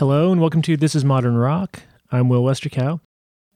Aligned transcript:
Hello 0.00 0.32
and 0.32 0.40
welcome 0.40 0.62
to 0.62 0.78
This 0.78 0.94
is 0.94 1.04
Modern 1.04 1.36
Rock. 1.36 1.82
I'm 2.10 2.30
Will 2.30 2.42
Westercow, 2.42 3.00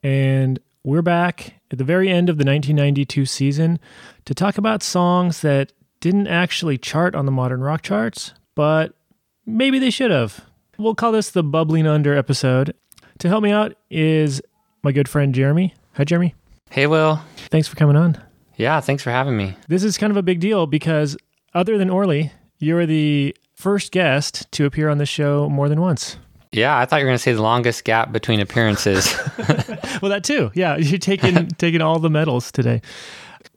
and 0.03 0.59
we're 0.82 1.00
back 1.00 1.55
at 1.71 1.79
the 1.79 1.85
very 1.85 2.11
end 2.11 2.29
of 2.29 2.36
the 2.36 2.45
1992 2.45 3.25
season 3.25 3.80
to 4.27 4.35
talk 4.35 4.59
about 4.59 4.82
songs 4.82 5.41
that 5.41 5.72
didn't 6.00 6.27
actually 6.27 6.77
chart 6.77 7.14
on 7.14 7.25
the 7.25 7.32
modern 7.32 7.62
rock 7.62 7.80
charts, 7.80 8.35
but 8.54 8.93
maybe 9.46 9.79
they 9.79 9.89
should 9.89 10.11
have. 10.11 10.45
We'll 10.77 10.95
call 10.95 11.12
this 11.12 11.30
the 11.30 11.43
Bubbling 11.43 11.86
Under 11.86 12.14
episode. 12.14 12.75
To 13.21 13.29
help 13.29 13.43
me 13.43 13.50
out 13.50 13.75
is 13.89 14.43
my 14.82 14.93
good 14.93 15.08
friend 15.08 15.35
Jeremy. 15.35 15.72
Hi, 15.95 16.04
Jeremy. 16.04 16.35
Hey, 16.68 16.86
Will. 16.86 17.22
Thanks 17.49 17.68
for 17.68 17.76
coming 17.76 17.96
on. 17.96 18.22
Yeah, 18.57 18.81
thanks 18.81 19.03
for 19.03 19.11
having 19.11 19.39
me. 19.39 19.57
This 19.68 19.82
is 19.82 19.96
kind 19.96 20.11
of 20.11 20.18
a 20.18 20.22
big 20.22 20.40
deal 20.40 20.67
because, 20.67 21.17
other 21.54 21.79
than 21.79 21.89
Orly, 21.89 22.32
you're 22.58 22.85
the 22.85 23.35
first 23.54 23.93
guest 23.93 24.46
to 24.53 24.67
appear 24.67 24.90
on 24.90 24.99
the 24.99 25.07
show 25.07 25.49
more 25.49 25.71
than 25.71 25.81
once. 25.81 26.18
Yeah, 26.54 26.79
I 26.79 26.86
thought 26.86 26.99
you 27.00 27.04
were 27.04 27.11
going 27.11 27.18
to 27.18 27.22
say 27.22 27.32
the 27.32 27.43
longest 27.43 27.85
gap 27.85 28.13
between 28.13 28.39
appearances. 28.40 29.14
well, 30.00 30.11
that 30.11 30.22
too. 30.22 30.53
Yeah, 30.54 30.77
you're 30.79 30.99
taking 30.99 31.49
taking 31.58 31.82
all 31.82 31.99
the 31.99 32.11
medals 32.11 32.53
today. 32.53 32.80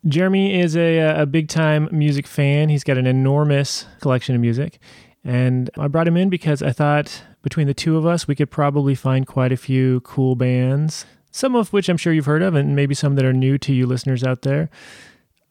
Jeremy 0.08 0.60
is 0.60 0.76
a, 0.76 1.22
a 1.22 1.26
big 1.26 1.48
time 1.48 1.90
music 1.92 2.28
fan. 2.28 2.70
He's 2.70 2.84
got 2.84 2.98
an 2.98 3.06
enormous 3.06 3.86
collection 4.02 4.36
of 4.36 4.42
music. 4.42 4.80
And 5.24 5.70
I 5.78 5.88
brought 5.88 6.08
him 6.08 6.18
in 6.18 6.30
because 6.30 6.62
I 6.62 6.72
thought 6.72 7.24
between 7.42 7.68
the 7.68 7.74
two 7.74 7.98
of 7.98 8.06
us, 8.06 8.28
we 8.28 8.36
could 8.36 8.50
probably 8.50 8.96
find 8.96 9.28
quite 9.28 9.52
a 9.52 9.58
few 9.58 10.00
cool 10.02 10.36
bands, 10.36 11.06
some 11.32 11.56
of 11.56 11.74
which 11.74 11.90
I'm 11.90 11.98
sure 11.98 12.14
you've 12.14 12.26
heard 12.26 12.42
of, 12.42 12.56
and 12.56 12.76
maybe 12.76 12.96
some 12.96 13.16
that 13.16 13.26
are 13.26 13.34
new 13.34 13.58
to 13.58 13.74
you 13.74 13.86
listeners 13.86 14.24
out 14.24 14.44
there. 14.44 14.70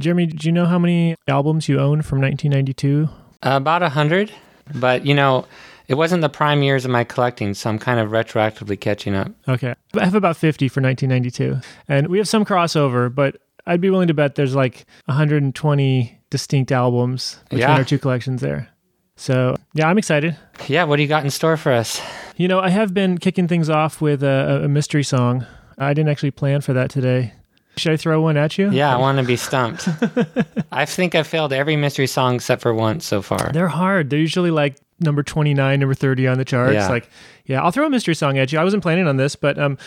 Jeremy, 0.00 0.26
do 0.26 0.48
you 0.48 0.52
know 0.52 0.66
how 0.66 0.78
many 0.78 1.16
albums 1.28 1.68
you 1.68 1.78
own 1.78 2.02
from 2.02 2.20
1992? 2.20 3.08
About 3.42 3.82
a 3.82 3.90
hundred, 3.90 4.32
but 4.74 5.04
you 5.04 5.14
know, 5.14 5.46
it 5.88 5.94
wasn't 5.94 6.22
the 6.22 6.28
prime 6.28 6.62
years 6.62 6.84
of 6.84 6.90
my 6.90 7.04
collecting, 7.04 7.54
so 7.54 7.70
I'm 7.70 7.78
kind 7.78 8.00
of 8.00 8.10
retroactively 8.10 8.80
catching 8.80 9.14
up. 9.14 9.32
Okay. 9.48 9.74
I 9.98 10.04
have 10.04 10.14
about 10.14 10.36
50 10.36 10.68
for 10.68 10.80
1992. 10.80 11.60
And 11.88 12.08
we 12.08 12.18
have 12.18 12.28
some 12.28 12.44
crossover, 12.44 13.14
but 13.14 13.36
I'd 13.66 13.80
be 13.80 13.90
willing 13.90 14.08
to 14.08 14.14
bet 14.14 14.34
there's 14.34 14.54
like 14.54 14.86
120 15.06 16.18
distinct 16.30 16.72
albums 16.72 17.38
between 17.44 17.60
Yeah. 17.60 17.76
our 17.76 17.84
two 17.84 17.98
collections 17.98 18.40
there. 18.40 18.68
So, 19.16 19.56
yeah, 19.74 19.88
I'm 19.88 19.96
excited. 19.98 20.36
Yeah, 20.68 20.84
what 20.84 20.96
do 20.96 21.02
you 21.02 21.08
got 21.08 21.24
in 21.24 21.30
store 21.30 21.56
for 21.56 21.72
us? 21.72 22.02
You 22.36 22.48
know, 22.48 22.60
I 22.60 22.68
have 22.68 22.92
been 22.92 23.16
kicking 23.18 23.48
things 23.48 23.70
off 23.70 24.00
with 24.00 24.22
a, 24.22 24.62
a 24.64 24.68
mystery 24.68 25.02
song. 25.04 25.46
I 25.78 25.94
didn't 25.94 26.10
actually 26.10 26.32
plan 26.32 26.60
for 26.60 26.72
that 26.74 26.90
today. 26.90 27.32
Should 27.78 27.92
I 27.92 27.96
throw 27.96 28.20
one 28.22 28.36
at 28.36 28.56
you? 28.58 28.70
Yeah, 28.70 28.94
I 28.94 28.98
want 28.98 29.18
to 29.18 29.24
be 29.24 29.36
stumped. 29.36 29.88
I 30.72 30.84
think 30.86 31.14
I've 31.14 31.26
failed 31.26 31.52
every 31.52 31.76
mystery 31.76 32.06
song 32.06 32.36
except 32.36 32.62
for 32.62 32.72
once 32.74 33.06
so 33.06 33.20
far. 33.22 33.50
They're 33.52 33.68
hard. 33.68 34.08
They're 34.10 34.18
usually 34.18 34.50
like 34.50 34.76
number 35.00 35.22
29, 35.22 35.80
number 35.80 35.94
30 35.94 36.26
on 36.28 36.38
the 36.38 36.44
charts. 36.44 36.74
Yeah. 36.74 36.88
Like, 36.88 37.08
yeah, 37.44 37.62
I'll 37.62 37.70
throw 37.70 37.86
a 37.86 37.90
mystery 37.90 38.14
song 38.14 38.38
at 38.38 38.52
you. 38.52 38.58
I 38.58 38.64
wasn't 38.64 38.82
planning 38.82 39.06
on 39.06 39.16
this, 39.16 39.36
but 39.36 39.58
um, 39.58 39.78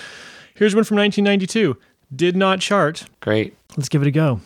here's 0.55 0.75
one 0.75 0.83
from 0.83 0.97
1992. 0.97 1.77
Did 2.15 2.35
not 2.35 2.59
chart. 2.59 3.05
Great. 3.19 3.55
Let's 3.77 3.89
give 3.89 4.01
it 4.01 4.07
a 4.07 4.11
go. 4.11 4.41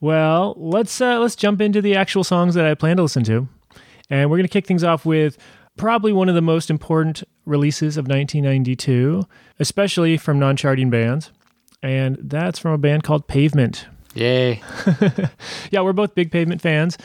Well, 0.00 0.54
let's 0.56 1.00
uh, 1.00 1.18
let's 1.18 1.36
jump 1.36 1.60
into 1.60 1.82
the 1.82 1.94
actual 1.94 2.24
songs 2.24 2.54
that 2.54 2.64
I 2.64 2.74
plan 2.74 2.96
to 2.96 3.02
listen 3.02 3.24
to, 3.24 3.48
and 4.08 4.30
we're 4.30 4.38
gonna 4.38 4.48
kick 4.48 4.66
things 4.66 4.82
off 4.84 5.04
with 5.04 5.36
probably 5.76 6.12
one 6.12 6.28
of 6.28 6.34
the 6.34 6.42
most 6.42 6.70
important 6.70 7.22
releases 7.44 7.96
of 7.96 8.04
1992, 8.06 9.22
especially 9.58 10.16
from 10.16 10.38
non-charting 10.38 10.90
bands, 10.90 11.30
and 11.82 12.18
that's 12.22 12.58
from 12.58 12.72
a 12.72 12.78
band 12.78 13.02
called 13.02 13.26
Pavement. 13.28 13.86
Yay. 14.14 14.62
Yeah, 15.70 15.82
we're 15.82 15.92
both 15.92 16.14
big 16.14 16.32
Pavement 16.32 16.60
fans. 16.60 16.98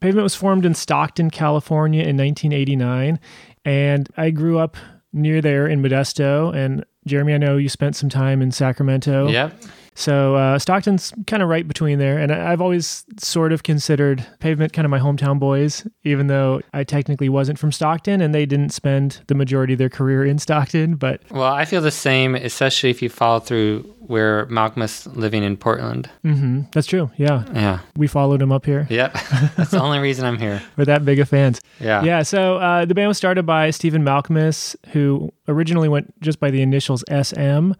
Pavement 0.00 0.24
was 0.24 0.34
formed 0.34 0.66
in 0.66 0.74
Stockton, 0.74 1.30
California 1.30 2.00
in 2.00 2.16
1989, 2.16 3.20
and 3.64 4.08
I 4.16 4.30
grew 4.30 4.58
up 4.58 4.76
near 5.12 5.40
there 5.40 5.68
in 5.68 5.80
Modesto. 5.80 6.52
And 6.54 6.84
Jeremy, 7.06 7.34
I 7.34 7.38
know 7.38 7.56
you 7.56 7.68
spent 7.68 7.94
some 7.94 8.08
time 8.08 8.42
in 8.42 8.50
Sacramento. 8.50 9.28
Yep. 9.28 9.54
So 9.94 10.36
uh, 10.36 10.58
Stockton's 10.58 11.12
kind 11.26 11.42
of 11.42 11.48
right 11.50 11.68
between 11.68 11.98
there, 11.98 12.18
and 12.18 12.32
I- 12.32 12.52
I've 12.52 12.60
always 12.62 13.04
sort 13.18 13.52
of 13.52 13.62
considered 13.62 14.24
Pavement 14.40 14.72
kind 14.72 14.86
of 14.86 14.90
my 14.90 14.98
hometown 14.98 15.38
boys, 15.38 15.86
even 16.02 16.28
though 16.28 16.62
I 16.72 16.82
technically 16.82 17.28
wasn't 17.28 17.58
from 17.58 17.72
Stockton, 17.72 18.20
and 18.22 18.34
they 18.34 18.46
didn't 18.46 18.70
spend 18.70 19.20
the 19.26 19.34
majority 19.34 19.74
of 19.74 19.78
their 19.78 19.90
career 19.90 20.24
in 20.24 20.38
Stockton. 20.38 20.94
But 20.94 21.20
Well, 21.30 21.42
I 21.52 21.66
feel 21.66 21.82
the 21.82 21.90
same, 21.90 22.34
especially 22.34 22.88
if 22.88 23.02
you 23.02 23.10
follow 23.10 23.38
through 23.40 23.82
where 24.06 24.46
Malcolm 24.46 24.82
is 24.82 25.06
living 25.08 25.42
in 25.44 25.56
Portland. 25.56 26.08
hmm 26.22 26.62
that's 26.72 26.86
true. 26.86 27.10
Yeah, 27.18 27.44
Yeah. 27.54 27.78
we 27.96 28.06
followed 28.06 28.40
him 28.42 28.50
up 28.50 28.64
here. 28.66 28.86
Yep. 28.90 29.12
That's 29.56 29.70
the 29.70 29.80
only 29.80 29.98
reason 30.00 30.24
I'm 30.24 30.38
here. 30.38 30.60
We're 30.76 30.86
that 30.86 31.04
big 31.04 31.18
of 31.20 31.28
fans. 31.28 31.60
Yeah. 31.80 32.02
Yeah, 32.02 32.22
so 32.22 32.56
uh, 32.56 32.84
the 32.84 32.94
band 32.94 33.08
was 33.08 33.16
started 33.16 33.44
by 33.46 33.70
Stephen 33.70 34.02
Malkmus, 34.02 34.74
who 34.88 35.32
originally 35.48 35.88
went 35.88 36.18
just 36.20 36.40
by 36.40 36.50
the 36.50 36.62
initials 36.62 37.04
SM, 37.10 37.72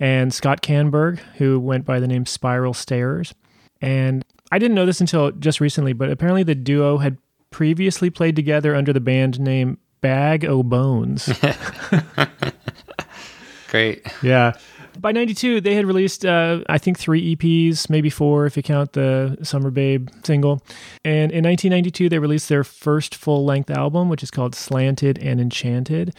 and 0.00 0.32
Scott 0.32 0.62
Kannberg, 0.62 1.18
who 1.36 1.58
went 1.58 1.84
by 1.84 2.00
the 2.00 2.06
name 2.06 2.26
Spiral 2.26 2.74
Stairs. 2.74 3.34
And 3.80 4.24
I 4.50 4.58
didn't 4.58 4.74
know 4.74 4.86
this 4.86 5.00
until 5.00 5.30
just 5.32 5.60
recently, 5.60 5.92
but 5.92 6.10
apparently 6.10 6.42
the 6.42 6.54
duo 6.54 6.98
had 6.98 7.18
previously 7.50 8.10
played 8.10 8.36
together 8.36 8.74
under 8.74 8.92
the 8.92 9.00
band 9.00 9.40
name 9.40 9.78
Bag 10.00 10.44
O' 10.44 10.62
Bones. 10.62 11.28
Great. 13.68 14.06
yeah. 14.22 14.52
By 14.98 15.12
92, 15.12 15.60
they 15.60 15.74
had 15.74 15.86
released, 15.86 16.24
uh, 16.24 16.64
I 16.68 16.78
think, 16.78 16.98
three 16.98 17.36
EPs, 17.36 17.88
maybe 17.88 18.10
four 18.10 18.46
if 18.46 18.56
you 18.56 18.64
count 18.64 18.94
the 18.94 19.38
Summer 19.42 19.70
Babe 19.70 20.08
single. 20.24 20.60
And 21.04 21.30
in 21.30 21.44
1992, 21.44 22.08
they 22.08 22.18
released 22.18 22.48
their 22.48 22.64
first 22.64 23.14
full 23.14 23.44
length 23.44 23.70
album, 23.70 24.08
which 24.08 24.24
is 24.24 24.30
called 24.32 24.56
Slanted 24.56 25.18
and 25.18 25.40
Enchanted. 25.40 26.14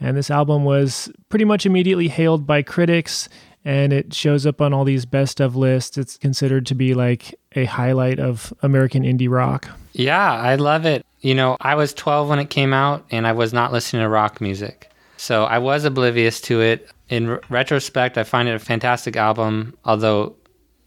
And 0.00 0.16
this 0.16 0.30
album 0.30 0.64
was 0.64 1.12
pretty 1.28 1.44
much 1.44 1.66
immediately 1.66 2.08
hailed 2.08 2.46
by 2.46 2.62
critics, 2.62 3.28
and 3.64 3.92
it 3.92 4.14
shows 4.14 4.46
up 4.46 4.60
on 4.60 4.72
all 4.72 4.84
these 4.84 5.04
best 5.04 5.40
of 5.40 5.56
lists. 5.56 5.98
It's 5.98 6.16
considered 6.16 6.66
to 6.66 6.74
be 6.74 6.94
like 6.94 7.34
a 7.52 7.66
highlight 7.66 8.18
of 8.18 8.52
American 8.62 9.02
indie 9.02 9.30
rock. 9.30 9.68
Yeah, 9.92 10.32
I 10.32 10.54
love 10.54 10.86
it. 10.86 11.04
You 11.20 11.34
know, 11.34 11.56
I 11.60 11.74
was 11.74 11.92
12 11.92 12.28
when 12.28 12.38
it 12.38 12.48
came 12.48 12.72
out 12.72 13.04
and 13.10 13.26
I 13.26 13.32
was 13.32 13.52
not 13.52 13.72
listening 13.72 14.02
to 14.02 14.08
rock 14.08 14.40
music. 14.40 14.90
So 15.18 15.44
I 15.44 15.58
was 15.58 15.84
oblivious 15.84 16.40
to 16.42 16.62
it. 16.62 16.88
In 17.10 17.38
retrospect, 17.50 18.16
I 18.16 18.24
find 18.24 18.48
it 18.48 18.54
a 18.54 18.58
fantastic 18.58 19.16
album, 19.16 19.76
although 19.84 20.34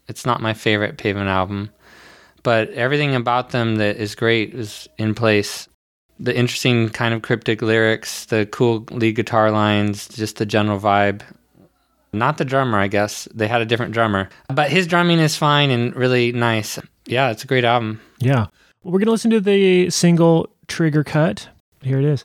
it's 0.08 0.26
not 0.26 0.40
my 0.42 0.54
favorite 0.54 0.98
Pavement 0.98 1.28
album. 1.28 1.70
But 2.42 2.70
everything 2.70 3.14
about 3.14 3.50
them 3.50 3.76
that 3.76 3.96
is 3.96 4.16
great 4.16 4.54
is 4.54 4.88
in 4.98 5.14
place. 5.14 5.68
The 6.20 6.36
interesting 6.36 6.90
kind 6.90 7.12
of 7.12 7.22
cryptic 7.22 7.60
lyrics, 7.60 8.26
the 8.26 8.46
cool 8.46 8.84
lead 8.90 9.16
guitar 9.16 9.50
lines, 9.50 10.08
just 10.08 10.36
the 10.36 10.46
general 10.46 10.78
vibe. 10.78 11.22
Not 12.12 12.38
the 12.38 12.44
drummer, 12.44 12.78
I 12.78 12.86
guess. 12.86 13.26
They 13.34 13.48
had 13.48 13.60
a 13.60 13.64
different 13.66 13.92
drummer. 13.92 14.28
But 14.48 14.70
his 14.70 14.86
drumming 14.86 15.18
is 15.18 15.36
fine 15.36 15.70
and 15.70 15.94
really 15.96 16.30
nice. 16.30 16.78
Yeah, 17.06 17.30
it's 17.30 17.42
a 17.42 17.46
great 17.48 17.64
album. 17.64 18.00
Yeah. 18.20 18.46
Well, 18.82 18.92
We're 18.92 19.00
going 19.00 19.06
to 19.06 19.12
listen 19.12 19.32
to 19.32 19.40
the 19.40 19.90
single 19.90 20.48
Trigger 20.68 21.02
Cut. 21.02 21.48
Here 21.82 21.98
it 21.98 22.04
is. 22.04 22.24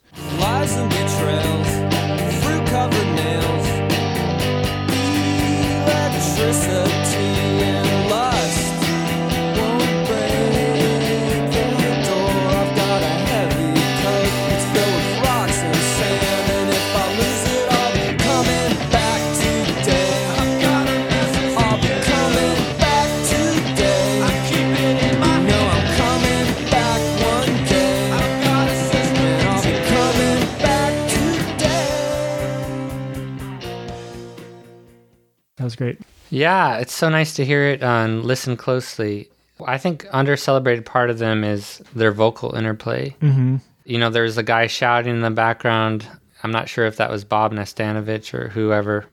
Was 35.70 35.76
great. 35.76 36.00
Yeah, 36.32 36.78
it's 36.78 36.94
so 36.94 37.10
nice 37.10 37.36
to 37.36 37.46
hear 37.46 37.64
it 37.70 37.84
on 37.84 38.24
Listen 38.24 38.58
Closely. 38.58 39.30
I 39.66 39.78
think 39.78 40.08
under 40.12 40.36
celebrated 40.36 40.86
part 40.86 41.10
of 41.10 41.20
them 41.20 41.44
is 41.44 41.82
their 41.94 42.12
vocal 42.12 42.56
interplay. 42.56 43.16
Mm-hmm. 43.22 43.58
You 43.86 43.98
know, 44.00 44.10
there's 44.10 44.38
a 44.38 44.44
guy 44.44 44.68
shouting 44.68 45.16
in 45.16 45.22
the 45.22 45.30
background. 45.32 46.08
I'm 46.44 46.52
not 46.52 46.70
sure 46.70 46.86
if 46.86 46.98
that 46.98 47.12
was 47.12 47.24
Bob 47.24 47.52
Nastanovich 47.54 48.34
or 48.34 48.50
whoever. 48.50 49.06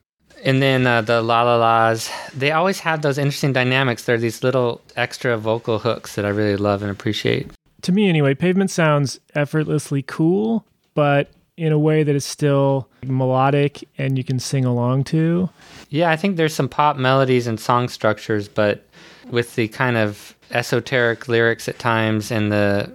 And 0.43 0.61
then 0.61 0.85
uh, 0.85 1.01
the 1.01 1.21
La 1.21 1.43
La 1.43 1.57
Las, 1.57 2.09
they 2.33 2.51
always 2.51 2.79
have 2.79 3.01
those 3.01 3.17
interesting 3.17 3.53
dynamics. 3.53 4.05
They're 4.05 4.17
these 4.17 4.43
little 4.43 4.81
extra 4.95 5.37
vocal 5.37 5.79
hooks 5.79 6.15
that 6.15 6.25
I 6.25 6.29
really 6.29 6.57
love 6.57 6.81
and 6.81 6.91
appreciate. 6.91 7.51
To 7.81 7.91
me, 7.91 8.07
anyway, 8.07 8.35
Pavement 8.35 8.71
sounds 8.71 9.19
effortlessly 9.35 10.03
cool, 10.03 10.65
but 10.93 11.31
in 11.57 11.71
a 11.71 11.79
way 11.79 12.03
that 12.03 12.15
is 12.15 12.23
still 12.23 12.87
melodic 13.03 13.87
and 13.97 14.17
you 14.17 14.23
can 14.23 14.39
sing 14.39 14.63
along 14.63 15.03
to. 15.05 15.49
Yeah, 15.89 16.09
I 16.09 16.15
think 16.15 16.37
there's 16.37 16.53
some 16.53 16.69
pop 16.69 16.97
melodies 16.97 17.47
and 17.47 17.59
song 17.59 17.87
structures, 17.89 18.47
but 18.47 18.85
with 19.29 19.55
the 19.55 19.67
kind 19.69 19.97
of 19.97 20.35
esoteric 20.51 21.27
lyrics 21.27 21.67
at 21.67 21.79
times 21.79 22.31
and 22.31 22.51
the 22.51 22.91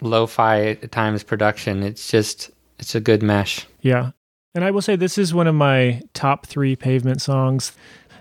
lo-fi 0.00 0.60
at 0.82 0.92
times 0.92 1.22
production, 1.22 1.82
it's 1.82 2.10
just 2.10 2.50
it's 2.78 2.94
a 2.94 3.00
good 3.00 3.22
mesh. 3.22 3.66
Yeah. 3.80 4.10
And 4.54 4.64
I 4.64 4.70
will 4.70 4.82
say 4.82 4.96
this 4.96 5.18
is 5.18 5.34
one 5.34 5.46
of 5.46 5.54
my 5.54 6.00
top 6.14 6.46
three 6.46 6.74
pavement 6.76 7.20
songs. 7.20 7.72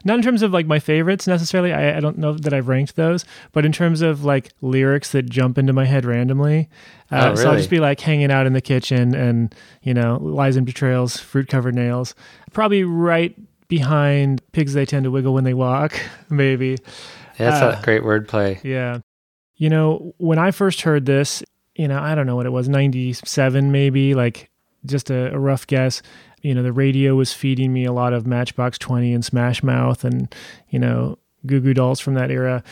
Not 0.04 0.18
in 0.18 0.22
terms 0.22 0.42
of 0.42 0.52
like 0.54 0.68
my 0.68 0.80
favorites 0.80 1.28
necessarily. 1.28 1.74
I, 1.74 1.98
I 1.98 2.00
don't 2.00 2.18
know 2.18 2.34
that 2.34 2.54
I've 2.54 2.68
ranked 2.68 2.96
those, 2.96 3.26
but 3.52 3.66
in 3.66 3.72
terms 3.72 4.02
of 4.02 4.24
like 4.24 4.52
lyrics 4.62 5.12
that 5.12 5.30
jump 5.30 5.58
into 5.58 5.74
my 5.74 5.86
head 5.86 6.06
randomly. 6.06 6.70
Uh, 7.12 7.32
Oh, 7.32 7.36
So 7.36 7.50
I'll 7.50 7.58
just 7.58 7.70
be 7.70 7.80
like 7.80 8.00
hanging 8.00 8.32
out 8.32 8.46
in 8.46 8.54
the 8.54 8.62
kitchen 8.62 9.16
and, 9.16 9.54
you 9.82 9.94
know, 9.94 10.18
lies 10.22 10.56
and 10.56 10.66
betrayals, 10.66 11.18
fruit 11.18 11.48
covered 11.48 11.76
nails. 11.76 12.14
Probably 12.54 12.84
right 12.84 13.36
behind 13.68 14.42
pigs 14.52 14.74
they 14.74 14.86
tend 14.86 15.04
to 15.04 15.12
wiggle 15.12 15.34
when 15.34 15.44
they 15.44 15.54
walk, 15.54 16.00
maybe. 16.30 16.78
That's 17.38 17.62
Uh, 17.62 17.78
a 17.80 17.84
great 17.84 18.02
wordplay. 18.04 18.64
Yeah. 18.64 19.00
You 19.56 19.70
know, 19.70 20.14
when 20.18 20.38
I 20.40 20.52
first 20.52 20.82
heard 20.82 21.06
this, 21.06 21.44
you 21.76 21.88
know, 21.88 22.00
I 22.00 22.16
don't 22.16 22.26
know 22.28 22.36
what 22.36 22.46
it 22.46 22.52
was, 22.52 22.68
97 22.70 23.72
maybe, 23.72 24.14
like 24.14 24.50
just 24.86 25.10
a, 25.10 25.34
a 25.34 25.40
rough 25.40 25.68
guess. 25.68 26.02
You 26.42 26.54
know, 26.56 26.64
the 26.64 26.72
radio 26.72 27.16
was 27.16 27.34
feeding 27.34 27.74
me 27.74 27.86
a 27.86 27.92
lot 27.92 28.14
of 28.14 28.26
Matchbox 28.28 28.78
20 28.78 29.14
and 29.14 29.26
Smash 29.26 29.64
Mouth 29.64 30.04
and, 30.04 30.34
you 30.70 30.80
know, 30.80 31.18
Goo 31.46 31.60
Goo 31.60 31.74
Dolls 31.74 32.00
from 32.00 32.14
that 32.16 32.30
era. 32.32 32.64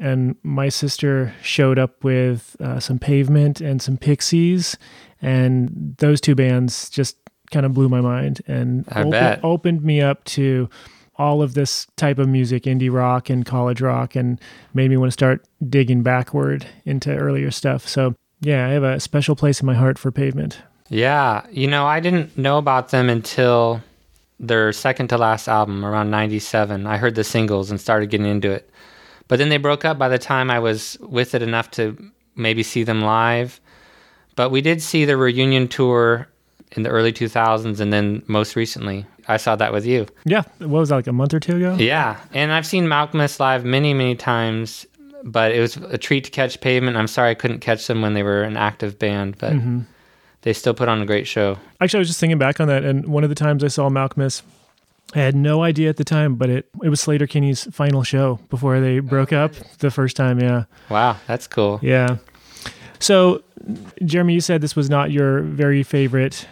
And 0.00 0.36
my 0.42 0.68
sister 0.68 1.34
showed 1.42 1.78
up 1.78 2.02
with 2.04 2.56
uh, 2.60 2.80
some 2.80 2.98
Pavement 2.98 3.60
and 3.60 3.80
some 3.80 3.96
Pixies. 3.96 4.76
And 5.22 5.94
those 5.98 6.20
two 6.20 6.34
bands 6.34 6.90
just 6.90 7.16
kind 7.50 7.66
of 7.66 7.74
blew 7.74 7.88
my 7.88 8.00
mind 8.00 8.42
and 8.46 8.86
opened 9.42 9.82
me 9.82 10.00
up 10.00 10.24
to 10.24 10.68
all 11.18 11.40
of 11.40 11.54
this 11.54 11.86
type 11.96 12.18
of 12.18 12.28
music, 12.28 12.64
indie 12.64 12.92
rock 12.92 13.30
and 13.30 13.46
college 13.46 13.80
rock, 13.80 14.14
and 14.14 14.40
made 14.74 14.90
me 14.90 14.96
want 14.96 15.08
to 15.08 15.12
start 15.12 15.44
digging 15.68 16.02
backward 16.02 16.66
into 16.84 17.16
earlier 17.16 17.50
stuff. 17.50 17.88
So, 17.88 18.14
yeah, 18.40 18.66
I 18.66 18.70
have 18.70 18.82
a 18.82 19.00
special 19.00 19.34
place 19.34 19.60
in 19.60 19.66
my 19.66 19.74
heart 19.74 19.98
for 19.98 20.12
Pavement. 20.12 20.60
Yeah, 20.88 21.46
you 21.50 21.66
know, 21.66 21.86
I 21.86 22.00
didn't 22.00 22.36
know 22.36 22.58
about 22.58 22.90
them 22.90 23.08
until 23.08 23.82
their 24.38 24.72
second 24.72 25.08
to 25.08 25.18
last 25.18 25.48
album 25.48 25.84
around 25.84 26.10
97. 26.10 26.86
I 26.86 26.98
heard 26.98 27.14
the 27.14 27.24
singles 27.24 27.70
and 27.70 27.80
started 27.80 28.10
getting 28.10 28.26
into 28.26 28.50
it. 28.50 28.70
But 29.28 29.38
then 29.38 29.48
they 29.48 29.56
broke 29.56 29.84
up 29.84 29.98
by 29.98 30.08
the 30.08 30.18
time 30.18 30.50
I 30.50 30.58
was 30.58 30.98
with 31.00 31.34
it 31.34 31.42
enough 31.42 31.70
to 31.72 31.96
maybe 32.36 32.62
see 32.62 32.82
them 32.84 33.00
live. 33.00 33.60
But 34.36 34.50
we 34.50 34.60
did 34.60 34.82
see 34.82 35.06
the 35.06 35.16
reunion 35.16 35.66
tour 35.66 36.28
in 36.76 36.82
the 36.82 36.90
early 36.90 37.12
2000s 37.12 37.80
and 37.80 37.92
then 37.92 38.22
most 38.26 38.54
recently 38.54 39.06
I 39.28 39.36
saw 39.38 39.56
that 39.56 39.72
with 39.72 39.84
you. 39.86 40.06
Yeah, 40.24 40.42
what 40.58 40.68
was 40.68 40.90
that, 40.90 40.96
like 40.96 41.06
a 41.06 41.12
month 41.12 41.34
or 41.34 41.40
two 41.40 41.56
ago? 41.56 41.74
Yeah, 41.78 42.20
and 42.32 42.52
I've 42.52 42.66
seen 42.66 42.86
Malkmus 42.86 43.40
live 43.40 43.64
many, 43.64 43.92
many 43.92 44.14
times, 44.14 44.86
but 45.24 45.52
it 45.52 45.60
was 45.60 45.76
a 45.76 45.98
treat 45.98 46.24
to 46.24 46.30
catch 46.30 46.60
Pavement. 46.60 46.96
I'm 46.96 47.08
sorry 47.08 47.30
I 47.30 47.34
couldn't 47.34 47.60
catch 47.60 47.86
them 47.86 48.02
when 48.02 48.14
they 48.14 48.22
were 48.22 48.42
an 48.42 48.56
active 48.56 48.98
band, 48.98 49.38
but 49.38 49.52
mm-hmm. 49.52 49.80
they 50.42 50.52
still 50.52 50.74
put 50.74 50.88
on 50.88 51.02
a 51.02 51.06
great 51.06 51.26
show. 51.26 51.58
Actually, 51.80 51.98
I 51.98 52.00
was 52.00 52.08
just 52.08 52.20
thinking 52.20 52.38
back 52.38 52.60
on 52.60 52.68
that, 52.68 52.84
and 52.84 53.08
one 53.08 53.24
of 53.24 53.28
the 53.28 53.34
times 53.34 53.64
I 53.64 53.68
saw 53.68 53.88
Malkmus, 53.88 54.42
I 55.14 55.20
had 55.20 55.34
no 55.34 55.62
idea 55.62 55.88
at 55.88 55.96
the 55.96 56.04
time, 56.04 56.36
but 56.36 56.48
it 56.48 56.68
it 56.82 56.88
was 56.88 57.00
Sleater-Kinney's 57.00 57.64
final 57.74 58.02
show 58.02 58.38
before 58.48 58.80
they 58.80 59.00
broke 59.00 59.32
up 59.32 59.52
the 59.78 59.90
first 59.90 60.16
time. 60.16 60.40
Yeah, 60.40 60.64
Wow, 60.88 61.16
that's 61.26 61.46
cool. 61.46 61.80
yeah. 61.82 62.18
So, 62.98 63.42
Jeremy, 64.04 64.34
you 64.34 64.40
said 64.40 64.62
this 64.62 64.74
was 64.74 64.88
not 64.88 65.10
your 65.10 65.40
very 65.40 65.82
favorite 65.82 66.46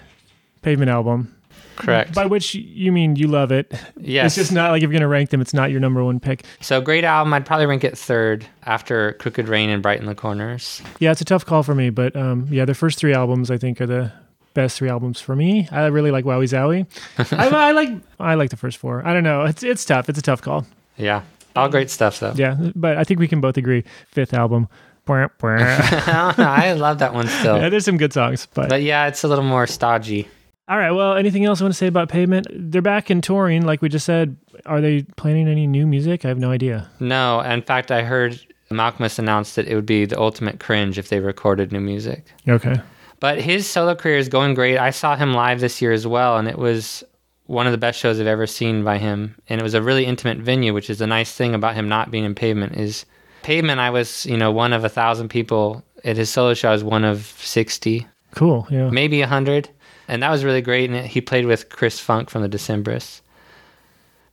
Pavement 0.65 0.91
album. 0.91 1.35
Correct. 1.77 2.15
By 2.15 2.27
which 2.27 2.55
you 2.55 2.91
mean 2.93 3.17
you 3.17 3.27
love 3.29 3.53
it. 3.53 3.73
Yes. 4.01 4.27
It's 4.27 4.35
just 4.37 4.53
not 4.53 4.71
like 4.71 4.79
if 4.79 4.85
you're 4.85 4.93
going 4.93 5.01
to 5.03 5.09
rank 5.09 5.31
them, 5.31 5.41
it's 5.41 5.53
not 5.53 5.71
your 5.71 5.81
number 5.81 6.03
one 6.05 6.21
pick. 6.21 6.45
So 6.61 6.81
great 6.81 7.05
album. 7.05 7.33
I'd 7.35 7.45
probably 7.45 7.67
rank 7.67 7.85
it 7.85 7.99
third 7.99 8.47
after 8.65 9.13
Crooked 9.15 9.49
Rain 9.49 9.69
and 9.71 9.83
Brighten 9.83 10.07
the 10.07 10.15
Corners. 10.15 10.81
Yeah, 11.01 11.11
it's 11.11 11.21
a 11.21 11.25
tough 11.25 11.45
call 11.45 11.63
for 11.63 11.75
me, 11.75 11.91
but 11.91 12.15
um, 12.17 12.47
yeah, 12.51 12.65
their 12.65 12.75
first 12.75 12.99
three 12.99 13.13
albums 13.13 13.51
I 13.51 13.59
think 13.59 13.81
are 13.81 13.87
the 13.87 14.13
best 14.55 14.79
three 14.79 14.89
albums 14.89 15.21
for 15.21 15.35
me. 15.37 15.69
I 15.71 15.87
really 15.87 16.13
like 16.13 16.25
Wowee 16.25 16.45
Zowee. 16.45 16.87
I, 17.39 17.49
I 17.49 17.73
like 17.73 17.91
I 18.21 18.35
like 18.35 18.51
the 18.51 18.57
first 18.57 18.79
four. 18.79 19.05
I 19.05 19.13
don't 19.13 19.25
know. 19.25 19.43
It's 19.45 19.63
it's 19.63 19.85
tough. 19.85 20.09
It's 20.09 20.19
a 20.19 20.23
tough 20.23 20.43
call. 20.43 20.65
Yeah, 20.97 21.23
all 21.57 21.69
great 21.69 21.91
stuff 21.91 22.21
though. 22.21 22.33
Yeah, 22.37 22.57
but 22.77 22.97
I 22.97 23.05
think 23.05 23.19
we 23.21 23.29
can 23.29 23.41
both 23.41 23.57
agree. 23.57 23.85
Fifth 24.09 24.33
album. 24.33 24.69
I 25.09 26.75
love 26.79 27.01
that 27.01 27.13
one 27.13 27.27
still. 27.27 27.59
yeah, 27.59 27.69
there's 27.69 27.85
some 27.85 27.99
good 27.99 28.15
songs, 28.15 28.47
but 28.55 28.71
But 28.71 28.83
yeah, 28.83 29.07
it's 29.07 29.23
a 29.23 29.29
little 29.29 29.45
more 29.45 29.67
stodgy. 29.67 30.29
All 30.69 30.79
right. 30.79 30.93
Well, 30.93 31.15
anything 31.15 31.45
else 31.45 31.61
I 31.61 31.65
want 31.65 31.75
to 31.75 31.79
say 31.79 31.87
about 31.89 32.09
Pavement? 32.09 32.47
They're 32.51 32.81
back 32.83 33.11
in 33.11 33.21
touring, 33.21 33.67
like 33.67 33.83
we 33.83 33.89
just 33.89 34.07
said. 34.07 34.37
Are 34.65 34.81
they 34.81 35.03
planning 35.17 35.47
any 35.49 35.67
new 35.67 35.87
music? 35.87 36.25
I 36.25 36.29
have 36.29 36.39
no 36.39 36.51
idea. 36.51 36.89
No, 37.01 37.41
in 37.41 37.61
fact, 37.61 37.91
I 37.91 38.03
heard 38.03 38.41
Malkmus 38.71 39.19
announced 39.19 39.57
that 39.57 39.69
it 39.69 39.75
would 39.75 39.85
be 39.85 40.07
the 40.07 40.19
ultimate 40.19 40.61
cringe 40.61 40.99
if 40.99 41.11
they 41.11 41.21
recorded 41.21 41.71
new 41.71 41.81
music. 41.81 42.25
Okay. 42.49 42.81
But 43.21 43.41
his 43.41 43.69
solo 43.69 43.95
career 43.95 44.17
is 44.17 44.29
going 44.31 44.55
great. 44.55 44.79
I 44.79 44.91
saw 44.91 45.17
him 45.17 45.35
live 45.35 45.61
this 45.61 45.83
year 45.83 45.93
as 45.93 46.07
well, 46.07 46.39
and 46.39 46.49
it 46.49 46.59
was 46.59 47.05
one 47.47 47.67
of 47.67 47.73
the 47.73 47.79
best 47.79 47.99
shows 47.99 48.19
I've 48.19 48.27
ever 48.27 48.47
seen 48.47 48.85
by 48.85 48.97
him. 48.97 49.35
And 49.51 49.61
it 49.61 49.65
was 49.65 49.75
a 49.75 49.83
really 49.83 50.07
intimate 50.07 50.39
venue, 50.39 50.73
which 50.73 50.89
is 50.89 50.99
the 50.99 51.07
nice 51.07 51.33
thing 51.33 51.55
about 51.55 51.75
him 51.75 51.89
not 51.91 52.11
being 52.11 52.25
in 52.25 52.35
Pavement. 52.35 52.77
Is 52.77 53.05
Pavement? 53.43 53.81
I 53.81 53.91
was, 53.91 54.25
you 54.25 54.39
know, 54.39 54.51
one 54.51 54.73
of 54.73 54.83
a 54.85 54.89
thousand 54.89 55.29
people. 55.29 55.85
At 56.05 56.17
his 56.17 56.31
solo 56.31 56.55
show, 56.55 56.71
I 56.71 56.73
was 56.73 56.85
one 56.85 57.05
of 57.05 57.25
sixty, 57.39 58.07
Cool. 58.33 58.67
Yeah. 58.71 58.91
maybe 58.91 59.21
a 59.23 59.27
hundred, 59.27 59.71
and 60.09 60.23
that 60.23 60.31
was 60.31 60.45
really 60.45 60.63
great. 60.63 60.91
And 60.91 61.07
he 61.07 61.21
played 61.21 61.47
with 61.47 61.69
Chris 61.69 61.99
Funk 62.01 62.31
from 62.31 62.43
the 62.43 62.49
Decemberists. 62.49 63.21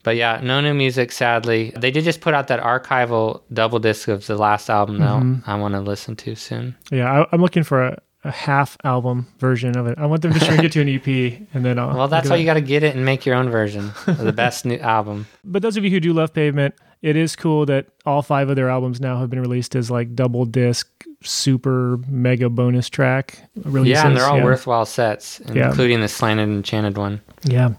But 0.03 0.15
yeah, 0.15 0.39
no 0.41 0.61
new 0.61 0.73
music, 0.73 1.11
sadly. 1.11 1.71
They 1.77 1.91
did 1.91 2.03
just 2.03 2.21
put 2.21 2.33
out 2.33 2.47
that 2.47 2.59
archival 2.61 3.41
double 3.53 3.79
disc 3.79 4.07
of 4.07 4.25
the 4.25 4.35
last 4.35 4.69
album, 4.69 4.97
though. 4.97 5.05
Mm-hmm. 5.05 5.49
I 5.49 5.55
want 5.55 5.75
to 5.75 5.79
listen 5.79 6.15
to 6.17 6.35
soon. 6.35 6.75
Yeah. 6.91 7.21
I, 7.21 7.27
I'm 7.31 7.41
looking 7.41 7.63
for 7.63 7.83
a, 7.85 8.01
a 8.23 8.31
half 8.31 8.77
album 8.83 9.27
version 9.37 9.77
of 9.77 9.85
it. 9.87 9.99
I 9.99 10.07
want 10.07 10.23
them 10.23 10.33
to 10.33 10.39
shrink 10.39 10.63
it 10.63 10.71
to 10.71 10.81
an 10.81 10.89
EP, 10.89 11.47
and 11.53 11.63
then 11.63 11.77
I'll. 11.77 11.95
Well, 11.95 12.07
that's 12.07 12.29
why 12.29 12.37
you 12.37 12.45
got 12.45 12.55
to 12.55 12.61
get 12.61 12.81
it 12.81 12.95
and 12.95 13.05
make 13.05 13.25
your 13.27 13.35
own 13.35 13.49
version 13.49 13.91
of 14.07 14.17
the 14.17 14.33
best 14.33 14.65
new 14.65 14.77
album. 14.79 15.27
but 15.43 15.61
those 15.61 15.77
of 15.77 15.83
you 15.83 15.91
who 15.91 15.99
do 15.99 16.13
love 16.13 16.33
Pavement, 16.33 16.73
it 17.01 17.15
is 17.15 17.35
cool 17.35 17.65
that 17.65 17.87
all 18.05 18.21
five 18.21 18.49
of 18.49 18.55
their 18.55 18.69
albums 18.69 19.01
now 19.01 19.19
have 19.19 19.29
been 19.29 19.41
released 19.41 19.75
as 19.75 19.89
like 19.89 20.15
double 20.15 20.45
disc, 20.45 20.87
super 21.23 21.97
mega 22.07 22.49
bonus 22.49 22.89
track 22.89 23.39
releases. 23.55 24.01
Yeah, 24.01 24.07
and 24.07 24.17
they're 24.17 24.25
all 24.25 24.41
worthwhile 24.43 24.85
sets, 24.85 25.41
Yeah. 25.51 25.69
including 25.69 26.01
the 26.01 26.07
slanted 26.07 26.47
and 26.47 26.57
enchanted 26.57 26.97
one. 26.97 27.21
Yeah. 27.43 27.71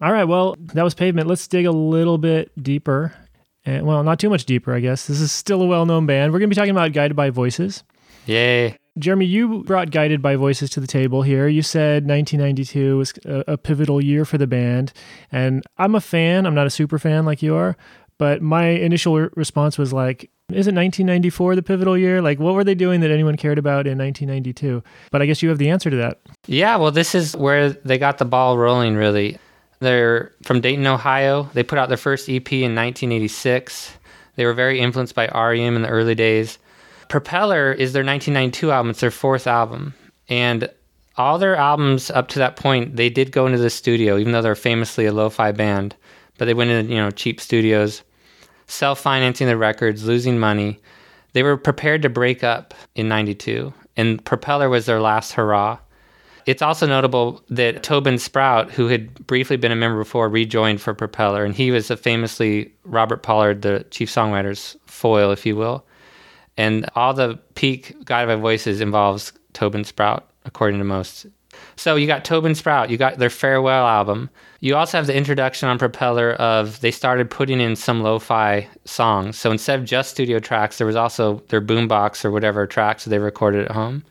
All 0.00 0.12
right. 0.12 0.24
Well, 0.24 0.56
that 0.74 0.82
was 0.82 0.94
Pavement. 0.94 1.26
Let's 1.26 1.46
dig 1.48 1.64
a 1.66 1.70
little 1.72 2.18
bit 2.18 2.50
deeper. 2.62 3.14
And, 3.64 3.86
well, 3.86 4.02
not 4.04 4.18
too 4.20 4.28
much 4.30 4.44
deeper, 4.44 4.74
I 4.74 4.80
guess. 4.80 5.06
This 5.06 5.20
is 5.20 5.32
still 5.32 5.62
a 5.62 5.66
well 5.66 5.86
known 5.86 6.06
band. 6.06 6.32
We're 6.32 6.38
going 6.38 6.50
to 6.50 6.54
be 6.54 6.58
talking 6.58 6.70
about 6.70 6.92
Guided 6.92 7.16
by 7.16 7.30
Voices. 7.30 7.82
Yay. 8.26 8.76
Jeremy, 8.98 9.26
you 9.26 9.62
brought 9.64 9.90
Guided 9.90 10.22
by 10.22 10.36
Voices 10.36 10.70
to 10.70 10.80
the 10.80 10.86
table 10.86 11.22
here. 11.22 11.48
You 11.48 11.62
said 11.62 12.06
1992 12.06 12.96
was 12.96 13.12
a, 13.24 13.44
a 13.52 13.58
pivotal 13.58 14.02
year 14.02 14.24
for 14.24 14.38
the 14.38 14.46
band. 14.46 14.92
And 15.32 15.64
I'm 15.78 15.94
a 15.94 16.00
fan. 16.00 16.46
I'm 16.46 16.54
not 16.54 16.66
a 16.66 16.70
super 16.70 16.98
fan 16.98 17.24
like 17.24 17.42
you 17.42 17.54
are. 17.54 17.76
But 18.18 18.42
my 18.42 18.66
initial 18.66 19.14
re- 19.16 19.28
response 19.34 19.78
was 19.78 19.92
like, 19.92 20.30
isn't 20.48 20.74
1994 20.74 21.56
the 21.56 21.62
pivotal 21.62 21.98
year? 21.98 22.22
Like, 22.22 22.38
what 22.38 22.54
were 22.54 22.64
they 22.64 22.74
doing 22.74 23.00
that 23.00 23.10
anyone 23.10 23.36
cared 23.36 23.58
about 23.58 23.86
in 23.86 23.98
1992? 23.98 24.82
But 25.10 25.20
I 25.20 25.26
guess 25.26 25.42
you 25.42 25.48
have 25.48 25.58
the 25.58 25.70
answer 25.70 25.90
to 25.90 25.96
that. 25.96 26.20
Yeah, 26.46 26.76
well, 26.76 26.92
this 26.92 27.14
is 27.14 27.36
where 27.36 27.70
they 27.70 27.98
got 27.98 28.18
the 28.18 28.24
ball 28.24 28.56
rolling, 28.56 28.94
really. 28.94 29.38
They're 29.80 30.32
from 30.42 30.60
Dayton, 30.60 30.86
Ohio. 30.86 31.50
They 31.52 31.62
put 31.62 31.78
out 31.78 31.88
their 31.88 31.98
first 31.98 32.28
EP 32.28 32.50
in 32.52 32.74
1986. 32.74 33.92
They 34.36 34.46
were 34.46 34.54
very 34.54 34.80
influenced 34.80 35.14
by 35.14 35.26
REM 35.28 35.76
in 35.76 35.82
the 35.82 35.88
early 35.88 36.14
days. 36.14 36.58
Propeller 37.08 37.72
is 37.72 37.92
their 37.92 38.04
1992 38.04 38.70
album. 38.70 38.90
It's 38.90 39.00
their 39.00 39.10
fourth 39.10 39.46
album. 39.46 39.94
And 40.28 40.70
all 41.16 41.38
their 41.38 41.56
albums 41.56 42.10
up 42.10 42.28
to 42.28 42.38
that 42.38 42.56
point, 42.56 42.96
they 42.96 43.10
did 43.10 43.32
go 43.32 43.46
into 43.46 43.58
the 43.58 43.70
studio, 43.70 44.18
even 44.18 44.32
though 44.32 44.42
they're 44.42 44.54
famously 44.54 45.06
a 45.06 45.12
lo-fi 45.12 45.52
band. 45.52 45.96
But 46.38 46.44
they 46.44 46.54
went 46.54 46.70
into, 46.70 46.92
you 46.92 47.00
know, 47.00 47.10
cheap 47.10 47.40
studios, 47.40 48.02
self-financing 48.66 49.46
the 49.46 49.56
records, 49.56 50.04
losing 50.04 50.38
money. 50.38 50.80
They 51.32 51.42
were 51.42 51.56
prepared 51.56 52.02
to 52.02 52.08
break 52.08 52.42
up 52.42 52.74
in 52.94 53.08
92. 53.08 53.72
And 53.96 54.24
Propeller 54.24 54.68
was 54.68 54.86
their 54.86 55.00
last 55.00 55.32
hurrah. 55.32 55.78
It's 56.46 56.62
also 56.62 56.86
notable 56.86 57.42
that 57.50 57.82
Tobin 57.82 58.18
Sprout, 58.18 58.70
who 58.70 58.86
had 58.86 59.26
briefly 59.26 59.56
been 59.56 59.72
a 59.72 59.76
member 59.76 59.98
before, 59.98 60.28
rejoined 60.28 60.80
for 60.80 60.94
Propeller, 60.94 61.44
and 61.44 61.54
he 61.54 61.72
was 61.72 61.90
a 61.90 61.96
famously 61.96 62.72
Robert 62.84 63.22
Pollard, 63.24 63.62
the 63.62 63.84
chief 63.90 64.08
songwriter's 64.08 64.76
foil, 64.86 65.32
if 65.32 65.44
you 65.44 65.56
will. 65.56 65.84
And 66.56 66.88
all 66.94 67.12
the 67.14 67.38
peak 67.56 67.96
Guided 68.04 68.28
by 68.28 68.40
Voices 68.40 68.80
involves 68.80 69.32
Tobin 69.54 69.82
Sprout, 69.82 70.30
according 70.44 70.78
to 70.78 70.84
most. 70.84 71.26
So 71.76 71.96
you 71.96 72.06
got 72.06 72.24
Tobin 72.24 72.54
Sprout, 72.54 72.88
you 72.88 72.96
got 72.96 73.18
their 73.18 73.30
farewell 73.30 73.86
album. 73.86 74.30
You 74.60 74.76
also 74.76 74.96
have 74.96 75.06
the 75.06 75.14
introduction 75.14 75.68
on 75.68 75.78
Propeller 75.78 76.32
of 76.32 76.80
they 76.80 76.90
started 76.90 77.30
putting 77.30 77.60
in 77.60 77.76
some 77.76 78.02
lo-fi 78.02 78.66
songs. 78.86 79.38
So 79.38 79.50
instead 79.50 79.78
of 79.78 79.84
just 79.84 80.10
studio 80.10 80.38
tracks, 80.38 80.78
there 80.78 80.86
was 80.86 80.96
also 80.96 81.42
their 81.48 81.60
boombox 81.60 82.24
or 82.24 82.30
whatever 82.30 82.66
tracks 82.66 83.04
they 83.04 83.18
recorded 83.18 83.66
at 83.66 83.72
home. 83.72 84.02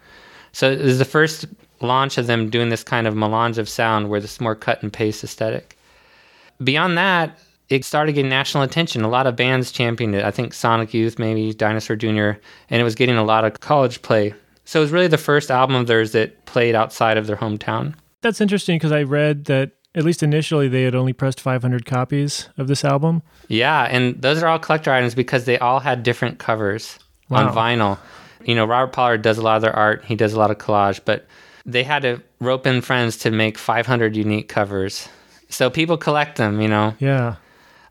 So 0.52 0.72
it 0.72 0.80
was 0.80 1.00
the 1.00 1.06
first 1.06 1.46
launch 1.82 2.18
of 2.18 2.28
them 2.28 2.50
doing 2.50 2.70
this 2.70 2.84
kind 2.84 3.08
of 3.08 3.16
melange 3.16 3.58
of 3.58 3.68
sound 3.68 4.10
where 4.10 4.22
this 4.22 4.40
more 4.40 4.56
cut 4.56 4.82
and 4.84 4.94
paste 4.94 5.24
aesthetic. 5.24 5.76
Beyond 6.64 6.98
that, 6.98 7.38
it 7.70 7.84
started 7.84 8.14
getting 8.14 8.30
national 8.30 8.64
attention. 8.64 9.04
A 9.04 9.10
lot 9.10 9.28
of 9.28 9.36
bands 9.36 9.72
championed 9.72 10.16
it. 10.16 10.24
I 10.24 10.32
think 10.32 10.54
Sonic 10.54 10.94
Youth, 10.94 11.18
maybe 11.18 11.52
Dinosaur 11.52 11.96
Jr., 11.96 12.40
and 12.70 12.80
it 12.80 12.84
was 12.84 12.96
getting 12.96 13.18
a 13.18 13.24
lot 13.24 13.44
of 13.44 13.60
college 13.60 14.04
play. 14.04 14.34
So 14.66 14.80
it 14.80 14.84
was 14.84 14.92
really 14.92 15.08
the 15.08 15.18
first 15.18 15.50
album 15.52 15.76
of 15.76 15.88
theirs 15.88 16.12
that 16.14 16.46
played 16.46 16.76
outside 16.76 17.18
of 17.18 17.28
their 17.28 17.36
hometown. 17.38 17.94
That's 18.22 18.42
interesting 18.42 18.78
because 18.78 18.92
I 18.92 19.04
read 19.04 19.46
that 19.46 19.72
at 19.94 20.04
least 20.04 20.24
initially 20.24 20.68
they 20.68 20.84
had 20.84 20.96
only 20.96 21.14
pressed 21.14 21.40
500 21.40 21.86
copies 21.86 22.50
of 22.58 22.68
this 22.68 22.84
album. 22.84 23.22
Yeah, 23.48 23.84
and 23.84 24.22
those 24.22 24.42
are 24.44 24.48
all 24.48 24.60
collector 24.60 24.92
items 24.92 25.16
because 25.16 25.46
they 25.46 25.58
all 25.60 25.80
had 25.80 26.04
different 26.04 26.40
covers 26.40 27.00
Wow. 27.30 27.48
on 27.48 27.56
vinyl. 27.56 27.98
You 28.44 28.54
know, 28.56 28.66
Robert 28.66 28.94
Pollard 28.94 29.22
does 29.24 29.38
a 29.38 29.42
lot 29.42 29.56
of 29.56 29.62
their 29.64 29.76
art, 29.76 30.04
he 30.06 30.16
does 30.16 30.34
a 30.34 30.40
lot 30.40 30.52
of 30.52 30.58
collage, 30.58 31.00
but 31.06 31.26
they 31.66 31.84
had 31.84 32.04
to 32.04 32.22
rope 32.40 32.68
in 32.68 32.82
friends 32.82 33.18
to 33.18 33.32
make 33.32 33.58
500 33.58 34.16
unique 34.16 34.48
covers. 34.50 35.08
So 35.50 35.70
people 35.72 35.98
collect 35.98 36.38
them, 36.38 36.62
you 36.62 36.68
know. 36.68 36.94
Yeah. 37.00 37.36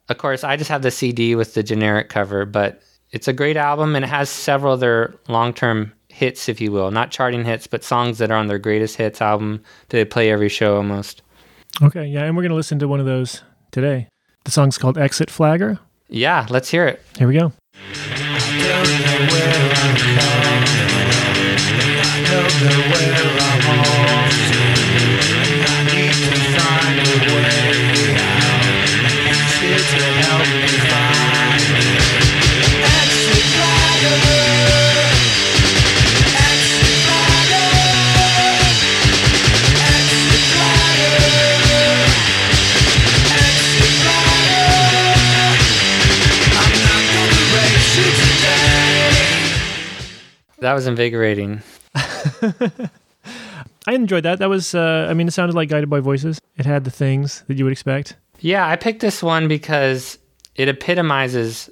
Of 0.09 0.19
course, 0.19 0.45
I 0.45 0.57
just 0.57 0.71
have 0.71 0.83
the 0.83 0.91
CD 0.93 1.35
with 1.35 1.55
the 1.55 1.63
generic 1.63 2.09
cover, 2.11 2.45
but 2.45 2.83
it's 3.11 3.27
a 3.27 3.33
great 3.33 3.57
album 3.57 3.97
and 3.97 4.05
it 4.05 4.09
has 4.09 4.29
several 4.29 4.75
of 4.75 4.81
their 4.81 5.15
long 5.29 5.53
term 5.53 5.93
hits, 6.15 6.49
if 6.49 6.61
you 6.61 6.71
will. 6.71 6.91
Not 6.91 7.11
charting 7.11 7.45
hits, 7.45 7.67
but 7.67 7.83
songs 7.83 8.19
that 8.19 8.31
are 8.31 8.37
on 8.39 8.47
their 8.47 8.59
greatest 8.59 8.97
hits 8.97 9.21
album 9.21 9.63
that 9.89 9.97
they 9.97 10.05
play 10.05 10.31
every 10.31 10.49
show 10.49 10.77
almost. 10.77 11.23
Okay. 11.83 12.07
Yeah. 12.07 12.25
And 12.25 12.37
we're 12.37 12.43
going 12.43 12.51
to 12.51 12.57
listen 12.57 12.79
to 12.79 12.89
one 12.89 13.01
of 13.01 13.07
those 13.07 13.43
today. 13.73 14.09
The 14.45 14.51
song's 14.51 14.79
called 14.79 14.97
Exit 14.97 15.31
Flagger. 15.31 15.81
Yeah, 16.09 16.47
let's 16.51 16.71
hear 16.71 16.87
it. 16.87 17.03
Here 17.19 17.27
we 17.27 17.39
go. 17.39 17.53
That 50.75 50.79
was 50.79 50.87
invigorating. 50.89 51.63
I 51.95 53.95
enjoyed 53.95 54.25
that. 54.25 54.41
That 54.41 54.49
was, 54.49 54.75
uh, 54.75 55.07
I 55.09 55.15
mean, 55.15 55.29
it 55.29 55.31
sounded 55.31 55.55
like 55.55 55.69
Guided 55.69 55.89
by 55.89 56.01
Voices. 56.01 56.41
It 56.57 56.67
had 56.67 56.83
the 56.83 56.91
things 56.91 57.45
that 57.47 57.57
you 57.57 57.63
would 57.63 57.71
expect. 57.71 58.17
Yeah, 58.41 58.69
I 58.69 58.75
picked 58.75 58.99
this 58.99 59.23
one 59.23 59.47
because 59.47 60.19
it 60.57 60.69
epitomizes 60.69 61.71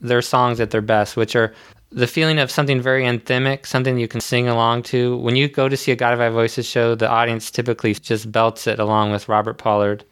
their 0.00 0.20
songs 0.20 0.58
at 0.58 0.72
their 0.72 0.80
best, 0.80 1.16
which 1.16 1.36
are 1.36 1.54
the 1.92 2.08
feeling 2.08 2.40
of 2.40 2.50
something 2.50 2.80
very 2.80 3.04
anthemic, 3.04 3.66
something 3.66 4.00
you 4.00 4.08
can 4.08 4.20
sing 4.20 4.48
along 4.48 4.82
to. 4.82 5.16
When 5.18 5.36
you 5.36 5.46
go 5.46 5.68
to 5.68 5.76
see 5.76 5.92
a 5.92 5.96
Guided 5.96 6.18
by 6.18 6.30
Voices 6.30 6.66
show, 6.66 6.96
the 6.96 7.08
audience 7.08 7.52
typically 7.52 7.94
just 7.94 8.32
belts 8.32 8.66
it 8.66 8.80
along 8.80 9.12
with 9.12 9.28
Robert 9.28 9.58
Pollard. 9.58 10.04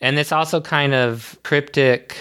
And 0.00 0.20
it's 0.20 0.30
also 0.30 0.60
kind 0.60 0.94
of 0.94 1.36
cryptic, 1.42 2.16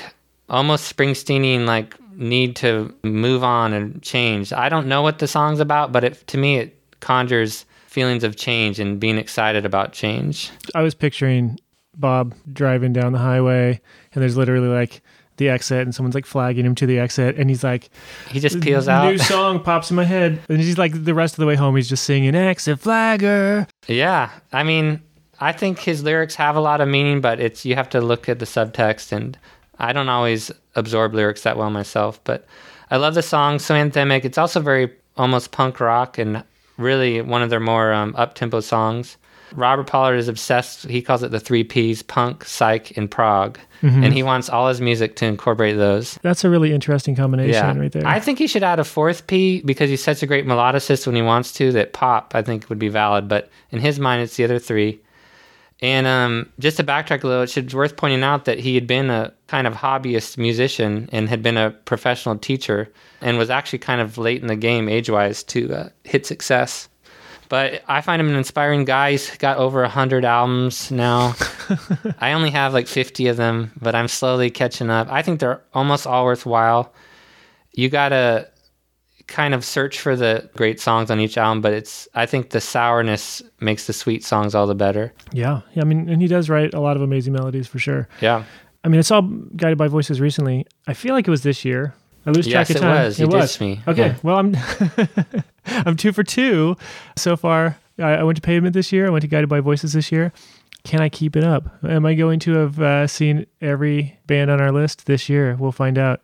almost 0.50 0.98
Springsteenian, 0.98 1.68
like 1.68 1.96
need 2.16 2.56
to 2.58 2.94
move 3.04 3.44
on 3.44 3.74
and 3.74 4.02
change. 4.02 4.54
I 4.54 4.70
don't 4.70 4.88
know 4.88 5.02
what 5.02 5.20
the 5.20 5.28
song's 5.28 5.60
about, 5.60 5.92
but 5.92 6.04
it, 6.04 6.28
to 6.28 6.38
me, 6.38 6.58
it 6.58 6.78
conjures 7.00 7.66
feelings 7.88 8.24
of 8.24 8.36
change 8.36 8.80
and 8.80 9.00
being 9.00 9.18
excited 9.18 9.66
about 9.66 9.92
change. 9.92 10.50
I 10.74 10.82
was 10.82 10.94
picturing 10.96 11.60
Bob 11.96 12.34
driving 12.52 12.94
down 12.94 13.12
the 13.12 13.20
highway, 13.20 13.82
and 14.14 14.22
there's 14.22 14.38
literally 14.38 14.70
like 14.70 15.02
the 15.38 15.50
exit, 15.50 15.82
and 15.82 15.94
someone's 15.94 16.16
like 16.16 16.26
flagging 16.26 16.66
him 16.66 16.76
to 16.76 16.86
the 16.86 17.00
exit, 17.00 17.36
and 17.38 17.50
he's 17.50 17.64
like, 17.64 17.90
He 18.30 18.40
just 18.40 18.62
peels 18.62 18.88
out. 18.88 19.08
A 19.08 19.12
new 19.12 19.18
song 19.18 19.62
pops 19.62 19.90
in 19.90 19.96
my 19.96 20.04
head, 20.04 20.40
and 20.48 20.60
he's 20.60 20.78
like 20.78 21.04
the 21.04 21.14
rest 21.14 21.34
of 21.34 21.40
the 21.40 21.46
way 21.46 21.56
home, 21.56 21.76
he's 21.76 21.90
just 21.90 22.04
singing 22.04 22.36
"Exit 22.36 22.80
Flagger." 22.80 23.68
Yeah, 23.88 24.30
I 24.54 24.64
mean, 24.64 25.02
I 25.40 25.52
think 25.52 25.80
his 25.80 26.04
lyrics 26.04 26.36
have 26.36 26.56
a 26.56 26.62
lot 26.62 26.80
of 26.80 26.88
meaning, 26.88 27.22
but 27.22 27.40
it's 27.40 27.66
you 27.66 27.76
have 27.76 27.90
to 27.90 28.00
look 28.02 28.30
at 28.30 28.40
the 28.40 28.46
subtext, 28.46 29.12
and 29.12 29.38
I 29.82 29.94
don't 29.94 30.10
always 30.10 30.52
absorb 30.76 31.14
lyrics 31.14 31.42
that 31.44 31.58
well 31.58 31.72
myself. 31.72 32.24
But 32.24 32.46
I 32.90 32.98
love 32.98 33.16
the 33.16 33.24
song, 33.24 33.60
so 33.60 33.74
anthemic. 33.74 34.24
It's 34.24 34.38
also 34.38 34.60
very 34.62 34.92
almost 35.18 35.52
punk 35.52 35.80
rock, 35.80 36.18
and 36.18 36.44
really 36.78 37.22
one 37.22 37.42
of 37.42 37.50
their 37.50 37.60
more 37.60 37.92
um, 37.92 38.16
up 38.18 38.36
tempo 38.36 38.60
songs. 38.62 39.18
Robert 39.54 39.88
Pollard 39.88 40.16
is 40.16 40.30
obsessed. 40.30 40.88
He 40.88 41.02
calls 41.02 41.24
it 41.24 41.32
the 41.32 41.40
three 41.40 41.64
P's: 41.64 42.04
punk, 42.04 42.46
psych, 42.46 42.96
and 42.96 43.12
prog, 43.12 43.60
and 43.82 44.14
he 44.14 44.24
wants 44.24 44.48
all 44.50 44.70
his 44.70 44.80
music 44.80 45.16
to 45.18 45.26
incorporate 45.26 45.76
those. 45.76 46.18
That's 46.22 46.46
a 46.46 46.50
really 46.50 46.72
interesting 46.72 47.16
combination 47.16 47.54
Yeah, 47.54 47.78
right 47.78 47.92
there. 47.92 48.06
I 48.06 48.20
think 48.20 48.40
he 48.40 48.48
should 48.48 48.64
add 48.64 48.80
a 48.80 48.86
fourth 48.86 49.28
P 49.28 49.62
because 49.64 49.90
he's 49.90 50.04
such 50.04 50.24
a 50.24 50.28
great 50.28 50.46
melodicist 50.46 51.06
when 51.06 51.16
he 51.16 51.22
wants 51.22 51.52
to. 51.54 51.72
That 51.74 51.92
pop, 51.92 52.34
I 52.34 52.42
think, 52.44 52.70
would 52.70 52.80
be 52.80 52.88
valid, 52.88 53.28
but 53.28 53.50
in 53.72 53.80
his 53.80 54.00
mind, 54.00 54.22
it's 54.22 54.38
the 54.38 54.44
other 54.46 54.60
three. 54.60 55.02
And 55.82 56.06
um, 56.06 56.52
just 56.60 56.78
to 56.78 56.84
backtrack 56.84 57.24
a 57.24 57.28
little, 57.28 57.42
it's 57.42 57.74
worth 57.74 57.98
pointing 57.98 58.24
out 58.24 58.46
that 58.46 58.60
he 58.60 58.76
had 58.76 58.86
been 58.86 59.10
a 59.10 59.34
kind 59.48 59.66
of 59.66 59.74
hobbyist 59.74 60.38
musician 60.38 61.10
and 61.12 61.28
had 61.28 61.42
been 61.42 61.58
a 61.58 61.72
professional 61.72 62.38
teacher, 62.38 62.92
and 63.20 63.38
was 63.38 63.50
actually 63.50 63.80
kind 63.80 64.00
of 64.00 64.18
late 64.18 64.42
in 64.42 64.48
the 64.48 64.56
game 64.56 64.88
age-wise 64.88 65.44
to 65.44 65.74
uh, 65.74 65.90
hit 66.04 66.26
success. 66.26 66.88
But 67.50 67.84
I 67.88 68.00
find 68.02 68.22
him 68.22 68.30
an 68.30 68.36
inspiring 68.36 68.86
guy. 68.86 69.12
He's 69.12 69.36
got 69.38 69.58
over 69.58 69.82
100 69.82 70.24
albums 70.24 70.90
now. 70.90 71.36
I 72.20 72.32
only 72.32 72.52
have 72.52 72.74
like 72.74 72.88
50 72.88 73.28
of 73.28 73.36
them, 73.36 73.72
but 73.82 73.94
I'm 73.94 74.08
slowly 74.08 74.50
catching 74.50 74.90
up. 74.90 75.12
I 75.12 75.22
think 75.22 75.40
they're 75.40 75.62
almost 75.74 76.08
all 76.08 76.24
worthwhile. 76.24 76.94
You 77.74 77.90
got 77.90 78.10
to 78.10 78.48
kind 79.32 79.54
of 79.54 79.66
search 79.66 80.00
for 80.00 80.16
the 80.16 80.48
great 80.56 80.80
songs 80.80 81.10
on 81.10 81.20
each 81.20 81.38
album, 81.38 81.62
but 81.62 81.74
it's 81.74 82.08
I 82.14 82.26
think 82.26 82.50
the 82.52 82.62
sourness 82.62 83.42
makes 83.60 83.88
the 83.88 83.94
sweet 83.94 84.24
songs 84.24 84.54
all 84.54 84.68
the 84.68 84.76
better. 84.76 85.14
yeah, 85.32 85.62
yeah. 85.74 85.82
I 85.82 85.86
mean, 85.86 86.08
and 86.10 86.22
he 86.22 86.28
does 86.28 86.50
write 86.50 86.74
a 86.74 86.80
lot 86.80 86.96
of 86.98 87.02
amazing 87.02 87.34
melodies 87.34 87.68
for 87.68 87.80
sure. 87.80 88.08
Yeah. 88.22 88.44
I 88.84 88.88
mean, 88.90 89.00
I 89.00 89.02
saw 89.02 89.22
Guided 89.22 89.78
by 89.78 89.88
Voices 89.88 90.20
recently. 90.20 90.66
I 90.88 90.94
feel 90.94 91.14
like 91.14 91.28
it 91.28 91.32
was 91.32 91.44
this 91.44 91.64
year. 91.66 91.94
I 92.26 92.32
lose 92.32 92.46
Yes, 92.48 92.68
track 92.68 92.76
of 92.78 92.82
time. 92.82 92.96
Yes, 93.06 93.20
it 93.20 93.26
was. 93.28 93.34
You 93.34 93.40
ditched 93.42 93.62
me. 93.62 93.82
Okay, 93.88 94.08
Yeah. 94.10 94.16
well, 94.24 94.38
I'm 94.38 94.56
I'm 95.66 95.96
two 95.96 96.12
for 96.12 96.24
two 96.24 96.76
so 97.16 97.36
far. 97.38 97.78
I, 98.00 98.14
I 98.16 98.24
went 98.24 98.36
to 98.38 98.42
Pavement 98.42 98.74
this 98.74 98.92
year. 98.92 99.08
I 99.08 99.10
went 99.10 99.22
to 99.24 99.28
Guided 99.28 99.50
by 99.50 99.60
Voices 99.60 99.94
this 99.94 100.12
year. 100.12 100.32
Can 100.84 101.00
I 101.02 101.10
keep 101.10 101.36
it 101.36 101.44
up? 101.44 101.70
Am 101.84 102.06
I 102.06 102.16
going 102.16 102.40
to 102.42 102.54
have 102.54 102.80
uh, 102.82 103.08
seen 103.08 103.46
every 103.62 104.18
band 104.26 104.50
on 104.50 104.60
our 104.60 104.72
list 104.72 105.06
this 105.06 105.30
year? 105.30 105.56
We'll 105.60 105.72
find 105.72 105.98
out. 105.98 106.22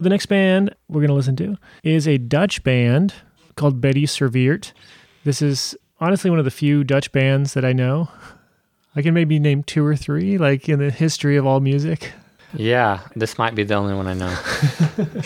The 0.00 0.08
next 0.08 0.26
band 0.26 0.74
we're 0.88 1.02
going 1.02 1.08
to 1.08 1.14
listen 1.14 1.36
to 1.36 1.58
is 1.82 2.08
a 2.08 2.16
Dutch 2.16 2.62
band 2.62 3.12
called 3.56 3.82
Bettie 3.82 4.06
Serveert. 4.06 4.72
This 5.24 5.42
is 5.42 5.76
honestly 6.00 6.30
one 6.30 6.38
of 6.38 6.46
the 6.46 6.50
few 6.50 6.84
Dutch 6.84 7.12
bands 7.12 7.52
that 7.52 7.66
I 7.66 7.74
know. 7.74 8.08
I 8.96 9.02
can 9.02 9.12
maybe 9.12 9.38
name 9.38 9.62
two 9.62 9.84
or 9.84 9.94
three, 9.94 10.38
like 10.38 10.70
in 10.70 10.78
the 10.78 10.90
history 10.90 11.36
of 11.36 11.46
all 11.46 11.60
music. 11.60 12.12
Yeah, 12.54 13.00
this 13.14 13.36
might 13.36 13.54
be 13.54 13.62
the 13.62 13.74
only 13.74 13.92
one 13.92 14.06
I 14.06 14.14
know. 14.14 14.34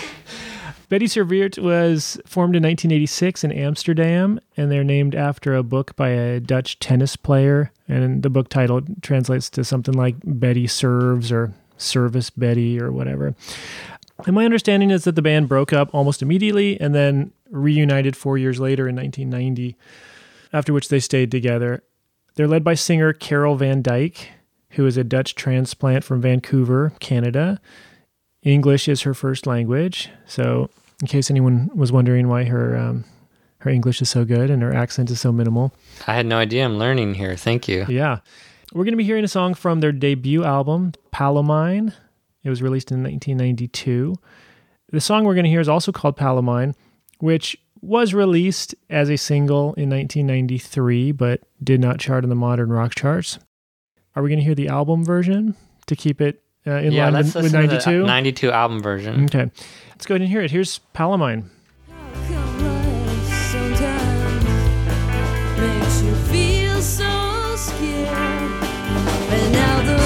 Bettie 0.88 1.06
Serveert 1.06 1.56
was 1.62 2.20
formed 2.26 2.56
in 2.56 2.64
1986 2.64 3.44
in 3.44 3.52
Amsterdam, 3.52 4.40
and 4.56 4.72
they're 4.72 4.82
named 4.82 5.14
after 5.14 5.54
a 5.54 5.62
book 5.62 5.94
by 5.94 6.08
a 6.08 6.40
Dutch 6.40 6.80
tennis 6.80 7.14
player. 7.14 7.70
And 7.86 8.24
the 8.24 8.28
book 8.28 8.48
title 8.48 8.82
translates 9.02 9.48
to 9.50 9.62
something 9.62 9.94
like 9.94 10.16
Betty 10.24 10.66
Serves 10.66 11.30
or 11.30 11.54
Service 11.78 12.30
Betty 12.30 12.80
or 12.80 12.90
whatever. 12.92 13.34
And 14.26 14.34
my 14.34 14.44
understanding 14.44 14.90
is 14.90 15.04
that 15.04 15.16
the 15.16 15.22
band 15.22 15.48
broke 15.48 15.72
up 15.72 15.94
almost 15.94 16.22
immediately 16.22 16.80
and 16.80 16.94
then 16.94 17.32
reunited 17.50 18.16
four 18.16 18.38
years 18.38 18.60
later 18.60 18.88
in 18.88 18.96
1990, 18.96 19.76
after 20.52 20.72
which 20.72 20.88
they 20.88 21.00
stayed 21.00 21.30
together. 21.30 21.82
They're 22.36 22.48
led 22.48 22.64
by 22.64 22.74
singer 22.74 23.12
Carol 23.12 23.56
van 23.56 23.82
Dyk, 23.82 24.26
who 24.70 24.86
is 24.86 24.96
a 24.96 25.04
Dutch 25.04 25.34
transplant 25.34 26.04
from 26.04 26.20
Vancouver, 26.20 26.92
Canada. 27.00 27.60
English 28.42 28.88
is 28.88 29.02
her 29.02 29.14
first 29.14 29.46
language. 29.46 30.10
So, 30.26 30.70
in 31.00 31.06
case 31.08 31.30
anyone 31.30 31.70
was 31.74 31.92
wondering 31.92 32.28
why 32.28 32.44
her 32.44 32.76
um, 32.76 33.04
her 33.58 33.70
English 33.70 34.02
is 34.02 34.10
so 34.10 34.24
good 34.24 34.50
and 34.50 34.62
her 34.62 34.74
accent 34.74 35.10
is 35.10 35.20
so 35.20 35.32
minimal, 35.32 35.72
I 36.06 36.14
had 36.14 36.26
no 36.26 36.38
idea. 36.38 36.64
I'm 36.64 36.78
learning 36.78 37.14
here. 37.14 37.36
Thank 37.36 37.68
you. 37.68 37.86
yeah, 37.88 38.18
we're 38.72 38.84
going 38.84 38.92
to 38.92 38.98
be 38.98 39.04
hearing 39.04 39.24
a 39.24 39.28
song 39.28 39.54
from 39.54 39.80
their 39.80 39.92
debut 39.92 40.44
album, 40.44 40.92
Palomine. 41.12 41.94
It 42.44 42.50
was 42.50 42.62
released 42.62 42.92
in 42.92 43.02
1992. 43.02 44.14
The 44.92 45.00
song 45.00 45.24
we're 45.24 45.34
going 45.34 45.44
to 45.44 45.50
hear 45.50 45.60
is 45.60 45.68
also 45.68 45.90
called 45.90 46.16
Palomine, 46.16 46.74
which 47.18 47.56
was 47.80 48.14
released 48.14 48.74
as 48.88 49.10
a 49.10 49.16
single 49.16 49.74
in 49.74 49.90
1993, 49.90 51.12
but 51.12 51.40
did 51.62 51.80
not 51.80 51.98
chart 51.98 52.22
in 52.22 52.30
the 52.30 52.36
modern 52.36 52.70
rock 52.70 52.94
charts. 52.94 53.38
Are 54.14 54.22
we 54.22 54.28
going 54.28 54.38
to 54.38 54.44
hear 54.44 54.54
the 54.54 54.68
album 54.68 55.04
version 55.04 55.56
to 55.86 55.96
keep 55.96 56.20
it 56.20 56.42
uh, 56.66 56.72
in 56.72 56.92
yeah, 56.92 57.04
line 57.04 57.14
let's 57.14 57.34
with, 57.34 57.44
with 57.44 57.52
listen 57.52 57.62
to 57.62 57.66
the 57.68 57.74
92? 57.74 58.06
92 58.06 58.52
album 58.52 58.82
version. 58.82 59.24
Okay, 59.24 59.50
let's 59.90 60.06
go 60.06 60.14
ahead 60.14 60.22
and 60.22 60.30
hear 60.30 60.40
it. 60.40 60.50
Here's 60.50 60.78
Palomine. 60.92 61.50
Come 62.28 62.64
life 62.64 63.50
sometimes 63.50 64.44
makes 65.60 66.02
you 66.02 66.14
feel 66.14 66.80
so 66.80 67.56
scared. 67.56 68.08
And 68.08 69.52
now 69.52 69.82
the 69.82 69.98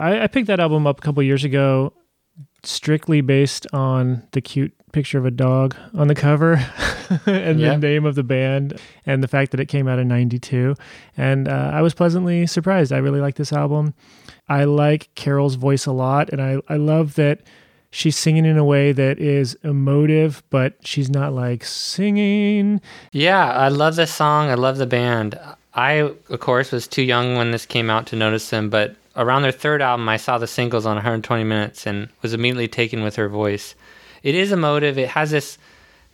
I, 0.00 0.24
I 0.24 0.26
picked 0.26 0.46
that 0.46 0.60
album 0.60 0.86
up 0.86 0.98
a 0.98 1.02
couple 1.02 1.22
years 1.22 1.44
ago, 1.44 1.92
strictly 2.62 3.20
based 3.20 3.66
on 3.72 4.26
the 4.32 4.40
cute 4.40 4.74
picture 4.92 5.18
of 5.18 5.24
a 5.24 5.30
dog 5.30 5.76
on 5.94 6.08
the 6.08 6.14
cover 6.14 6.54
and 7.26 7.60
the 7.60 7.76
name 7.76 8.04
of 8.04 8.14
the 8.14 8.22
band 8.22 8.78
and 9.06 9.22
the 9.22 9.28
fact 9.28 9.52
that 9.52 9.60
it 9.60 9.66
came 9.66 9.86
out 9.86 9.98
in 9.98 10.08
92. 10.08 10.74
And 11.16 11.48
uh, 11.48 11.70
I 11.72 11.82
was 11.82 11.94
pleasantly 11.94 12.46
surprised. 12.46 12.92
I 12.92 12.98
really 12.98 13.20
like 13.20 13.36
this 13.36 13.52
album. 13.52 13.94
I 14.48 14.64
like 14.64 15.14
Carol's 15.14 15.54
voice 15.54 15.86
a 15.86 15.92
lot, 15.92 16.30
and 16.30 16.42
I, 16.42 16.60
I 16.68 16.76
love 16.76 17.14
that 17.14 17.42
she's 17.90 18.16
singing 18.16 18.46
in 18.46 18.58
a 18.58 18.64
way 18.64 18.92
that 18.92 19.18
is 19.18 19.56
emotive, 19.62 20.42
but 20.50 20.74
she's 20.82 21.10
not 21.10 21.32
like 21.32 21.64
singing. 21.64 22.80
Yeah, 23.12 23.52
I 23.52 23.68
love 23.68 23.96
this 23.96 24.12
song. 24.12 24.48
I 24.48 24.54
love 24.54 24.78
the 24.78 24.86
band. 24.86 25.38
I, 25.74 25.92
of 25.92 26.40
course, 26.40 26.72
was 26.72 26.88
too 26.88 27.02
young 27.02 27.36
when 27.36 27.52
this 27.52 27.64
came 27.64 27.90
out 27.90 28.06
to 28.08 28.16
notice 28.16 28.50
them, 28.50 28.70
but 28.70 28.96
around 29.20 29.42
their 29.42 29.52
third 29.52 29.82
album, 29.82 30.08
I 30.08 30.16
saw 30.16 30.38
the 30.38 30.46
singles 30.46 30.86
on 30.86 30.96
120 30.96 31.44
Minutes 31.44 31.86
and 31.86 32.08
was 32.22 32.34
immediately 32.34 32.68
taken 32.68 33.02
with 33.02 33.16
her 33.16 33.28
voice. 33.28 33.74
It 34.22 34.34
is 34.34 34.50
emotive. 34.50 34.98
It 34.98 35.10
has 35.10 35.30
this 35.30 35.58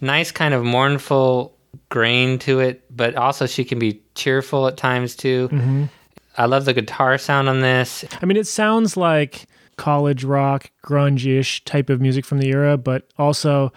nice 0.01 0.33
kind 0.33 0.53
of 0.53 0.65
mournful 0.65 1.57
grain 1.89 2.39
to 2.41 2.61
it, 2.61 2.85
but 2.95 3.17
also 3.17 3.47
she 3.47 3.65
can 3.65 3.79
be 3.79 4.03
cheerful 4.15 4.67
at 4.67 4.77
times 4.77 5.15
too. 5.15 5.49
Mm-hmm. 5.51 5.85
I 6.37 6.47
love 6.47 6.65
the 6.65 6.75
guitar 6.75 7.17
sound 7.17 7.49
on 7.49 7.61
this. 7.61 8.05
I 8.21 8.27
mean, 8.27 8.37
it 8.37 8.47
sounds 8.47 8.97
like 8.97 9.47
college 9.77 10.25
rock, 10.25 10.71
grunge-ish 10.85 11.65
type 11.65 11.89
of 11.89 12.01
music 12.01 12.25
from 12.25 12.39
the 12.39 12.49
era, 12.49 12.77
but 12.77 13.09
also 13.19 13.73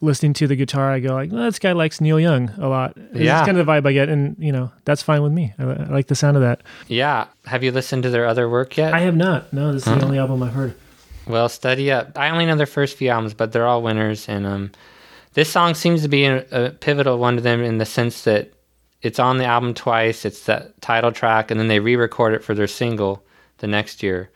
listening 0.00 0.34
to 0.34 0.46
the 0.46 0.56
guitar, 0.56 0.90
I 0.90 1.00
go 1.00 1.14
like, 1.14 1.32
well, 1.32 1.44
this 1.44 1.58
guy 1.58 1.72
likes 1.72 2.00
Neil 2.00 2.20
Young 2.20 2.50
a 2.58 2.68
lot. 2.68 2.96
Yeah. 3.14 3.38
It's 3.38 3.46
kind 3.46 3.58
of 3.58 3.64
the 3.64 3.72
vibe 3.72 3.86
I 3.86 3.92
get, 3.92 4.08
and 4.08 4.36
you 4.38 4.52
know, 4.52 4.70
that's 4.84 5.02
fine 5.02 5.22
with 5.22 5.32
me. 5.32 5.54
I, 5.58 5.64
I 5.64 5.88
like 5.88 6.08
the 6.08 6.14
sound 6.14 6.36
of 6.36 6.42
that. 6.42 6.62
Yeah. 6.88 7.26
Have 7.46 7.64
you 7.64 7.72
listened 7.72 8.02
to 8.02 8.10
their 8.10 8.26
other 8.26 8.48
work 8.48 8.76
yet? 8.76 8.92
I 8.92 9.00
have 9.00 9.16
not. 9.16 9.52
No, 9.52 9.72
this 9.72 9.86
is 9.86 9.94
the 9.94 10.04
only 10.04 10.18
album 10.18 10.42
I've 10.42 10.52
heard. 10.52 10.74
Well, 11.26 11.48
study 11.48 11.90
up. 11.90 12.16
I 12.16 12.30
only 12.30 12.46
know 12.46 12.56
their 12.56 12.66
first 12.66 12.96
few 12.96 13.08
albums, 13.08 13.34
but 13.34 13.52
they're 13.52 13.66
all 13.66 13.82
winners. 13.82 14.28
And 14.28 14.46
um, 14.46 14.70
this 15.34 15.50
song 15.50 15.74
seems 15.74 16.02
to 16.02 16.08
be 16.08 16.24
a, 16.24 16.46
a 16.50 16.70
pivotal 16.70 17.18
one 17.18 17.36
to 17.36 17.42
them 17.42 17.62
in 17.62 17.78
the 17.78 17.86
sense 17.86 18.22
that 18.24 18.52
it's 19.02 19.18
on 19.18 19.38
the 19.38 19.44
album 19.44 19.74
twice. 19.74 20.24
It's 20.24 20.44
that 20.44 20.80
title 20.80 21.12
track, 21.12 21.50
and 21.50 21.58
then 21.58 21.68
they 21.68 21.80
re-record 21.80 22.34
it 22.34 22.44
for 22.44 22.54
their 22.54 22.66
single 22.66 23.24
the 23.58 23.66
next 23.66 24.02
year. 24.02 24.30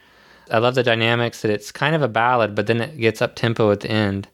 I 0.50 0.58
love 0.58 0.74
the 0.74 0.82
dynamics 0.82 1.42
that 1.42 1.50
it's 1.50 1.70
kind 1.70 1.94
of 1.94 2.02
a 2.02 2.08
ballad, 2.08 2.54
but 2.54 2.66
then 2.66 2.80
it 2.80 2.98
gets 2.98 3.22
up 3.22 3.36
tempo 3.36 3.70
at 3.70 3.80
the 3.80 3.90
end. 3.90 4.28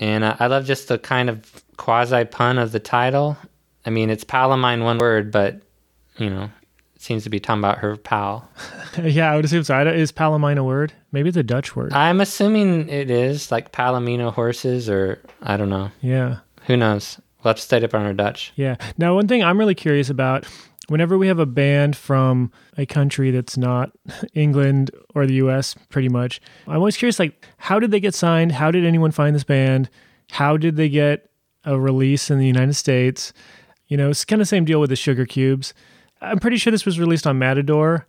And 0.00 0.24
uh, 0.24 0.36
I 0.40 0.46
love 0.46 0.64
just 0.66 0.88
the 0.88 0.98
kind 0.98 1.30
of 1.30 1.64
quasi 1.76 2.24
pun 2.24 2.58
of 2.58 2.72
the 2.72 2.80
title. 2.80 3.36
I 3.86 3.90
mean, 3.90 4.10
it's 4.10 4.24
Palomine 4.24 4.82
one 4.84 4.98
word, 4.98 5.30
but 5.30 5.60
you 6.18 6.30
know, 6.30 6.50
it 6.94 7.02
seems 7.02 7.24
to 7.24 7.30
be 7.30 7.40
talking 7.40 7.60
about 7.60 7.78
her 7.78 7.96
pal. 7.96 8.48
yeah, 9.02 9.32
I 9.32 9.36
would 9.36 9.44
assume 9.44 9.64
so. 9.64 9.78
Is 9.86 10.12
Palomine 10.12 10.58
a 10.58 10.64
word? 10.64 10.92
Maybe 11.12 11.28
it's 11.28 11.38
a 11.38 11.42
Dutch 11.42 11.76
word. 11.76 11.92
I'm 11.92 12.20
assuming 12.20 12.88
it 12.88 13.10
is 13.10 13.50
like 13.52 13.72
Palomino 13.72 14.32
horses, 14.32 14.88
or 14.88 15.20
I 15.42 15.56
don't 15.56 15.70
know. 15.70 15.90
yeah. 16.00 16.38
Who 16.66 16.76
knows? 16.78 17.20
We'll 17.42 17.50
have 17.50 17.56
to 17.56 17.62
study 17.62 17.84
up 17.84 17.92
on 17.94 18.06
our 18.06 18.14
Dutch. 18.14 18.52
Yeah. 18.56 18.76
Now, 18.96 19.14
one 19.14 19.28
thing 19.28 19.44
I'm 19.44 19.58
really 19.58 19.74
curious 19.74 20.08
about 20.08 20.46
whenever 20.88 21.16
we 21.18 21.28
have 21.28 21.38
a 21.38 21.46
band 21.46 21.96
from 21.96 22.52
a 22.76 22.86
country 22.86 23.30
that's 23.30 23.56
not 23.56 23.92
England 24.34 24.90
or 25.14 25.26
the 25.26 25.34
US, 25.34 25.74
pretty 25.88 26.08
much, 26.08 26.40
I'm 26.66 26.76
always 26.76 26.96
curious 26.96 27.18
like, 27.18 27.44
how 27.58 27.78
did 27.78 27.90
they 27.90 28.00
get 28.00 28.14
signed? 28.14 28.52
How 28.52 28.70
did 28.70 28.84
anyone 28.84 29.10
find 29.10 29.34
this 29.34 29.44
band? 29.44 29.88
How 30.30 30.56
did 30.56 30.76
they 30.76 30.88
get 30.88 31.30
a 31.64 31.78
release 31.78 32.30
in 32.30 32.38
the 32.38 32.46
United 32.46 32.74
States? 32.74 33.32
You 33.88 33.96
know, 33.96 34.10
it's 34.10 34.24
kind 34.24 34.40
of 34.40 34.46
the 34.46 34.50
same 34.50 34.64
deal 34.64 34.80
with 34.80 34.90
the 34.90 34.96
Sugarcubes. 34.96 35.72
I'm 36.20 36.38
pretty 36.38 36.56
sure 36.56 36.70
this 36.70 36.86
was 36.86 36.98
released 36.98 37.26
on 37.26 37.38
Matador, 37.38 38.06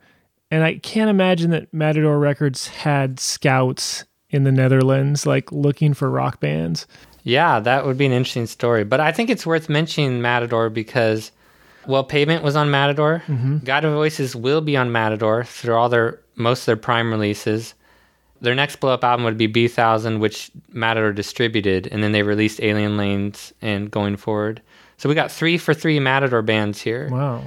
and 0.50 0.64
I 0.64 0.76
can't 0.76 1.10
imagine 1.10 1.52
that 1.52 1.74
Matador 1.74 2.18
Records 2.18 2.68
had 2.68 3.20
scouts 3.20 4.06
in 4.30 4.44
the 4.44 4.52
Netherlands, 4.52 5.26
like 5.26 5.52
looking 5.52 5.94
for 5.94 6.10
rock 6.10 6.40
bands. 6.40 6.88
Yeah, 7.24 7.60
that 7.60 7.86
would 7.86 7.98
be 7.98 8.06
an 8.06 8.12
interesting 8.12 8.46
story. 8.46 8.84
But 8.84 9.00
I 9.00 9.12
think 9.12 9.30
it's 9.30 9.46
worth 9.46 9.68
mentioning 9.68 10.22
Matador 10.22 10.70
because, 10.70 11.32
well, 11.88 12.04
Pavement 12.04 12.44
was 12.44 12.56
on 12.56 12.72
Matador. 12.72 13.24
Mm-hmm. 13.28 13.60
God 13.60 13.86
of 13.86 13.94
Voices 13.94 14.36
will 14.36 14.62
be 14.62 14.78
on 14.78 14.92
Matador 14.92 15.44
through 15.44 15.76
all 15.76 15.90
their 15.90 16.20
most 16.36 16.62
of 16.62 16.66
their 16.68 16.78
prime 16.78 17.12
releases. 17.12 17.74
Their 18.42 18.56
next 18.56 18.78
blow 18.78 18.94
up 18.94 19.04
album 19.04 19.24
would 19.26 19.38
be 19.38 19.48
Bee 19.48 19.68
Thousand, 19.68 20.20
which 20.20 20.52
Matador 20.70 21.14
distributed, 21.14 21.88
and 21.88 22.04
then 22.04 22.12
they 22.12 22.24
released 22.24 22.62
Alien 22.62 22.98
Lanes 22.98 23.54
and 23.62 23.90
going 23.90 24.18
forward. 24.18 24.62
So 24.98 25.10
we 25.10 25.16
got 25.16 25.32
three 25.32 25.58
for 25.58 25.74
three 25.74 26.00
Matador 26.00 26.42
bands 26.42 26.82
here. 26.82 27.10
Wow. 27.10 27.44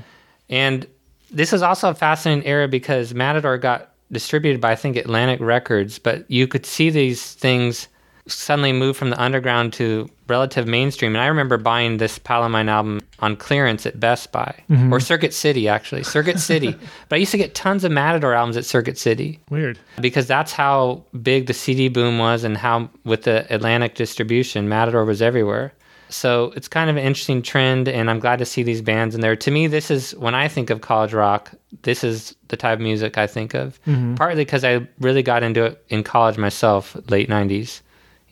And 0.48 0.86
this 1.30 1.52
is 1.52 1.62
also 1.62 1.90
a 1.90 1.94
fascinating 1.94 2.46
era 2.46 2.68
because 2.68 3.14
Matador 3.14 3.58
got 3.58 3.92
distributed 4.10 4.60
by 4.60 4.72
I 4.72 4.76
think 4.76 4.96
Atlantic 4.96 5.40
Records, 5.40 5.98
but 5.98 6.30
you 6.30 6.46
could 6.46 6.64
see 6.64 6.90
these 6.90 7.34
things 7.34 7.88
suddenly 8.28 8.72
moved 8.72 8.98
from 8.98 9.10
the 9.10 9.20
underground 9.20 9.72
to 9.74 10.08
relative 10.28 10.66
mainstream. 10.66 11.14
And 11.14 11.22
I 11.22 11.26
remember 11.26 11.56
buying 11.56 11.96
this 11.96 12.18
Palomine 12.18 12.68
album 12.68 13.00
on 13.20 13.36
clearance 13.36 13.86
at 13.86 13.98
Best 13.98 14.30
Buy 14.32 14.54
mm-hmm. 14.70 14.92
or 14.92 15.00
Circuit 15.00 15.34
City, 15.34 15.68
actually, 15.68 16.02
Circuit 16.02 16.38
City. 16.38 16.74
But 17.08 17.16
I 17.16 17.18
used 17.20 17.32
to 17.32 17.38
get 17.38 17.54
tons 17.54 17.84
of 17.84 17.92
Matador 17.92 18.34
albums 18.34 18.56
at 18.56 18.64
Circuit 18.64 18.98
City 18.98 19.40
Weird. 19.48 19.78
because 20.00 20.26
that's 20.26 20.52
how 20.52 21.02
big 21.22 21.46
the 21.46 21.54
CD 21.54 21.88
boom 21.88 22.18
was 22.18 22.44
and 22.44 22.56
how 22.56 22.90
with 23.04 23.22
the 23.22 23.52
Atlantic 23.52 23.94
distribution, 23.94 24.68
Matador 24.68 25.04
was 25.04 25.22
everywhere. 25.22 25.72
So 26.10 26.52
it's 26.56 26.68
kind 26.68 26.88
of 26.88 26.96
an 26.96 27.02
interesting 27.02 27.42
trend, 27.42 27.88
and 27.88 28.10
I'm 28.10 28.18
glad 28.18 28.38
to 28.38 28.44
see 28.44 28.62
these 28.62 28.80
bands 28.80 29.14
in 29.14 29.20
there. 29.20 29.36
To 29.36 29.50
me, 29.50 29.66
this 29.66 29.90
is 29.90 30.12
when 30.16 30.34
I 30.34 30.48
think 30.48 30.70
of 30.70 30.80
college 30.80 31.12
rock, 31.12 31.52
this 31.82 32.02
is 32.02 32.34
the 32.48 32.56
type 32.56 32.78
of 32.78 32.82
music 32.82 33.18
I 33.18 33.26
think 33.26 33.54
of. 33.54 33.78
Mm-hmm. 33.84 34.14
Partly 34.14 34.44
because 34.44 34.64
I 34.64 34.86
really 35.00 35.22
got 35.22 35.42
into 35.42 35.64
it 35.64 35.84
in 35.88 36.02
college 36.02 36.38
myself, 36.38 36.96
late 37.10 37.28
90s, 37.28 37.82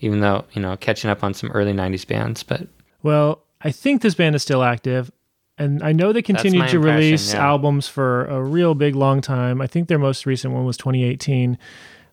even 0.01 0.21
though, 0.21 0.45
you 0.53 0.63
know, 0.63 0.77
catching 0.77 1.11
up 1.11 1.25
on 1.25 1.35
some 1.35 1.51
early 1.53 1.73
90s 1.73 2.07
bands. 2.07 2.43
But 2.43 2.69
Well, 3.03 3.43
I 3.61 3.71
think 3.71 4.03
this 4.03 4.15
band 4.15 4.35
is 4.35 4.43
still 4.43 4.63
active. 4.63 5.11
And 5.59 5.83
I 5.83 5.93
know 5.93 6.13
they 6.13 6.21
continue 6.21 6.61
my 6.61 6.69
to 6.69 6.79
release 6.79 7.33
yeah. 7.33 7.47
albums 7.47 7.89
for 7.89 8.27
a 8.27 8.43
real 8.43 8.75
big 8.75 8.95
long 8.95 9.23
time. 9.23 9.63
I 9.63 9.67
think 9.67 9.89
their 9.89 9.99
most 9.99 10.27
recent 10.27 10.53
one 10.53 10.67
was 10.67 10.77
2018. 10.77 11.57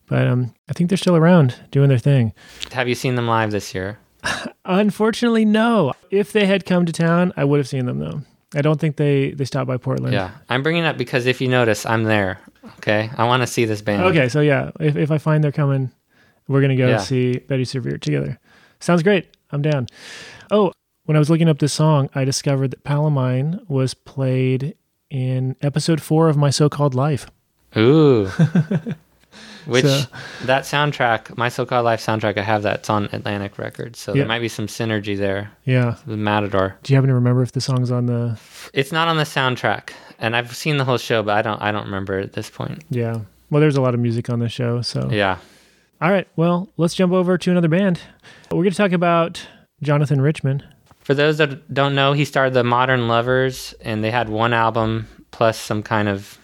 But 0.08 0.28
um, 0.28 0.54
I 0.70 0.74
think 0.74 0.90
they're 0.90 0.98
still 0.98 1.16
around 1.16 1.56
doing 1.72 1.90
their 1.90 1.98
thing. 1.98 2.34
have 2.72 2.88
you 2.88 2.96
seen 2.96 3.16
them 3.16 3.28
live 3.28 3.52
this 3.52 3.74
year? 3.74 4.00
Unfortunately, 4.66 5.44
no. 5.44 5.94
If 6.10 6.32
they 6.32 6.46
had 6.46 6.66
come 6.66 6.86
to 6.86 6.94
town, 6.94 7.34
I 7.36 7.44
would 7.44 7.58
have 7.58 7.68
seen 7.68 7.86
them 7.86 8.00
though. 8.00 8.22
I 8.56 8.62
don't 8.62 8.80
think 8.80 8.98
they 8.98 9.32
they 9.32 9.46
stopped 9.46 9.68
by 9.68 9.78
Portland. 9.78 10.14
Yeah. 10.14 10.32
I'm 10.50 10.64
bringing 10.64 10.84
it 10.84 10.88
up 10.88 10.98
because 10.98 11.26
if 11.26 11.42
you 11.42 11.48
notice, 11.48 11.86
I'm 11.86 12.04
there. 12.04 12.40
Okay. 12.78 13.10
I 13.18 13.26
want 13.26 13.42
to 13.42 13.48
see 13.48 13.66
this 13.66 13.82
band. 13.82 14.04
Okay, 14.04 14.30
so 14.30 14.42
yeah, 14.42 14.72
if 14.80 14.96
if 14.96 15.12
I 15.12 15.18
find 15.18 15.44
they're 15.44 15.52
coming, 15.52 15.92
we're 16.48 16.62
gonna 16.62 16.76
go 16.76 16.88
Yeah. 16.88 16.98
see 16.98 17.38
Bettie 17.40 17.64
Serveert 17.66 18.02
together. 18.02 18.40
Sounds 18.80 19.04
great. 19.04 19.28
I'm 19.52 19.62
down. 19.62 19.88
Oh, 20.52 20.72
when 21.06 21.16
I 21.16 21.20
was 21.20 21.30
looking 21.30 21.48
up 21.50 21.60
this 21.60 21.74
song, 21.74 22.10
I 22.16 22.26
discovered 22.26 22.72
that 22.72 22.84
Palomine 22.84 23.60
was 23.68 23.94
played 23.94 24.76
in 25.10 25.56
episode 25.62 26.02
four 26.02 26.28
of 26.30 26.38
My 26.38 26.50
So-Called 26.50 26.96
Life. 26.96 27.28
Ooh. 27.78 28.30
Which 29.66 29.86
So- 29.86 30.02
that 30.44 30.64
soundtrack, 30.64 31.38
my 31.38 31.48
so-called 31.50 31.86
life 31.86 32.06
soundtrack, 32.06 32.38
I 32.38 32.42
have 32.42 32.64
that. 32.64 32.80
It's 32.80 32.90
on 32.90 33.06
Atlantic 33.14 33.58
Records, 33.58 33.98
so 34.00 34.14
Yeah. 34.14 34.20
there 34.22 34.28
might 34.28 34.40
be 34.40 34.50
some 34.50 34.68
synergy 34.68 35.18
there 35.18 35.52
Yeah. 35.64 35.96
The 36.06 36.18
Matador. 36.18 36.76
Do 36.84 36.92
you 36.92 36.98
happen 36.98 37.08
to 37.08 37.14
remember 37.16 37.42
if 37.44 37.54
the 37.54 37.62
song's 37.62 37.90
on 37.90 38.06
the? 38.08 38.38
It's 38.74 38.92
not 38.92 39.08
on 39.08 39.16
the 39.16 39.24
soundtrack, 39.24 39.92
and 40.20 40.36
I've 40.36 40.54
seen 40.56 40.78
the 40.78 40.84
whole 40.84 40.98
show, 40.98 41.24
but 41.24 41.38
I 41.38 41.42
don't. 41.42 41.62
I 41.62 41.72
don't 41.72 41.86
remember 41.86 42.20
at 42.20 42.34
this 42.34 42.50
point. 42.50 42.84
Yeah. 42.90 43.20
Well, 43.50 43.62
there's 43.62 43.78
a 43.78 43.82
lot 43.82 43.94
of 43.94 44.02
music 44.02 44.30
on 44.30 44.40
the 44.40 44.50
show, 44.50 44.82
so. 44.82 45.10
Yeah. 45.12 45.38
All 46.04 46.12
right. 46.12 46.28
Well, 46.36 46.68
let's 46.76 46.96
jump 46.96 47.14
over 47.14 47.38
to 47.38 47.50
another 47.50 47.70
band. 47.70 48.02
We're 48.52 48.58
going 48.58 48.72
to 48.72 48.78
talk 48.78 48.92
about 48.92 49.48
Jonathan 49.82 50.20
Richman. 50.20 50.62
For 51.00 51.14
those 51.14 51.38
that 51.38 51.74
don't 51.74 51.96
know, 51.96 52.12
he 52.12 52.26
started 52.26 52.54
the 52.54 52.66
Modern 52.66 53.08
Lovers, 53.08 53.74
and 53.80 54.04
they 54.04 54.12
had 54.12 54.28
one 54.28 54.52
album 54.52 55.08
plus 55.32 55.58
some 55.58 55.82
kind 55.82 56.10
of 56.10 56.38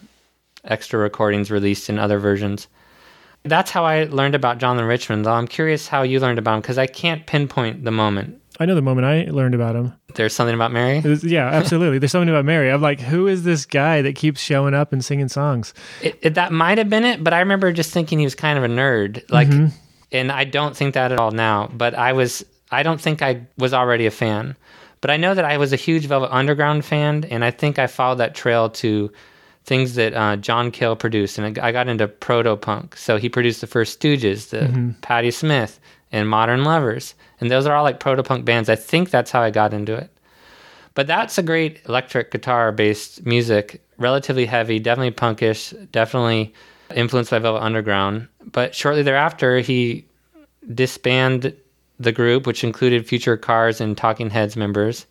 extra 0.64 0.98
recordings 0.98 1.52
released 1.52 1.90
in 1.90 2.00
other 2.00 2.20
versions. 2.20 2.70
That's 3.44 3.70
how 3.70 3.84
I 3.84 4.06
learned 4.06 4.34
about 4.34 4.60
Jonathan 4.60 4.88
Richman, 4.88 5.24
though 5.24 5.34
I'm 5.34 5.48
curious 5.48 5.90
how 5.90 6.04
you 6.04 6.22
learned 6.22 6.40
about 6.40 6.56
him 6.56 6.62
because 6.62 6.78
I 6.78 6.88
can't 6.88 7.28
pinpoint 7.28 7.84
the 7.84 7.92
moment. 7.92 8.39
I 8.60 8.66
know 8.66 8.76
the 8.76 8.82
moment 8.82 9.06
I 9.06 9.32
learned 9.32 9.56
about 9.56 9.76
him. 9.76 9.94
There's 10.16 10.34
something 10.34 10.54
about 10.54 10.72
Mary? 10.72 11.00
Was- 11.00 11.24
yeah, 11.24 11.48
absolutely. 11.48 11.98
There's 11.98 12.12
something 12.12 12.30
about 12.30 12.44
Mary. 12.44 12.70
I'm 12.70 12.82
like, 12.82 13.00
who 13.00 13.28
is 13.28 13.44
this 13.44 13.66
guy 13.66 14.02
that 14.02 14.16
keeps 14.16 14.42
showing 14.42 14.74
up 14.74 14.92
and 14.92 15.04
singing 15.04 15.30
songs? 15.30 15.74
It, 16.02 16.20
it, 16.22 16.34
that 16.34 16.52
might 16.52 16.78
have 16.78 16.90
been 16.90 17.06
it, 17.06 17.24
but 17.24 17.34
I 17.34 17.40
remember 17.40 17.72
just 17.72 17.92
thinking 17.92 18.20
he 18.20 18.26
was 18.26 18.36
kind 18.36 18.58
of 18.58 18.66
a 18.66 18.68
nerd. 18.68 19.24
Like, 19.32 19.48
and 20.12 20.32
I 20.32 20.44
don't 20.44 20.76
think 20.76 20.96
that 20.96 21.12
at 21.12 21.20
all 21.20 21.32
now. 21.32 21.70
But 21.74 21.96
I 21.96 22.14
was, 22.14 22.46
I 22.70 22.84
don't 22.84 23.00
think 23.00 23.22
I 23.22 23.48
was 23.58 23.74
already 23.74 24.06
a 24.06 24.12
fan. 24.12 24.58
But 25.02 25.10
I 25.12 25.16
know 25.18 25.34
that 25.34 25.46
I 25.46 25.58
was 25.58 25.72
a 25.72 25.78
huge 25.78 26.08
Velvet 26.08 26.30
Underground 26.34 26.84
fan, 26.84 27.24
and 27.32 27.46
I 27.46 27.52
think 27.52 27.80
I 27.80 27.88
followed 27.88 28.18
that 28.18 28.36
trail 28.36 28.70
to 28.72 29.10
things 29.64 29.96
that 29.96 30.14
uh, 30.14 30.36
John 30.36 30.72
Cale 30.72 30.98
produced, 30.98 31.38
and 31.38 31.58
I 31.60 31.70
I 31.70 31.72
got 31.72 31.88
into 31.88 32.08
proto 32.10 32.58
punk. 32.58 32.98
So 32.98 33.16
he 33.16 33.30
produced 33.30 33.62
the 33.62 33.68
first 33.68 34.02
Stooges, 34.02 34.50
the 34.50 34.96
Patti 35.02 35.32
Smith, 35.32 35.80
and 36.12 36.28
Modern 36.28 36.64
Lovers, 36.64 37.14
and 37.40 37.52
those 37.52 37.66
are 37.66 37.76
all 37.76 37.84
like 37.84 38.00
proto 38.00 38.24
punk 38.24 38.46
bands. 38.46 38.70
I 38.70 38.76
think 38.76 39.10
that's 39.10 39.32
how 39.32 39.42
I 39.42 39.52
got 39.52 39.74
into 39.74 39.94
it. 39.94 40.10
But 40.96 41.08
that's 41.08 41.38
a 41.38 41.44
great 41.44 41.82
electric 41.88 42.32
guitar 42.32 42.72
based 42.72 43.26
music, 43.26 43.82
relatively 43.98 44.46
heavy, 44.46 44.80
definitely 44.80 45.12
punkish, 45.12 45.92
definitely 45.92 46.54
influenced 46.96 47.32
by 47.32 47.40
Velvet 47.40 47.62
Underground. 47.62 48.28
But 48.52 48.76
shortly 48.76 49.04
thereafter, 49.04 49.60
he 49.60 50.06
disbanded 50.74 51.58
the 52.00 52.12
group, 52.12 52.48
which 52.48 52.64
included 52.64 53.08
Future 53.08 53.38
Cars 53.38 53.82
and 53.82 53.98
Talking 53.98 54.30
Heads 54.30 54.56
members, 54.56 55.06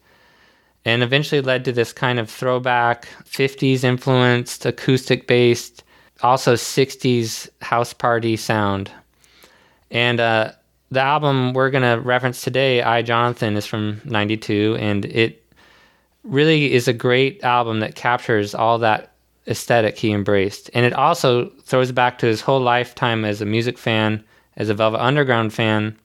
and 0.84 1.02
eventually 1.02 1.40
led 1.40 1.64
to 1.64 1.72
this 1.72 1.92
kind 1.92 2.18
of 2.18 2.30
throwback 2.30 3.06
50s 3.24 3.84
influenced, 3.84 4.64
acoustic 4.66 5.26
based, 5.26 5.84
also 6.22 6.54
60s 6.54 7.48
house 7.62 7.92
party 7.92 8.36
sound. 8.36 8.90
And 9.90 10.20
uh, 10.20 10.52
the 10.90 11.00
album 11.00 11.52
we're 11.52 11.70
going 11.70 11.82
to 11.82 12.02
reference 12.02 12.42
today, 12.42 12.82
I 12.82 13.02
Jonathan, 13.02 13.56
is 13.56 13.66
from 13.66 14.00
92, 14.04 14.76
and 14.80 15.04
it 15.04 15.44
really 16.24 16.72
is 16.72 16.88
a 16.88 16.92
great 16.92 17.42
album 17.44 17.80
that 17.80 17.94
captures 17.94 18.54
all 18.54 18.78
that 18.78 19.12
aesthetic 19.46 19.98
he 19.98 20.12
embraced. 20.12 20.70
And 20.74 20.84
it 20.86 20.92
also 20.92 21.50
throws 21.62 21.92
back 21.92 22.18
to 22.18 22.26
his 22.26 22.40
whole 22.40 22.60
lifetime 22.60 23.24
as 23.24 23.40
a 23.40 23.46
music 23.46 23.78
fan, 23.78 24.22
as 24.56 24.68
a 24.68 24.74
Velvet 24.74 25.00
Underground 25.00 25.52
fan, 25.52 25.96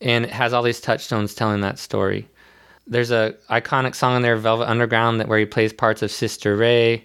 and 0.00 0.24
it 0.24 0.30
has 0.30 0.52
all 0.52 0.62
these 0.62 0.80
touchstones 0.80 1.34
telling 1.34 1.60
that 1.60 1.78
story. 1.78 2.28
There's 2.86 3.10
a 3.10 3.34
iconic 3.50 3.94
song 3.94 4.16
in 4.16 4.22
there, 4.22 4.36
Velvet 4.36 4.68
Underground, 4.68 5.20
that 5.20 5.28
where 5.28 5.38
he 5.38 5.44
plays 5.44 5.72
parts 5.72 6.02
of 6.02 6.10
Sister 6.10 6.56
Ray. 6.56 7.04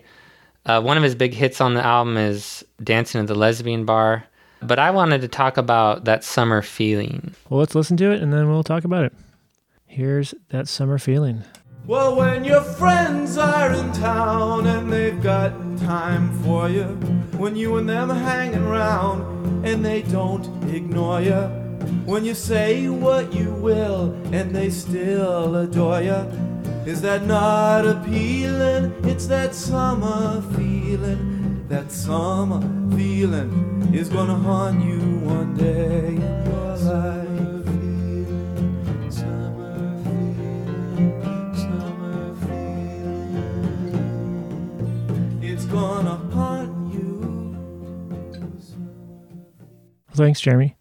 Uh, 0.65 0.81
one 0.81 0.95
of 0.95 1.03
his 1.03 1.15
big 1.15 1.33
hits 1.33 1.59
on 1.59 1.73
the 1.73 1.85
album 1.85 2.17
is 2.17 2.63
Dancing 2.83 3.19
at 3.21 3.27
the 3.27 3.35
Lesbian 3.35 3.83
Bar. 3.83 4.23
But 4.67 4.79
I 4.79 4.91
wanted 4.91 5.21
to 5.21 5.27
talk 5.27 5.57
about 5.57 6.05
that 6.05 6.23
summer 6.23 6.61
feeling. 6.61 7.35
Well, 7.49 7.59
let's 7.59 7.75
listen 7.75 7.97
to 7.97 8.11
it 8.11 8.21
and 8.21 8.31
then 8.31 8.49
we'll 8.49 8.63
talk 8.63 8.83
about 8.83 9.05
it. 9.05 9.13
Here's 9.85 10.33
that 10.49 10.67
summer 10.67 10.97
feeling. 10.97 11.43
Well, 11.85 12.15
when 12.15 12.45
your 12.45 12.61
friends 12.61 13.37
are 13.37 13.73
in 13.73 13.91
town 13.91 14.67
and 14.67 14.91
they've 14.91 15.21
got 15.21 15.51
time 15.79 16.31
for 16.41 16.69
you, 16.69 16.85
when 17.37 17.57
you 17.57 17.75
and 17.75 17.89
them 17.89 18.09
are 18.09 18.15
hanging 18.15 18.63
around 18.63 19.65
and 19.65 19.83
they 19.83 20.01
don't 20.03 20.45
ignore 20.73 21.19
you, 21.19 21.41
when 22.05 22.23
you 22.23 22.33
say 22.33 22.87
what 22.87 23.33
you 23.33 23.51
will 23.51 24.13
and 24.31 24.55
they 24.55 24.69
still 24.69 25.57
adore 25.57 26.01
you, 26.01 26.15
is 26.85 27.01
that 27.01 27.25
not 27.25 27.85
appealing? 27.85 28.93
It's 29.03 29.27
that 29.27 29.53
summer 29.53 30.41
feeling. 30.55 31.32
That 31.73 31.91
summer 31.91 32.61
feeling 32.95 33.89
is 33.95 34.07
gonna 34.07 34.35
haunt 34.35 34.83
you 34.85 34.99
one 35.25 35.55
day 35.57 36.05
in 36.05 36.21
your 36.21 36.77
life. 36.77 37.65
Summer 39.11 39.97
feeling, 40.03 41.55
summer 41.55 42.35
feeling. 42.45 43.79
It's 45.41 45.65
gonna 45.65 46.17
haunt 46.31 46.93
you. 46.93 47.57
Thanks, 50.11 50.41
Jeremy. 50.41 50.75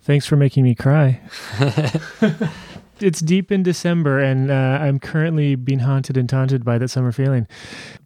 Thanks 0.00 0.24
for 0.24 0.36
making 0.36 0.64
me 0.64 0.74
cry. 0.74 1.20
it's 3.00 3.20
deep 3.20 3.52
in 3.52 3.62
December, 3.62 4.18
and 4.18 4.50
uh, 4.50 4.78
I'm 4.80 4.98
currently 4.98 5.56
being 5.56 5.80
haunted 5.80 6.16
and 6.16 6.26
taunted 6.26 6.64
by 6.64 6.78
that 6.78 6.88
summer 6.88 7.12
feeling. 7.12 7.46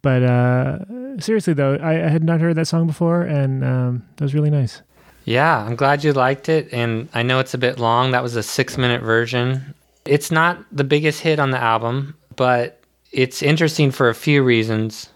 But 0.01 0.23
uh, 0.23 0.79
seriously, 1.19 1.53
though, 1.53 1.75
I, 1.75 2.05
I 2.05 2.09
had 2.09 2.23
not 2.23 2.41
heard 2.41 2.55
that 2.55 2.67
song 2.67 2.87
before, 2.87 3.21
and 3.21 3.63
um, 3.63 4.05
that 4.17 4.23
was 4.23 4.33
really 4.33 4.49
nice. 4.49 4.81
Yeah, 5.27 5.65
I'm 5.65 5.75
glad 5.75 6.05
you 6.05 6.13
liked 6.13 6.47
it. 6.47 6.69
And 6.71 7.09
I 7.13 7.21
know 7.21 7.39
it's 7.39 7.53
a 7.53 7.57
bit 7.57 7.79
long. 7.79 8.11
That 8.11 8.23
was 8.23 8.37
a 8.37 8.43
six 8.43 8.77
minute 8.77 9.01
version. 9.01 9.73
It's 10.05 10.31
not 10.31 10.63
the 10.71 10.85
biggest 10.85 11.19
hit 11.19 11.37
on 11.37 11.51
the 11.51 11.59
album, 11.59 12.15
but 12.37 12.81
it's 13.11 13.43
interesting 13.43 13.91
for 13.91 14.07
a 14.07 14.15
few 14.15 14.41
reasons. 14.41 15.09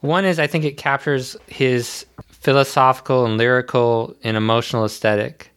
One 0.00 0.24
is 0.24 0.40
I 0.40 0.48
think 0.48 0.64
it 0.64 0.76
captures 0.76 1.36
his 1.46 2.06
philosophical 2.28 3.24
and 3.24 3.38
lyrical 3.38 4.16
and 4.24 4.36
emotional 4.36 4.84
aesthetic, 4.84 5.52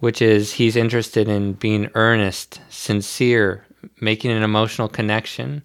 which 0.00 0.22
is 0.22 0.52
he's 0.52 0.74
interested 0.74 1.28
in 1.28 1.52
being 1.52 1.90
earnest, 1.94 2.62
sincere, 2.70 3.64
making 4.00 4.30
an 4.30 4.42
emotional 4.42 4.88
connection. 4.88 5.62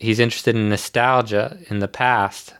He's 0.00 0.18
interested 0.18 0.56
in 0.56 0.70
nostalgia 0.70 1.58
in 1.68 1.78
the 1.78 1.88
past, 1.88 2.54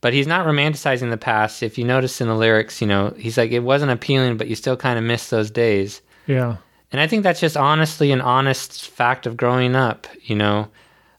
but 0.00 0.12
he's 0.12 0.26
not 0.26 0.46
romanticizing 0.46 1.10
the 1.10 1.16
past. 1.16 1.62
If 1.62 1.78
you 1.78 1.84
notice 1.84 2.20
in 2.20 2.28
the 2.28 2.34
lyrics, 2.34 2.80
you 2.80 2.86
know, 2.86 3.14
he's 3.18 3.36
like, 3.36 3.52
it 3.52 3.60
wasn't 3.60 3.92
appealing, 3.92 4.38
but 4.38 4.48
you 4.48 4.56
still 4.56 4.76
kind 4.76 4.98
of 4.98 5.04
miss 5.04 5.30
those 5.30 5.50
days. 5.50 6.00
Yeah. 6.26 6.56
And 6.92 7.00
I 7.00 7.06
think 7.06 7.22
that's 7.22 7.40
just 7.40 7.56
honestly 7.56 8.12
an 8.12 8.20
honest 8.20 8.88
fact 8.88 9.26
of 9.26 9.36
growing 9.36 9.76
up. 9.76 10.06
You 10.22 10.36
know, 10.36 10.68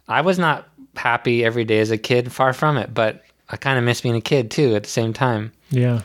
I 0.07 0.21
was 0.21 0.39
not 0.39 0.67
happy 0.95 1.45
every 1.45 1.63
day 1.63 1.79
as 1.79 1.91
a 1.91 1.97
kid, 1.97 2.31
far 2.31 2.53
from 2.53 2.77
it, 2.77 2.93
but 2.93 3.23
I 3.49 3.57
kind 3.57 3.77
of 3.77 3.85
miss 3.85 4.01
being 4.01 4.15
a 4.15 4.21
kid 4.21 4.49
too 4.49 4.75
at 4.75 4.83
the 4.83 4.89
same 4.89 5.13
time. 5.13 5.51
Yeah. 5.69 6.01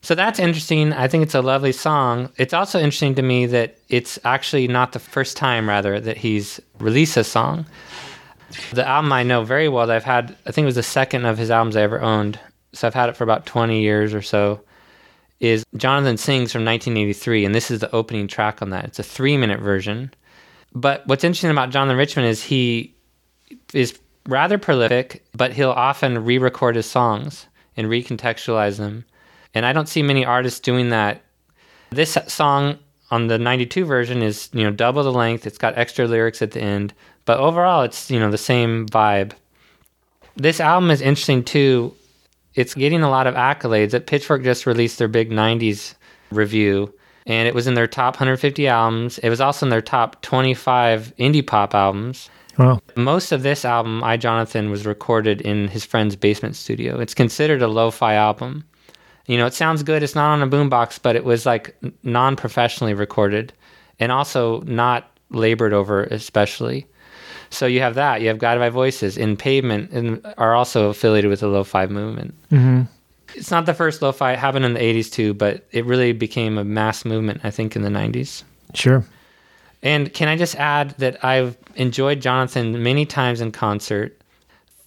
So 0.00 0.14
that's 0.14 0.38
interesting. 0.38 0.92
I 0.92 1.08
think 1.08 1.22
it's 1.22 1.34
a 1.34 1.40
lovely 1.40 1.72
song. 1.72 2.30
It's 2.36 2.52
also 2.52 2.78
interesting 2.78 3.14
to 3.14 3.22
me 3.22 3.46
that 3.46 3.78
it's 3.88 4.18
actually 4.24 4.68
not 4.68 4.92
the 4.92 4.98
first 4.98 5.36
time, 5.36 5.68
rather, 5.68 5.98
that 6.00 6.18
he's 6.18 6.60
released 6.78 7.16
a 7.16 7.24
song. 7.24 7.64
The 8.72 8.86
album 8.86 9.12
I 9.12 9.22
know 9.22 9.44
very 9.44 9.68
well 9.68 9.86
that 9.86 9.96
I've 9.96 10.04
had, 10.04 10.36
I 10.46 10.52
think 10.52 10.64
it 10.64 10.66
was 10.66 10.74
the 10.74 10.82
second 10.82 11.24
of 11.24 11.38
his 11.38 11.50
albums 11.50 11.76
I 11.76 11.82
ever 11.82 12.00
owned. 12.00 12.38
So 12.72 12.86
I've 12.86 12.94
had 12.94 13.08
it 13.08 13.16
for 13.16 13.24
about 13.24 13.46
20 13.46 13.80
years 13.80 14.14
or 14.14 14.22
so, 14.22 14.60
is 15.40 15.64
Jonathan 15.76 16.16
Sings 16.16 16.52
from 16.52 16.64
1983. 16.64 17.44
And 17.44 17.54
this 17.54 17.70
is 17.70 17.80
the 17.80 17.94
opening 17.94 18.28
track 18.28 18.62
on 18.62 18.70
that. 18.70 18.84
It's 18.84 18.98
a 18.98 19.04
three 19.04 19.36
minute 19.36 19.60
version. 19.60 20.12
But 20.74 21.06
what's 21.06 21.24
interesting 21.24 21.50
about 21.50 21.70
Jonathan 21.70 21.96
Richman 21.96 22.24
is 22.24 22.42
he 22.42 22.94
is 23.72 23.98
rather 24.28 24.58
prolific, 24.58 25.24
but 25.34 25.52
he'll 25.52 25.70
often 25.70 26.24
re 26.24 26.38
record 26.38 26.76
his 26.76 26.86
songs 26.86 27.46
and 27.76 27.88
recontextualize 27.88 28.78
them. 28.78 29.04
And 29.54 29.64
I 29.64 29.72
don't 29.72 29.88
see 29.88 30.02
many 30.02 30.24
artists 30.24 30.60
doing 30.60 30.90
that. 30.90 31.22
This 31.90 32.18
song 32.26 32.78
on 33.14 33.28
the 33.28 33.38
92 33.38 33.84
version 33.84 34.22
is, 34.22 34.50
you 34.52 34.64
know, 34.64 34.72
double 34.72 35.04
the 35.04 35.12
length. 35.12 35.46
It's 35.46 35.58
got 35.58 35.78
extra 35.78 36.06
lyrics 36.06 36.42
at 36.42 36.50
the 36.50 36.60
end, 36.60 36.92
but 37.24 37.38
overall 37.38 37.82
it's, 37.82 38.10
you 38.10 38.18
know, 38.18 38.30
the 38.30 38.38
same 38.38 38.86
vibe. 38.88 39.32
This 40.36 40.58
album 40.58 40.90
is 40.90 41.00
interesting 41.00 41.44
too. 41.44 41.94
It's 42.54 42.74
getting 42.74 43.02
a 43.02 43.10
lot 43.10 43.28
of 43.28 43.36
accolades. 43.36 43.92
That 43.92 44.06
Pitchfork 44.06 44.42
just 44.42 44.66
released 44.66 44.98
their 44.98 45.08
big 45.08 45.30
90s 45.30 45.94
review 46.30 46.92
and 47.26 47.46
it 47.48 47.54
was 47.54 47.66
in 47.66 47.74
their 47.74 47.86
top 47.86 48.14
150 48.14 48.66
albums. 48.66 49.18
It 49.18 49.28
was 49.28 49.40
also 49.40 49.66
in 49.66 49.70
their 49.70 49.80
top 49.80 50.20
25 50.22 51.14
indie 51.16 51.46
pop 51.46 51.74
albums. 51.74 52.28
Wow. 52.58 52.80
Most 52.96 53.32
of 53.32 53.42
this 53.42 53.64
album, 53.64 54.02
I 54.02 54.16
Jonathan, 54.16 54.70
was 54.70 54.86
recorded 54.86 55.40
in 55.40 55.68
his 55.68 55.84
friend's 55.84 56.16
basement 56.16 56.56
studio. 56.56 56.98
It's 56.98 57.14
considered 57.14 57.62
a 57.62 57.68
lo-fi 57.68 58.14
album. 58.14 58.64
You 59.26 59.38
know, 59.38 59.46
it 59.46 59.54
sounds 59.54 59.82
good. 59.82 60.02
It's 60.02 60.14
not 60.14 60.32
on 60.32 60.42
a 60.42 60.46
boombox, 60.46 61.00
but 61.00 61.16
it 61.16 61.24
was 61.24 61.46
like 61.46 61.76
non-professionally 62.02 62.94
recorded, 62.94 63.52
and 63.98 64.12
also 64.12 64.60
not 64.62 65.10
labored 65.30 65.72
over, 65.72 66.04
especially. 66.04 66.86
So 67.50 67.66
you 67.66 67.80
have 67.80 67.94
that. 67.94 68.20
You 68.20 68.28
have 68.28 68.38
Guided 68.38 68.60
by 68.60 68.68
Voices 68.68 69.16
in 69.16 69.36
Pavement, 69.36 69.90
and 69.92 70.24
are 70.38 70.54
also 70.54 70.90
affiliated 70.90 71.30
with 71.30 71.40
the 71.40 71.48
lo-fi 71.48 71.86
movement. 71.86 72.34
hmm 72.50 72.82
It's 73.34 73.50
not 73.50 73.66
the 73.66 73.74
first 73.74 74.02
lo-fi. 74.02 74.32
It 74.32 74.38
happened 74.38 74.64
in 74.64 74.74
the 74.74 74.80
'80s 74.80 75.10
too, 75.10 75.34
but 75.34 75.66
it 75.72 75.84
really 75.86 76.12
became 76.12 76.58
a 76.58 76.64
mass 76.64 77.04
movement, 77.04 77.40
I 77.44 77.50
think, 77.50 77.76
in 77.76 77.82
the 77.82 77.88
'90s. 77.88 78.42
Sure. 78.74 79.04
And 79.82 80.12
can 80.12 80.28
I 80.28 80.36
just 80.36 80.56
add 80.56 80.90
that 80.98 81.22
I've 81.24 81.56
enjoyed 81.76 82.20
Jonathan 82.20 82.82
many 82.82 83.06
times 83.06 83.40
in 83.40 83.52
concert. 83.52 84.18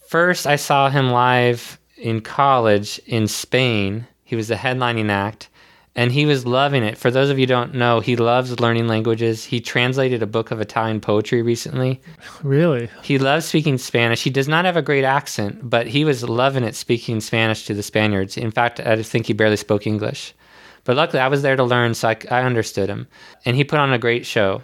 First, 0.08 0.48
I 0.48 0.56
saw 0.56 0.90
him 0.90 1.12
live 1.12 1.78
in 1.98 2.22
college 2.22 3.00
in 3.06 3.28
Spain. 3.28 4.08
He 4.28 4.36
was 4.36 4.50
the 4.50 4.56
headlining 4.56 5.10
act. 5.10 5.48
and 5.96 6.12
he 6.12 6.28
was 6.28 6.46
loving 6.46 6.84
it. 6.84 6.96
For 6.96 7.10
those 7.10 7.32
of 7.32 7.40
you 7.40 7.44
who 7.44 7.48
don't 7.48 7.74
know, 7.74 8.02
he 8.02 8.16
loves 8.16 8.60
learning 8.60 8.88
languages. 8.88 9.46
He 9.46 9.60
translated 9.60 10.22
a 10.22 10.28
book 10.28 10.52
of 10.52 10.62
Italian 10.62 11.00
poetry 11.02 11.42
recently. 11.42 12.00
Really? 12.44 12.88
He 13.02 13.18
loves 13.18 13.46
speaking 13.48 13.80
Spanish. 13.80 14.22
He 14.24 14.30
does 14.30 14.48
not 14.48 14.66
have 14.66 14.78
a 14.78 14.84
great 14.84 15.04
accent, 15.04 15.68
but 15.68 15.88
he 15.88 16.06
was 16.06 16.24
loving 16.24 16.64
it 16.64 16.76
speaking 16.76 17.20
Spanish 17.20 17.66
to 17.66 17.74
the 17.74 17.82
Spaniards. 17.82 18.38
In 18.38 18.52
fact, 18.52 18.80
I 18.80 19.02
think 19.02 19.26
he 19.26 19.34
barely 19.34 19.56
spoke 19.58 19.88
English. 19.88 20.36
But 20.84 20.98
luckily, 20.98 21.20
I 21.22 21.30
was 21.30 21.42
there 21.42 21.56
to 21.56 21.64
learn, 21.64 21.96
so 21.96 22.10
I, 22.10 22.18
I 22.30 22.44
understood 22.44 22.90
him. 22.90 23.08
And 23.46 23.56
he 23.56 23.64
put 23.64 23.80
on 23.80 23.92
a 23.92 23.98
great 23.98 24.26
show. 24.26 24.62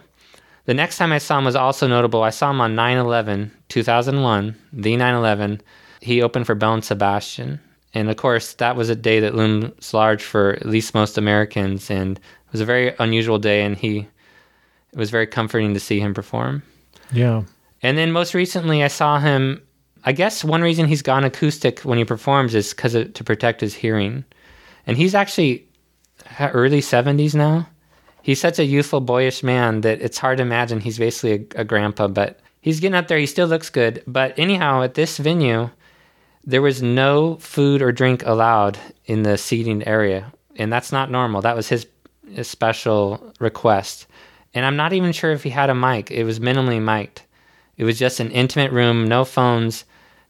The 0.66 0.74
next 0.74 0.98
time 0.98 1.12
I 1.12 1.18
saw 1.18 1.38
him 1.38 1.46
was 1.46 1.56
also 1.56 1.88
notable. 1.88 2.22
I 2.22 2.30
saw 2.30 2.50
him 2.50 2.60
on 2.60 2.76
9 2.76 2.96
11, 2.96 3.50
2001, 3.68 4.54
the 4.72 4.96
9 4.96 5.14
11. 5.14 5.60
He 6.00 6.22
opened 6.22 6.46
for 6.46 6.54
Belle 6.54 6.74
and 6.74 6.84
Sebastian. 6.84 7.58
And 7.94 8.10
of 8.10 8.16
course, 8.16 8.54
that 8.54 8.76
was 8.76 8.90
a 8.90 8.96
day 8.96 9.20
that 9.20 9.36
looms 9.36 9.94
large 9.94 10.22
for 10.22 10.54
at 10.54 10.66
least 10.66 10.94
most 10.94 11.16
Americans. 11.16 11.90
And 11.90 12.18
it 12.18 12.52
was 12.52 12.60
a 12.60 12.64
very 12.64 12.94
unusual 12.98 13.38
day, 13.38 13.62
and 13.62 13.76
he, 13.76 14.08
it 14.92 14.98
was 14.98 15.10
very 15.10 15.26
comforting 15.26 15.74
to 15.74 15.80
see 15.80 16.00
him 16.00 16.12
perform. 16.12 16.62
Yeah. 17.12 17.44
And 17.82 17.96
then 17.96 18.12
most 18.12 18.34
recently, 18.34 18.82
I 18.82 18.88
saw 18.88 19.20
him. 19.20 19.62
I 20.04 20.12
guess 20.12 20.44
one 20.44 20.60
reason 20.60 20.86
he's 20.86 21.02
gone 21.02 21.24
acoustic 21.24 21.80
when 21.80 21.96
he 21.96 22.04
performs 22.04 22.54
is 22.54 22.74
because 22.74 22.92
to 22.92 23.24
protect 23.24 23.60
his 23.60 23.74
hearing. 23.74 24.24
And 24.86 24.98
he's 24.98 25.14
actually 25.14 25.66
early 26.40 26.80
70s 26.80 27.34
now. 27.34 27.68
He's 28.22 28.40
such 28.40 28.58
a 28.58 28.64
youthful, 28.64 29.00
boyish 29.00 29.42
man 29.42 29.82
that 29.82 30.00
it's 30.00 30.18
hard 30.18 30.38
to 30.38 30.42
imagine 30.42 30.80
he's 30.80 30.98
basically 30.98 31.46
a, 31.56 31.60
a 31.60 31.64
grandpa, 31.64 32.08
but 32.08 32.40
he's 32.60 32.80
getting 32.80 32.96
up 32.96 33.08
there. 33.08 33.18
He 33.18 33.26
still 33.26 33.46
looks 33.46 33.70
good. 33.70 34.02
But 34.06 34.38
anyhow, 34.38 34.82
at 34.82 34.94
this 34.94 35.18
venue, 35.18 35.70
there 36.46 36.62
was 36.62 36.82
no 36.82 37.36
food 37.36 37.82
or 37.82 37.92
drink 37.92 38.22
allowed 38.24 38.78
in 39.06 39.22
the 39.22 39.38
seating 39.38 39.86
area. 39.86 40.32
And 40.56 40.72
that's 40.72 40.92
not 40.92 41.10
normal. 41.10 41.40
That 41.42 41.56
was 41.56 41.68
his, 41.68 41.86
his 42.30 42.48
special 42.48 43.32
request. 43.40 44.06
And 44.52 44.64
I'm 44.64 44.76
not 44.76 44.92
even 44.92 45.12
sure 45.12 45.32
if 45.32 45.42
he 45.42 45.50
had 45.50 45.70
a 45.70 45.74
mic. 45.74 46.10
It 46.10 46.24
was 46.24 46.38
minimally 46.38 46.80
mic'd. 46.80 47.22
It 47.76 47.84
was 47.84 47.98
just 47.98 48.20
an 48.20 48.30
intimate 48.30 48.70
room, 48.70 49.08
no 49.08 49.24
phones, 49.24 49.84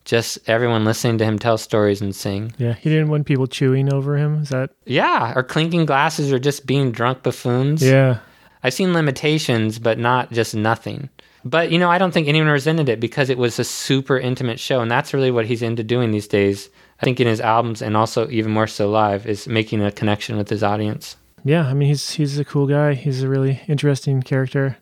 just 0.05 0.39
everyone 0.49 0.85
listening 0.85 1.19
to 1.19 1.25
him 1.25 1.39
tell 1.39 1.59
stories 1.59 2.01
and 2.01 2.15
sing. 2.15 2.55
Yeah. 2.59 2.75
He 2.75 2.89
didn't 2.89 3.09
want 3.09 3.27
people 3.27 3.47
chewing 3.47 3.93
over 3.93 4.17
him. 4.17 4.43
Is 4.43 4.49
that? 4.49 4.71
Yeah, 4.87 5.33
or 5.37 5.43
clinking 5.43 5.85
glasses 5.85 6.33
or 6.33 6.39
just 6.39 6.67
being 6.67 6.91
drunk 6.91 7.23
buffoons. 7.23 7.83
Yeah. 7.83 8.19
I've 8.63 8.73
seen 8.73 8.95
limitations, 8.95 9.79
but 9.79 9.99
not 9.99 10.33
just 10.33 10.55
nothing. 10.55 11.11
But 11.45 11.71
you 11.71 11.79
know, 11.79 11.91
I 11.91 11.99
don't 11.99 12.13
think 12.13 12.29
anyone 12.29 12.49
resented 12.49 12.89
it 12.89 13.01
because 13.01 13.29
it 13.31 13.39
was 13.39 13.59
a 13.59 13.65
super 13.65 14.19
intimate 14.19 14.59
show, 14.59 14.81
and 14.81 14.91
that's 14.91 15.13
really 15.13 15.31
what 15.31 15.47
he's 15.47 15.63
into 15.63 15.83
doing 15.83 16.11
these 16.11 16.29
days. 16.29 16.71
I 17.01 17.05
think 17.05 17.21
in 17.21 17.27
his 17.27 17.41
albums 17.41 17.83
and 17.83 17.97
also 17.97 18.29
even 18.31 18.53
more 18.53 18.67
so 18.67 18.89
live 18.89 19.27
is 19.27 19.47
making 19.49 19.83
a 19.83 19.93
connection 19.93 20.37
with 20.37 20.49
his 20.49 20.63
audience. 20.63 21.17
Yeah. 21.45 21.67
I 21.67 21.75
mean, 21.75 21.89
he's 21.89 22.11
he's 22.11 22.39
a 22.39 22.45
cool 22.45 22.67
guy. 22.67 22.95
He's 22.95 23.23
a 23.23 23.29
really 23.29 23.61
interesting 23.69 24.23
character. 24.23 24.79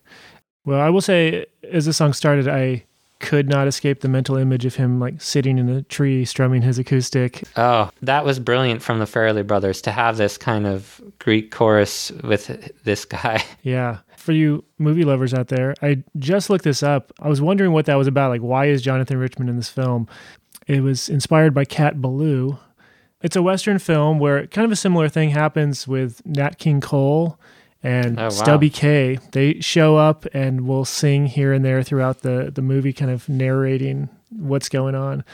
Well, 0.65 0.81
I 0.81 0.91
will 0.91 1.01
say, 1.01 1.47
as 1.69 1.87
the 1.87 1.93
song 1.93 2.13
started, 2.13 2.47
I 2.47 2.85
could 3.19 3.49
not 3.49 3.67
escape 3.69 4.01
the 4.01 4.09
mental 4.09 4.37
image 4.37 4.67
of 4.67 4.75
him 4.75 5.01
like 5.01 5.23
sitting 5.23 5.57
in 5.57 5.69
a 5.69 5.83
tree 5.83 6.25
strumming 6.25 6.63
his 6.63 6.79
acoustic. 6.79 7.45
Oh, 7.57 7.91
that 8.03 8.25
was 8.25 8.39
brilliant 8.39 8.83
from 8.83 8.99
the 8.99 9.05
Farrelly 9.05 9.47
brothers 9.47 9.81
to 9.83 9.93
have 9.93 10.17
this 10.17 10.37
kind 10.37 10.67
of 10.67 11.01
Greek 11.19 11.51
chorus 11.51 12.11
with 12.23 12.73
this 12.85 13.05
guy. 13.05 13.43
Yeah. 13.63 13.99
For 14.23 14.33
you 14.33 14.65
movie 14.79 15.05
lovers 15.05 15.35
out 15.35 15.49
there, 15.49 15.75
I 15.83 16.03
just 16.17 16.49
looked 16.49 16.65
this 16.65 16.83
up. 16.83 17.13
I 17.21 17.29
was 17.29 17.41
wondering 17.41 17.73
what 17.73 17.87
that 17.87 17.97
was 17.97 18.07
about. 18.07 18.31
Like, 18.31 18.41
why 18.41 18.67
is 18.67 18.81
Jonathan 18.83 19.19
Richman 19.19 19.49
in 19.49 19.57
this 19.57 19.69
film? 19.69 20.07
It 20.69 20.81
was 20.83 21.09
inspired 21.09 21.55
by 21.55 21.65
Cat 21.65 22.01
Ballou. 22.01 22.59
It's 23.23 23.35
a 23.37 23.43
Western 23.43 23.79
film 23.81 24.19
where 24.21 24.47
kind 24.47 24.65
of 24.65 24.71
a 24.71 24.77
similar 24.77 25.09
thing 25.09 25.31
happens 25.31 25.89
with 25.89 26.25
Nat 26.25 26.59
King 26.59 26.81
Cole 26.81 27.39
and 27.83 28.19
Oh, 28.19 28.25
wow. 28.25 28.29
Stubby 28.29 28.71
Kaye 28.71 29.19
They 29.33 29.61
show 29.61 29.97
up 29.97 30.25
and 30.33 30.69
will 30.69 30.85
sing 30.85 31.27
here 31.27 31.53
and 31.53 31.65
there 31.65 31.83
throughout 31.83 32.21
the, 32.23 32.53
the 32.55 32.63
movie, 32.63 32.93
kind 32.93 33.11
of 33.11 33.29
narrating 33.29 34.09
what's 34.31 34.69
going 34.69 34.95
on. 34.95 35.25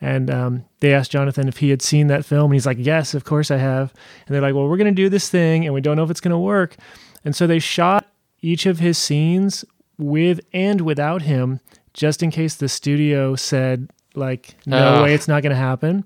And 0.00 0.30
um, 0.30 0.64
they 0.78 0.94
asked 0.94 1.10
Jonathan 1.10 1.48
if 1.48 1.56
he 1.56 1.70
had 1.70 1.82
seen 1.82 2.06
that 2.06 2.24
film, 2.24 2.52
and 2.52 2.54
he's 2.54 2.66
like, 2.66 2.76
"Yes, 2.78 3.14
of 3.14 3.24
course 3.24 3.50
I 3.50 3.56
have." 3.56 3.92
And 4.26 4.34
they're 4.34 4.40
like, 4.42 4.54
"Well, 4.54 4.68
we're 4.68 4.76
going 4.76 4.94
to 4.94 5.02
do 5.02 5.08
this 5.08 5.28
thing, 5.28 5.64
and 5.64 5.74
we 5.74 5.80
don't 5.80 5.96
know 5.96 6.04
if 6.04 6.10
it's 6.10 6.20
going 6.20 6.30
to 6.30 6.38
work." 6.38 6.76
And 7.24 7.34
so 7.34 7.48
they 7.48 7.58
shot 7.58 7.97
each 8.40 8.66
of 8.66 8.78
his 8.78 8.98
scenes 8.98 9.64
with 9.98 10.40
and 10.52 10.80
without 10.82 11.22
him, 11.22 11.60
just 11.92 12.22
in 12.22 12.30
case 12.30 12.54
the 12.54 12.68
studio 12.68 13.34
said, 13.36 13.88
"Like, 14.14 14.56
no 14.66 14.76
Ugh. 14.76 15.04
way, 15.04 15.14
it's 15.14 15.28
not 15.28 15.42
going 15.42 15.50
to 15.50 15.56
happen." 15.56 16.04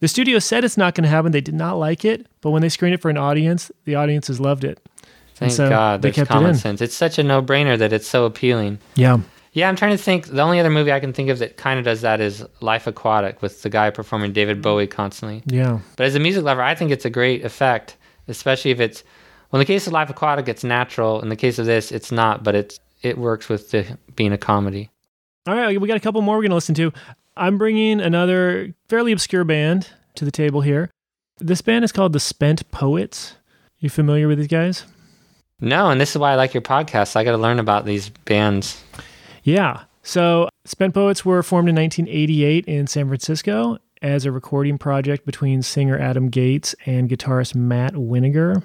The 0.00 0.08
studio 0.08 0.38
said 0.38 0.64
it's 0.64 0.76
not 0.78 0.94
going 0.94 1.04
to 1.04 1.10
happen. 1.10 1.32
They 1.32 1.40
did 1.42 1.54
not 1.54 1.74
like 1.78 2.04
it, 2.04 2.26
but 2.40 2.50
when 2.50 2.62
they 2.62 2.68
screened 2.70 2.94
it 2.94 3.02
for 3.02 3.10
an 3.10 3.18
audience, 3.18 3.70
the 3.84 3.94
audiences 3.96 4.40
loved 4.40 4.64
it. 4.64 4.78
Thank 5.34 5.52
so 5.52 5.68
God, 5.68 6.02
they 6.02 6.10
kept 6.10 6.30
it 6.30 6.32
common 6.32 6.50
in. 6.50 6.56
sense. 6.56 6.80
It's 6.82 6.94
such 6.94 7.18
a 7.18 7.22
no-brainer 7.22 7.78
that 7.78 7.92
it's 7.92 8.06
so 8.08 8.24
appealing. 8.26 8.78
Yeah, 8.94 9.20
Yeah, 9.52 9.68
I'm 9.68 9.76
trying 9.76 9.92
to 9.92 10.02
think. 10.02 10.26
The 10.26 10.42
only 10.42 10.60
other 10.60 10.70
movie 10.70 10.92
I 10.92 11.00
can 11.00 11.12
think 11.14 11.28
of 11.30 11.38
that 11.38 11.56
kind 11.56 11.78
of 11.78 11.84
does 11.84 12.02
that 12.02 12.20
is 12.20 12.44
Life 12.60 12.86
Aquatic 12.86 13.40
with 13.42 13.62
the 13.62 13.70
guy 13.70 13.88
performing 13.90 14.32
David 14.32 14.60
Bowie 14.62 14.86
constantly. 14.86 15.42
yeah, 15.46 15.80
But 15.96 16.06
as 16.06 16.14
a 16.14 16.20
music 16.20 16.44
lover, 16.44 16.62
I 16.62 16.74
think 16.74 16.90
it's 16.90 17.04
a 17.06 17.10
great 17.10 17.44
effect, 17.44 17.96
especially 18.28 18.70
if 18.70 18.80
it's. 18.80 19.02
Well, 19.50 19.60
in 19.60 19.66
the 19.66 19.72
case 19.72 19.86
of 19.86 19.92
Life 19.92 20.10
Aquatic, 20.10 20.48
it's 20.48 20.62
natural. 20.62 21.20
In 21.20 21.28
the 21.28 21.36
case 21.36 21.58
of 21.58 21.66
this, 21.66 21.90
it's 21.90 22.12
not, 22.12 22.44
but 22.44 22.54
it's 22.54 22.80
it 23.02 23.18
works 23.18 23.48
with 23.48 23.70
the, 23.70 23.98
being 24.14 24.32
a 24.32 24.38
comedy. 24.38 24.90
All 25.46 25.56
right, 25.56 25.80
we 25.80 25.88
got 25.88 25.96
a 25.96 26.00
couple 26.00 26.20
more 26.22 26.36
we're 26.36 26.42
going 26.42 26.50
to 26.50 26.56
listen 26.56 26.74
to. 26.76 26.92
I'm 27.36 27.58
bringing 27.58 28.00
another 28.00 28.74
fairly 28.88 29.12
obscure 29.12 29.44
band 29.44 29.88
to 30.16 30.24
the 30.24 30.30
table 30.30 30.60
here. 30.60 30.90
This 31.38 31.62
band 31.62 31.84
is 31.84 31.92
called 31.92 32.12
the 32.12 32.20
Spent 32.20 32.70
Poets. 32.70 33.36
You 33.78 33.88
familiar 33.88 34.28
with 34.28 34.38
these 34.38 34.46
guys? 34.46 34.84
No, 35.60 35.90
and 35.90 36.00
this 36.00 36.10
is 36.10 36.18
why 36.18 36.32
I 36.32 36.34
like 36.34 36.52
your 36.52 36.60
podcast. 36.62 37.16
I 37.16 37.24
got 37.24 37.32
to 37.32 37.38
learn 37.38 37.58
about 37.58 37.86
these 37.86 38.10
bands. 38.10 38.82
Yeah. 39.42 39.84
So, 40.02 40.48
Spent 40.64 40.94
Poets 40.94 41.24
were 41.24 41.42
formed 41.42 41.68
in 41.68 41.74
1988 41.76 42.66
in 42.66 42.86
San 42.86 43.06
Francisco 43.06 43.78
as 44.02 44.24
a 44.24 44.32
recording 44.32 44.78
project 44.78 45.24
between 45.24 45.62
singer 45.62 45.98
Adam 45.98 46.28
Gates 46.28 46.74
and 46.84 47.08
guitarist 47.08 47.54
Matt 47.54 47.94
Winiger. 47.94 48.62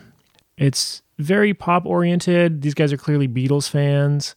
It's 0.58 1.02
very 1.18 1.54
pop 1.54 1.86
oriented. 1.86 2.62
These 2.62 2.74
guys 2.74 2.92
are 2.94 2.98
clearly 2.98 3.28
Beatles 3.28 3.70
fans. 3.70 4.36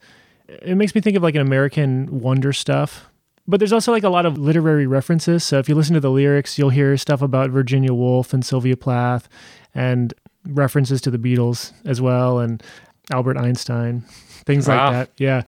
It 0.48 0.76
makes 0.76 0.94
me 0.94 1.00
think 1.00 1.16
of 1.16 1.22
like 1.22 1.34
an 1.34 1.40
American 1.40 2.20
Wonder 2.20 2.52
stuff. 2.52 3.08
But 3.46 3.60
there's 3.60 3.72
also 3.72 3.92
like 3.92 4.02
a 4.02 4.08
lot 4.10 4.26
of 4.26 4.36
literary 4.36 4.86
references. 4.86 5.42
So 5.42 5.58
if 5.58 5.68
you 5.68 5.74
listen 5.74 5.94
to 5.94 6.00
the 6.00 6.10
lyrics, 6.10 6.58
you'll 6.58 6.68
hear 6.70 6.96
stuff 6.98 7.22
about 7.22 7.50
Virginia 7.50 7.94
Woolf 7.94 8.34
and 8.34 8.44
Sylvia 8.44 8.76
Plath 8.76 9.28
and 9.74 10.12
references 10.46 11.00
to 11.02 11.10
the 11.10 11.18
Beatles 11.18 11.72
as 11.86 12.00
well 12.00 12.38
and 12.40 12.62
Albert 13.10 13.38
Einstein, 13.38 14.00
things 14.46 14.68
Wow. 14.68 14.84
like 14.86 14.92
that. 14.92 15.10
Yeah. 15.18 15.42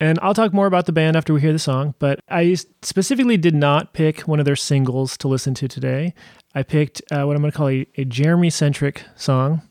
And 0.00 0.18
I'll 0.22 0.34
talk 0.34 0.52
more 0.52 0.66
about 0.66 0.86
the 0.86 0.92
band 0.92 1.16
after 1.16 1.32
we 1.34 1.40
hear 1.40 1.52
the 1.52 1.58
song, 1.58 1.94
but 1.98 2.20
I 2.28 2.54
specifically 2.82 3.36
did 3.36 3.54
not 3.54 3.94
pick 3.94 4.20
one 4.20 4.38
of 4.38 4.44
their 4.44 4.54
singles 4.54 5.16
to 5.16 5.26
listen 5.28 5.54
to 5.54 5.66
today. 5.68 6.14
I 6.54 6.62
picked 6.62 7.02
uh, 7.10 7.24
what 7.24 7.34
I'm 7.34 7.42
going 7.42 7.50
to 7.50 7.56
call 7.58 7.68
a, 7.68 7.86
a 7.96 8.04
Jeremy 8.04 8.50
centric 8.50 9.02
song. 9.16 9.62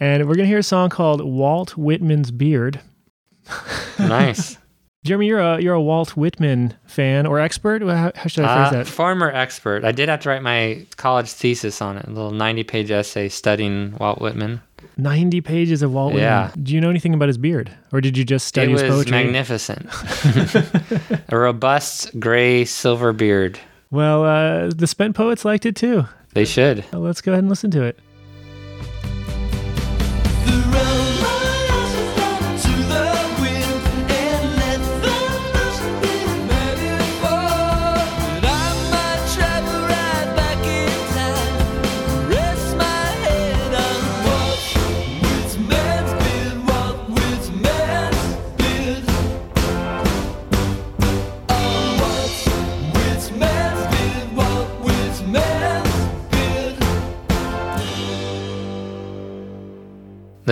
And 0.00 0.22
we're 0.26 0.34
going 0.34 0.44
to 0.46 0.48
hear 0.48 0.58
a 0.58 0.62
song 0.62 0.88
called 0.88 1.20
Walt 1.20 1.76
Whitman's 1.76 2.30
Beard. 2.30 2.80
Nice. 3.98 4.56
Jeremy, 5.04 5.26
you're 5.28 5.40
a 5.40 5.60
you're 5.60 5.74
a 5.74 5.80
Walt 5.80 6.14
Whitman 6.14 6.74
fan 6.86 7.26
or 7.26 7.40
expert. 7.40 7.80
How, 7.82 8.12
how 8.14 8.26
should 8.28 8.44
I 8.44 8.48
Uh, 8.48 8.70
phrase 8.70 8.86
that? 8.86 8.92
former 8.92 9.30
expert. 9.30 9.82
I 9.84 9.92
did 9.92 10.10
have 10.10 10.20
to 10.20 10.28
write 10.28 10.42
my 10.42 10.84
college 10.96 11.30
thesis 11.30 11.80
on 11.80 11.96
it, 11.96 12.04
a 12.06 12.10
little 12.10 12.32
90 12.32 12.64
page 12.64 12.90
essay 12.90 13.28
studying 13.30 13.94
Walt 13.98 14.20
Whitman. 14.20 14.60
Ninety 14.98 15.40
pages 15.40 15.80
of 15.80 15.92
Walt 15.94 16.12
Whitman. 16.12 16.24
Yeah. 16.24 16.50
Do 16.62 16.74
you 16.74 16.80
know 16.82 16.90
anything 16.90 17.14
about 17.14 17.28
his 17.28 17.38
beard, 17.38 17.70
or 17.92 18.02
did 18.02 18.18
you 18.18 18.24
just 18.24 18.46
study 18.46 18.72
it 18.72 18.80
his 18.80 18.92
was 18.94 19.10
magnificent. 19.10 19.88
a 21.30 21.38
robust 21.38 22.18
gray 22.20 22.66
silver 22.66 23.14
beard. 23.14 23.58
well, 23.90 24.24
uh, 24.24 24.68
the 24.74 24.86
Spent 24.86 25.16
Poets 25.16 25.44
liked 25.46 25.64
it 25.64 25.76
too. 25.76 26.04
They 26.34 26.44
should. 26.44 26.84
Uh, 26.92 26.98
let's 26.98 27.22
go 27.22 27.32
ahead 27.32 27.42
and 27.42 27.48
listen 27.48 27.70
to 27.70 27.82
it. 27.82 27.98
The 30.50 31.09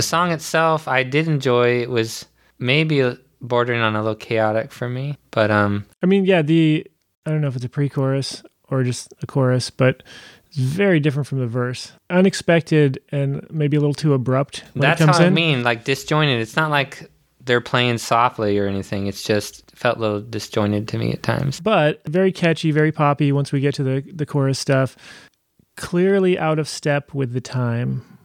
song 0.02 0.32
itself, 0.32 0.88
I 0.88 1.02
did 1.02 1.28
enjoy. 1.28 1.80
It 1.82 1.90
was 1.90 2.26
maybe 2.58 3.16
bordering 3.40 3.80
on 3.80 3.94
a 3.94 4.00
little 4.00 4.16
chaotic 4.16 4.72
for 4.72 4.88
me, 4.88 5.16
but 5.30 5.50
um, 5.50 5.86
I 6.02 6.06
mean, 6.06 6.24
yeah, 6.24 6.42
the 6.42 6.86
I 7.26 7.30
don't 7.30 7.40
know 7.40 7.48
if 7.48 7.56
it's 7.56 7.64
a 7.64 7.68
pre-chorus 7.68 8.42
or 8.70 8.82
just 8.84 9.12
a 9.22 9.26
chorus, 9.26 9.70
but 9.70 10.02
very 10.52 11.00
different 11.00 11.26
from 11.26 11.40
the 11.40 11.46
verse. 11.46 11.92
Unexpected 12.10 13.00
and 13.10 13.46
maybe 13.50 13.76
a 13.76 13.80
little 13.80 13.94
too 13.94 14.14
abrupt 14.14 14.64
when 14.72 14.82
That's 14.82 15.00
it 15.00 15.04
comes 15.04 15.18
how 15.18 15.24
I 15.24 15.30
mean, 15.30 15.62
like 15.62 15.84
disjointed. 15.84 16.40
It's 16.40 16.56
not 16.56 16.70
like 16.70 17.10
they're 17.44 17.60
playing 17.60 17.98
softly 17.98 18.58
or 18.58 18.66
anything. 18.66 19.06
It's 19.06 19.22
just 19.22 19.70
felt 19.74 19.98
a 19.98 20.00
little 20.00 20.20
disjointed 20.20 20.88
to 20.88 20.98
me 20.98 21.12
at 21.12 21.22
times. 21.22 21.60
but 21.60 22.02
very 22.06 22.32
catchy, 22.32 22.70
very 22.70 22.92
poppy 22.92 23.32
once 23.32 23.52
we 23.52 23.60
get 23.60 23.74
to 23.74 23.82
the, 23.82 24.04
the 24.12 24.26
chorus 24.26 24.58
stuff. 24.58 24.96
Clearly 25.76 26.38
out 26.38 26.58
of 26.58 26.68
step 26.68 27.14
with 27.14 27.32
the 27.32 27.40
time. 27.40 28.17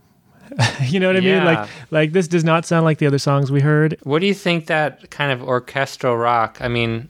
you 0.85 0.99
know 0.99 1.07
what 1.07 1.17
I 1.17 1.21
mean? 1.21 1.43
Like 1.43 1.69
like 1.91 2.11
this 2.11 2.27
does 2.27 2.43
not 2.43 2.65
sound 2.65 2.85
like 2.85 2.97
the 2.97 3.07
other 3.07 3.19
songs 3.19 3.51
we 3.51 3.61
heard. 3.61 3.97
What 4.03 4.19
do 4.19 4.27
you 4.27 4.33
think 4.33 4.67
that 4.67 5.09
kind 5.09 5.31
of 5.31 5.41
orchestral 5.41 6.17
rock? 6.17 6.57
I 6.59 6.67
mean, 6.67 7.09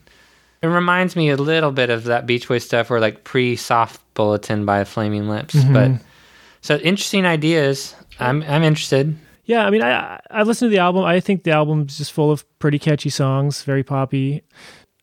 it 0.62 0.68
reminds 0.68 1.16
me 1.16 1.30
a 1.30 1.36
little 1.36 1.72
bit 1.72 1.90
of 1.90 2.04
that 2.04 2.26
Beach 2.26 2.48
Boys 2.48 2.64
stuff 2.64 2.90
or 2.90 3.00
like 3.00 3.24
pre 3.24 3.56
soft 3.56 4.00
bulletin 4.14 4.64
by 4.64 4.84
Flaming 4.84 5.28
Lips. 5.28 5.54
Mm-hmm. 5.54 5.72
But 5.72 5.90
so 6.60 6.76
interesting 6.76 7.26
ideas. 7.26 7.94
I'm 8.18 8.42
I'm 8.44 8.62
interested. 8.62 9.16
Yeah, 9.44 9.66
I 9.66 9.70
mean, 9.70 9.82
I 9.82 10.20
I 10.30 10.42
listened 10.42 10.70
to 10.70 10.74
the 10.74 10.80
album. 10.80 11.04
I 11.04 11.20
think 11.20 11.44
the 11.44 11.50
album's 11.50 11.98
just 11.98 12.12
full 12.12 12.30
of 12.30 12.44
pretty 12.58 12.78
catchy 12.78 13.10
songs, 13.10 13.62
very 13.62 13.82
poppy. 13.82 14.42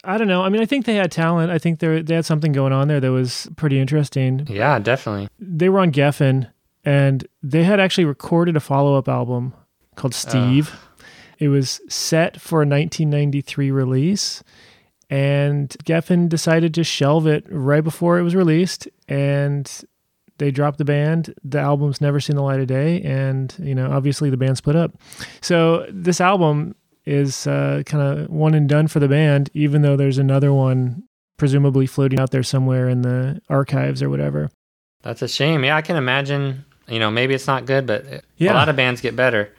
I 0.04 0.17
don't 0.17 0.27
know. 0.27 0.41
I 0.41 0.49
mean, 0.49 0.62
I 0.62 0.65
think 0.65 0.86
they 0.86 0.95
had 0.95 1.12
talent. 1.12 1.51
I 1.51 1.60
think 1.60 1.80
they 1.80 2.01
they 2.01 2.15
had 2.15 2.25
something 2.25 2.51
going 2.51 2.73
on 2.73 2.88
there 2.88 2.99
that 2.99 3.12
was 3.12 3.47
pretty 3.56 3.80
interesting. 3.80 4.47
Yeah, 4.49 4.80
definitely. 4.80 5.27
They 5.39 5.69
were 5.69 5.80
on 5.80 5.91
Geffen, 5.91 6.49
and 6.84 7.28
they 7.44 7.63
had 7.63 7.80
actually 7.80 8.06
recorded 8.06 8.56
a 8.56 8.60
follow 8.60 8.96
up 8.96 9.08
album 9.08 9.54
called 9.96 10.13
Steve. 10.13 10.76
It 11.38 11.50
was 11.50 11.82
set 11.89 12.39
for 12.39 12.58
a 12.58 12.67
1993 12.67 13.72
release, 13.72 14.44
and 15.10 15.70
Geffen 15.84 16.30
decided 16.30 16.74
to 16.76 16.84
shelve 16.84 17.28
it 17.28 17.46
right 17.50 17.84
before 17.84 18.20
it 18.20 18.24
was 18.24 18.36
released, 18.36 18.88
and 19.08 19.70
they 20.38 20.52
dropped 20.52 20.78
the 20.78 20.86
band. 20.86 21.34
The 21.44 21.60
album's 21.60 22.02
never 22.02 22.20
seen 22.20 22.36
the 22.36 22.44
light 22.44 22.60
of 22.60 22.67
day, 22.67 23.02
and 23.02 23.54
you 23.60 23.76
know, 23.76 23.91
obviously, 23.91 24.30
the 24.30 24.38
band 24.38 24.58
split 24.58 24.76
up. 24.76 24.94
So 25.41 25.86
this 25.89 26.22
album 26.22 26.76
is 27.06 27.48
uh, 27.48 27.84
kind 27.86 28.20
of 28.20 28.30
one 28.30 28.54
and 28.54 28.70
done 28.70 28.88
for 28.88 29.00
the 29.00 29.08
band, 29.08 29.50
even 29.54 29.82
though 29.82 29.96
there's 29.96 30.17
another 30.17 30.54
one 30.54 31.04
presumably 31.38 31.88
floating 31.88 32.20
out 32.20 32.32
there 32.32 32.44
somewhere 32.44 32.88
in 32.88 33.02
the 33.02 33.41
archives 33.50 34.04
or 34.04 34.10
whatever. 34.10 34.50
That's 35.02 35.24
a 35.24 35.28
shame. 35.28 35.63
Yeah, 35.63 35.76
I 35.76 35.82
can 35.82 35.96
imagine. 35.96 36.65
You 36.91 36.99
know, 36.99 37.10
maybe 37.10 37.34
it's 37.34 37.47
not 37.47 37.65
good, 37.65 37.86
but 37.88 38.06
Yeah. 38.38 38.54
a 38.54 38.56
lot 38.56 38.69
of 38.69 38.75
bands 38.75 39.01
get 39.01 39.15
better. 39.15 39.49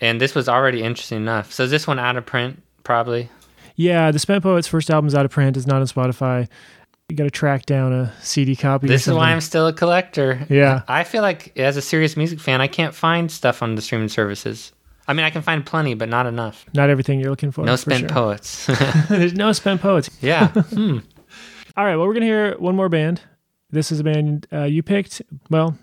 And 0.00 0.20
this 0.20 0.34
was 0.34 0.48
already 0.48 0.82
interesting 0.82 1.18
enough. 1.18 1.52
So 1.52 1.64
is 1.64 1.70
this 1.70 1.86
one 1.86 1.98
out 1.98 2.16
of 2.16 2.26
print? 2.26 2.62
Probably. 2.82 3.28
Yeah, 3.76 4.10
the 4.10 4.18
Spent 4.18 4.42
Poets 4.42 4.66
first 4.66 4.90
album's 4.90 5.14
out 5.14 5.24
of 5.24 5.30
print. 5.30 5.56
It's 5.56 5.66
not 5.66 5.80
on 5.80 5.86
Spotify. 5.86 6.48
You 7.08 7.16
got 7.16 7.24
to 7.24 7.30
track 7.30 7.66
down 7.66 7.92
a 7.92 8.12
CD 8.22 8.56
copy. 8.56 8.88
This 8.88 9.06
is 9.06 9.14
why. 9.14 9.30
I'm 9.30 9.40
still 9.40 9.66
a 9.68 9.72
collector. 9.72 10.44
Yeah. 10.48 10.82
I 10.88 11.04
feel 11.04 11.22
like 11.22 11.56
as 11.58 11.76
a 11.76 11.82
serious 11.82 12.16
music 12.16 12.40
fan, 12.40 12.60
I 12.60 12.66
can't 12.68 12.94
find 12.94 13.30
stuff 13.30 13.62
on 13.62 13.74
the 13.76 13.82
streaming 13.82 14.08
services. 14.08 14.72
I 15.06 15.12
mean, 15.12 15.24
I 15.24 15.30
can 15.30 15.42
find 15.42 15.64
plenty, 15.64 15.94
but 15.94 16.08
not 16.08 16.26
enough. 16.26 16.64
not 16.74 16.90
everything 16.90 17.20
you're 17.20 17.30
looking 17.30 17.52
for. 17.52 17.64
No 17.64 17.72
for 17.74 17.76
spent 17.76 18.00
sure. 18.00 18.08
poets. 18.08 18.66
There's 19.08 19.34
no 19.34 19.52
Spent 19.52 19.80
Poets. 19.80 20.10
yeah. 20.20 20.48
Hmm. 20.74 20.98
All 21.76 21.84
right, 21.84 21.96
well, 21.96 22.06
we're 22.06 22.14
gonna 22.14 22.26
hear 22.26 22.56
one 22.58 22.74
more 22.74 22.88
band. 22.88 23.20
This 23.70 23.92
is 23.92 24.00
a 24.00 24.04
band 24.04 24.46
uh, 24.52 24.62
you 24.64 24.82
picked. 24.82 25.20
Well, 25.50 25.76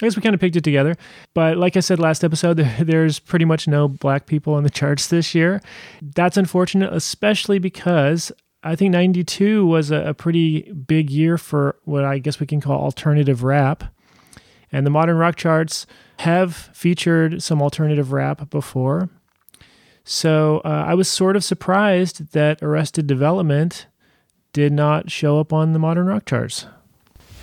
I 0.00 0.06
guess 0.06 0.16
we 0.16 0.22
kind 0.22 0.34
of 0.34 0.40
picked 0.40 0.56
it 0.56 0.64
together. 0.64 0.96
But 1.34 1.58
like 1.58 1.76
I 1.76 1.80
said 1.80 1.98
last 1.98 2.24
episode, 2.24 2.56
there's 2.80 3.18
pretty 3.18 3.44
much 3.44 3.68
no 3.68 3.88
black 3.88 4.26
people 4.26 4.54
on 4.54 4.62
the 4.62 4.70
charts 4.70 5.06
this 5.08 5.34
year. 5.34 5.60
That's 6.00 6.36
unfortunate, 6.36 6.92
especially 6.92 7.58
because 7.58 8.32
I 8.62 8.76
think 8.76 8.92
92 8.92 9.64
was 9.66 9.90
a, 9.90 10.14
pretty 10.14 10.72
big 10.72 11.10
year 11.10 11.38
for 11.38 11.76
what 11.84 12.04
I 12.04 12.18
guess 12.18 12.40
we 12.40 12.46
can 12.46 12.60
call 12.60 12.80
alternative 12.80 13.42
rap. 13.42 13.84
And 14.72 14.86
the 14.86 14.90
modern 14.90 15.16
rock 15.16 15.36
charts 15.36 15.86
have 16.18 16.54
featured 16.54 17.42
some 17.42 17.62
alternative 17.62 18.12
rap 18.12 18.50
before. 18.50 19.08
So 20.04 20.60
uh, 20.64 20.84
I 20.86 20.94
was 20.94 21.08
sort 21.08 21.36
of 21.36 21.44
surprised 21.44 22.32
that 22.32 22.62
Arrested 22.62 23.06
Development 23.06 23.86
did 24.52 24.72
not 24.72 25.10
show 25.10 25.40
up 25.40 25.52
on 25.52 25.72
the 25.72 25.78
modern 25.78 26.06
rock 26.06 26.26
charts. 26.26 26.66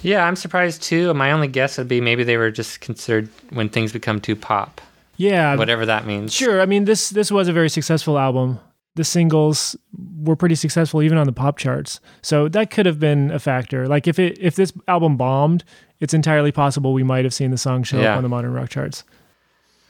Yeah, 0.01 0.25
I'm 0.25 0.35
surprised 0.35 0.83
too. 0.83 1.13
My 1.13 1.31
only 1.31 1.47
guess 1.47 1.77
would 1.77 1.87
be 1.87 2.01
maybe 2.01 2.23
they 2.23 2.37
were 2.37 2.51
just 2.51 2.81
considered 2.81 3.29
when 3.49 3.69
things 3.69 3.91
become 3.91 4.19
too 4.21 4.35
pop, 4.35 4.79
Yeah, 5.17 5.55
whatever 5.55 5.85
that 5.85 6.05
means. 6.05 6.33
sure. 6.33 6.61
I 6.61 6.65
mean, 6.65 6.85
this 6.85 7.09
this 7.09 7.31
was 7.31 7.47
a 7.47 7.53
very 7.53 7.69
successful 7.69 8.17
album. 8.19 8.59
The 8.95 9.03
singles 9.03 9.75
were 10.23 10.35
pretty 10.35 10.55
successful 10.55 11.03
even 11.03 11.17
on 11.19 11.27
the 11.27 11.31
pop 11.33 11.57
charts. 11.57 11.99
So 12.23 12.47
that 12.49 12.71
could 12.71 12.85
have 12.87 12.99
been 12.99 13.29
a 13.31 13.39
factor. 13.39 13.87
Like 13.87 14.07
if 14.07 14.17
it 14.19 14.37
if 14.41 14.55
this 14.55 14.73
album 14.87 15.17
bombed, 15.17 15.63
it's 15.99 16.13
entirely 16.13 16.51
possible 16.51 16.93
we 16.93 17.03
might 17.03 17.23
have 17.25 17.33
seen 17.33 17.51
the 17.51 17.57
song 17.57 17.83
show 17.83 17.99
Yeah. 17.99 18.11
up 18.13 18.17
on 18.17 18.23
the 18.23 18.29
modern 18.29 18.53
rock 18.53 18.69
charts. 18.69 19.03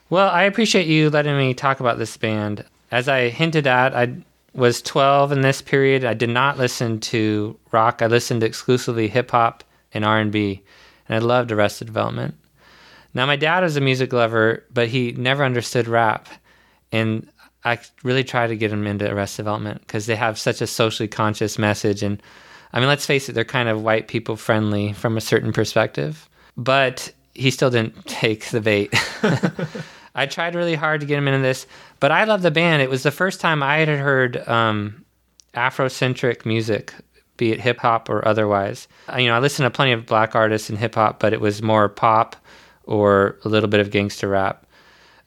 Well, 0.09 0.29
I 0.29 0.43
appreciate 0.43 0.87
you 0.87 1.09
letting 1.09 1.37
me 1.37 1.53
talk 1.53 1.79
about 1.81 1.97
this 1.97 2.15
band. 2.15 2.63
As 2.91 3.09
I 3.09 3.27
hinted 3.29 3.67
at, 3.67 3.93
I 3.93 4.13
was 4.53 4.81
12 4.81 5.33
in 5.33 5.41
this 5.41 5.61
period. 5.61 6.05
I 6.05 6.13
did 6.13 6.29
not 6.29 6.57
listen 6.57 6.99
to 7.01 7.57
rock. 7.73 8.01
I 8.01 8.07
listened 8.07 8.41
exclusively 8.43 9.09
hip 9.09 9.31
hop 9.31 9.63
and 9.93 10.05
R&B, 10.05 10.63
and 11.07 11.15
I 11.15 11.19
loved 11.19 11.51
Arrested 11.51 11.85
Development. 11.85 12.35
Now, 13.13 13.25
my 13.25 13.35
dad 13.35 13.63
was 13.63 13.77
a 13.77 13.81
music 13.81 14.13
lover, 14.13 14.63
but 14.71 14.87
he 14.87 15.13
never 15.13 15.43
understood 15.43 15.87
rap, 15.87 16.27
and 16.91 17.27
I 17.63 17.79
really 18.03 18.23
tried 18.23 18.47
to 18.47 18.55
get 18.55 18.71
him 18.71 18.87
into 18.87 19.11
Arrested 19.11 19.43
Development 19.43 19.81
because 19.81 20.05
they 20.05 20.15
have 20.15 20.39
such 20.39 20.61
a 20.61 20.67
socially 20.67 21.07
conscious 21.07 21.57
message. 21.57 22.01
And 22.03 22.21
I 22.71 22.79
mean, 22.79 22.87
let's 22.87 23.05
face 23.05 23.27
it, 23.27 23.33
they're 23.33 23.43
kind 23.43 23.69
of 23.69 23.83
white 23.83 24.07
people 24.07 24.35
friendly 24.35 24.93
from 24.93 25.17
a 25.17 25.21
certain 25.21 25.51
perspective. 25.51 26.29
But 26.55 27.11
he 27.33 27.51
still 27.51 27.69
didn't 27.69 28.05
take 28.05 28.45
the 28.45 28.61
bait. 28.61 28.93
I 30.15 30.25
tried 30.25 30.55
really 30.55 30.75
hard 30.75 31.01
to 31.01 31.05
get 31.05 31.17
him 31.17 31.27
into 31.27 31.41
this, 31.41 31.67
but 31.99 32.11
I 32.11 32.23
love 32.23 32.41
the 32.41 32.51
band. 32.51 32.81
It 32.81 32.89
was 32.89 33.03
the 33.03 33.11
first 33.11 33.39
time 33.39 33.61
I 33.61 33.77
had 33.77 33.87
heard 33.89 34.47
um, 34.47 35.05
Afrocentric 35.53 36.45
music, 36.45 36.93
be 37.37 37.51
it 37.51 37.59
hip 37.61 37.77
hop 37.79 38.09
or 38.09 38.27
otherwise. 38.27 38.87
I- 39.07 39.19
You 39.19 39.27
know, 39.29 39.35
I 39.35 39.39
listened 39.39 39.65
to 39.65 39.69
plenty 39.71 39.91
of 39.93 40.05
black 40.05 40.35
artists 40.35 40.69
in 40.69 40.75
hip 40.75 40.95
hop, 40.95 41.19
but 41.19 41.33
it 41.33 41.41
was 41.41 41.61
more 41.61 41.87
pop 41.89 42.35
or 42.83 43.37
a 43.45 43.49
little 43.49 43.69
bit 43.69 43.79
of 43.79 43.91
gangster 43.91 44.27
rap, 44.27 44.65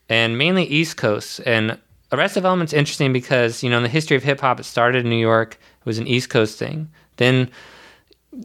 and 0.09 0.37
mainly 0.39 0.65
East 0.65 0.97
Coast. 0.97 1.41
And 1.47 1.79
Arrested 2.13 2.41
Development's 2.41 2.73
interesting 2.73 3.13
because 3.13 3.63
you 3.63 3.71
know 3.71 3.77
in 3.77 3.83
the 3.85 3.89
history 3.89 4.17
of 4.17 4.23
hip 4.25 4.41
hop, 4.41 4.59
it 4.61 4.65
started 4.65 5.05
in 5.05 5.11
New 5.11 5.17
York. 5.17 5.59
It 5.81 5.87
was 5.87 5.99
an 5.99 6.07
East 6.07 6.29
Coast 6.31 6.59
thing. 6.59 6.89
Then, 7.17 7.51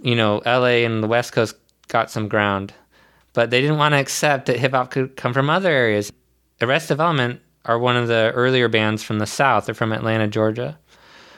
you 0.01 0.15
know, 0.15 0.39
L.A. 0.45 0.83
and 0.85 1.01
the 1.03 1.07
West 1.07 1.31
Coast 1.33 1.55
got 1.87 2.11
some 2.11 2.27
ground, 2.27 2.73
but 3.33 3.49
they 3.49 3.61
didn't 3.61 3.77
want 3.77 3.93
to 3.93 3.99
accept 3.99 4.45
that 4.47 4.57
hip 4.59 4.71
hop 4.73 4.91
could 4.91 5.15
come 5.15 5.33
from 5.33 5.49
other 5.49 5.69
areas. 5.69 6.11
Arrested 6.61 6.89
Development 6.89 7.39
are 7.65 7.79
one 7.79 7.95
of 7.97 8.07
the 8.07 8.31
earlier 8.35 8.67
bands 8.67 9.01
from 9.03 9.19
the 9.19 9.25
South. 9.25 9.65
They're 9.65 9.75
from 9.75 9.91
Atlanta, 9.93 10.27
Georgia. 10.27 10.77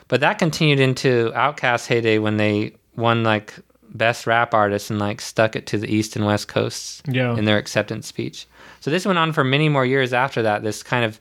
But 0.07 0.21
that 0.21 0.39
continued 0.39 0.79
into 0.79 1.31
Outkast's 1.35 1.87
heyday 1.87 2.17
when 2.19 2.37
they 2.37 2.73
won 2.95 3.23
like 3.23 3.53
best 3.89 4.27
rap 4.27 4.53
artist 4.53 4.89
and 4.89 4.99
like 4.99 5.21
stuck 5.21 5.55
it 5.55 5.65
to 5.67 5.77
the 5.77 5.93
East 5.93 6.15
and 6.15 6.25
West 6.25 6.47
Coasts 6.47 7.01
Yeah. 7.07 7.35
in 7.37 7.45
their 7.45 7.57
acceptance 7.57 8.07
speech. 8.07 8.45
So 8.79 8.91
this 8.91 9.05
went 9.05 9.17
on 9.19 9.33
for 9.33 9.43
many 9.43 9.69
more 9.69 9.85
years 9.85 10.13
after 10.13 10.41
that. 10.43 10.63
This 10.63 10.83
kind 10.83 11.03
of 11.05 11.19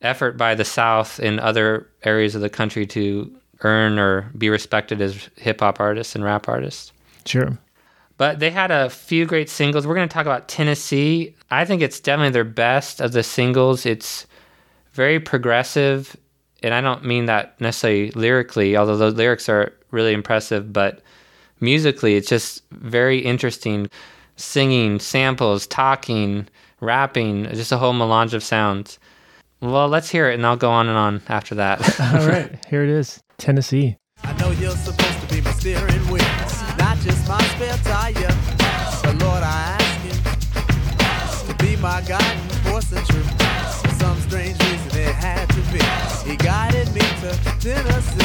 effort 0.00 0.36
by 0.36 0.54
the 0.54 0.64
South 0.64 1.18
in 1.20 1.38
other 1.40 1.88
areas 2.04 2.34
of 2.34 2.40
the 2.40 2.48
country 2.48 2.86
to 2.86 3.30
earn 3.62 3.98
or 3.98 4.30
be 4.38 4.48
respected 4.48 5.00
as 5.00 5.28
hip 5.36 5.60
hop 5.60 5.80
artists 5.80 6.14
and 6.14 6.24
rap 6.24 6.48
artists. 6.48 6.92
Sure. 7.26 7.58
But 8.16 8.38
they 8.40 8.50
had 8.50 8.70
a 8.70 8.90
few 8.90 9.26
great 9.26 9.48
singles. 9.48 9.86
We're 9.86 9.94
going 9.94 10.08
to 10.08 10.12
talk 10.12 10.26
about 10.26 10.48
Tennessee. 10.48 11.34
I 11.50 11.64
think 11.64 11.82
it's 11.82 12.00
definitely 12.00 12.30
their 12.30 12.44
best 12.44 13.00
of 13.00 13.12
the 13.12 13.22
singles. 13.22 13.84
It's 13.86 14.26
very 14.92 15.20
progressive, 15.20 16.16
and 16.62 16.74
I 16.74 16.80
don't 16.80 17.04
mean 17.04 17.26
that 17.26 17.60
necessarily 17.60 18.10
lyrically, 18.12 18.76
although 18.76 18.96
the 18.96 19.10
lyrics 19.10 19.48
are 19.48 19.72
really 19.90 20.12
impressive, 20.12 20.72
but 20.72 21.00
musically, 21.60 22.16
it's 22.16 22.28
just 22.28 22.62
very 22.70 23.18
interesting. 23.18 23.88
Singing, 24.36 25.00
samples, 25.00 25.66
talking, 25.66 26.46
rapping, 26.80 27.44
just 27.54 27.72
a 27.72 27.76
whole 27.76 27.92
melange 27.92 28.34
of 28.34 28.42
sounds. 28.42 28.98
Well, 29.60 29.88
let's 29.88 30.08
hear 30.08 30.30
it, 30.30 30.34
and 30.34 30.46
I'll 30.46 30.56
go 30.56 30.70
on 30.70 30.88
and 30.88 30.96
on 30.96 31.20
after 31.28 31.56
that. 31.56 31.80
All 32.14 32.28
right, 32.28 32.64
here 32.66 32.84
it 32.84 32.90
is. 32.90 33.20
Tennessee. 33.38 33.96
I 34.22 34.32
know 34.34 34.50
you're 34.52 34.70
supposed 34.70 35.20
to 35.20 35.34
be 35.34 35.40
my 35.40 35.50
steering 35.52 36.02
wheel, 36.08 36.22
not 36.78 36.98
just 36.98 37.28
my 37.28 37.42
spare 37.42 37.76
tire. 37.78 38.36
But 39.02 39.16
Lord, 39.20 39.42
I 39.42 39.76
ask 39.80 41.48
you 41.48 41.52
to 41.52 41.64
be 41.64 41.76
my 41.76 42.00
guiding 42.02 42.37
to 47.20 47.34
Tennessee. 47.58 48.18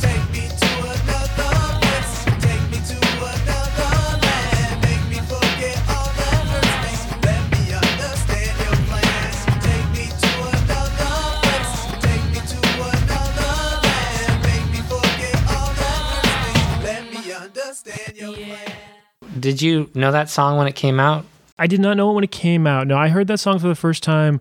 Take 0.00 0.24
me 0.32 0.48
to 0.48 0.72
another 0.80 1.76
place. 1.80 2.24
Take 2.40 2.64
me 2.72 2.78
to 2.88 2.96
another 3.20 3.92
land. 4.24 4.80
Make 4.80 5.04
me 5.12 5.20
forget 5.28 5.76
all 5.92 6.08
the 6.16 6.30
hurts. 6.48 6.80
me. 6.80 7.20
Let 7.20 7.42
me 7.52 7.62
understand 7.76 8.56
your 8.64 8.76
plans. 8.88 9.38
Take 9.60 9.88
me 9.92 10.06
to 10.22 10.32
another 10.56 11.20
place. 11.44 11.74
Take 12.00 12.24
me 12.32 12.40
to 12.48 12.60
another 12.88 13.52
land. 13.84 14.36
Make 14.48 14.66
me 14.72 14.80
forget 14.88 15.36
all 15.52 15.70
the 15.76 15.92
hurts. 16.08 16.48
me. 16.48 16.80
Let 16.82 17.02
me 17.12 17.32
understand 17.32 18.16
your 18.16 18.32
plans. 18.32 19.38
Did 19.38 19.60
you 19.60 19.90
know 19.94 20.12
that 20.12 20.30
song 20.30 20.56
when 20.56 20.66
it 20.66 20.74
came 20.74 20.98
out? 20.98 21.26
I 21.58 21.66
did 21.66 21.80
not 21.80 21.98
know 21.98 22.10
it 22.10 22.14
when 22.14 22.24
it 22.24 22.30
came 22.30 22.66
out. 22.66 22.86
No, 22.86 22.96
I 22.96 23.08
heard 23.08 23.26
that 23.26 23.38
song 23.38 23.58
for 23.58 23.68
the 23.68 23.74
first 23.74 24.02
time 24.02 24.40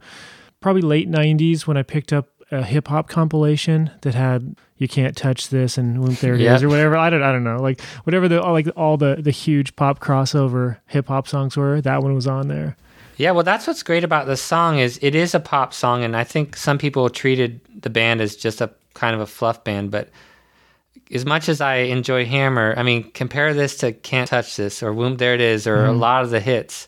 probably 0.62 0.82
late 0.82 1.10
90s 1.10 1.68
when 1.68 1.76
I 1.76 1.84
picked 1.84 2.14
up 2.14 2.39
a 2.52 2.64
hip 2.64 2.88
hop 2.88 3.08
compilation 3.08 3.92
that 4.02 4.16
had 4.16 4.56
"You 4.78 4.88
Can't 4.88 5.16
Touch 5.16 5.50
This" 5.50 5.78
and 5.78 5.98
"Whoomp 5.98 6.20
There 6.20 6.34
It 6.34 6.42
Is" 6.42 6.46
Yep. 6.46 6.64
or 6.64 6.70
whatever. 6.70 6.98
I 6.98 7.10
don't, 7.10 7.24
I 7.24 7.32
don't 7.32 7.44
know, 7.44 7.58
like 7.58 7.82
whatever 8.04 8.28
the 8.28 8.42
all, 8.42 8.54
like 8.54 8.68
all 8.76 8.98
the 8.98 9.18
the 9.20 9.32
huge 9.32 9.76
pop 9.76 10.00
crossover 10.00 10.78
hip 10.88 11.08
hop 11.08 11.28
songs 11.28 11.56
were. 11.56 11.82
That 11.82 12.02
one 12.02 12.14
was 12.14 12.28
on 12.28 12.48
there. 12.48 12.76
Yeah, 13.18 13.32
well, 13.32 13.44
that's 13.44 13.68
what's 13.68 13.84
great 13.84 14.06
about 14.06 14.28
this 14.28 14.42
song 14.42 14.80
is 14.80 14.98
it 15.02 15.14
is 15.14 15.36
a 15.36 15.42
pop 15.42 15.74
song, 15.74 16.04
and 16.04 16.16
I 16.16 16.24
think 16.24 16.56
some 16.56 16.78
people 16.78 17.10
treated 17.10 17.60
the 17.82 17.90
band 17.90 18.22
as 18.22 18.36
just 18.36 18.62
a 18.62 18.72
kind 18.94 19.14
of 19.14 19.22
a 19.22 19.28
fluff 19.28 19.64
band. 19.64 19.92
But 19.92 20.10
as 21.12 21.26
much 21.26 21.50
as 21.50 21.60
I 21.60 21.76
enjoy 21.76 22.26
Hammer, 22.26 22.74
I 22.78 22.84
mean, 22.84 23.12
compare 23.12 23.54
this 23.54 23.78
to 23.78 23.92
"Can't 23.92 24.30
Touch 24.30 24.56
This" 24.56 24.82
or 24.82 24.94
"Whoomp 24.94 25.18
There 25.18 25.34
It 25.34 25.42
Is" 25.42 25.68
or 25.68 25.84
a 25.86 25.90
mm-hmm. 25.90 26.00
lot 26.00 26.24
of 26.24 26.30
the 26.30 26.40
hits 26.40 26.88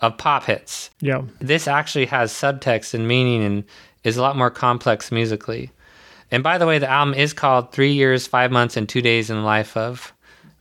of 0.00 0.16
pop 0.16 0.44
hits. 0.44 0.90
Yeah, 1.00 1.22
This 1.40 1.66
actually 1.66 2.06
has 2.06 2.32
subtext 2.32 2.94
and 2.94 3.08
meaning 3.08 3.42
and 3.42 3.64
is 4.04 4.16
a 4.16 4.22
lot 4.22 4.36
more 4.36 4.50
complex 4.50 5.10
musically. 5.12 5.70
And 6.30 6.42
by 6.42 6.58
the 6.58 6.66
way, 6.66 6.78
the 6.78 6.88
album 6.90 7.14
is 7.14 7.32
called 7.32 7.72
Three 7.72 7.92
Years, 7.92 8.26
Five 8.26 8.52
Months, 8.52 8.76
and 8.76 8.88
Two 8.88 9.00
Days 9.00 9.30
in 9.30 9.36
the 9.36 9.42
Life 9.42 9.76
of, 9.76 10.12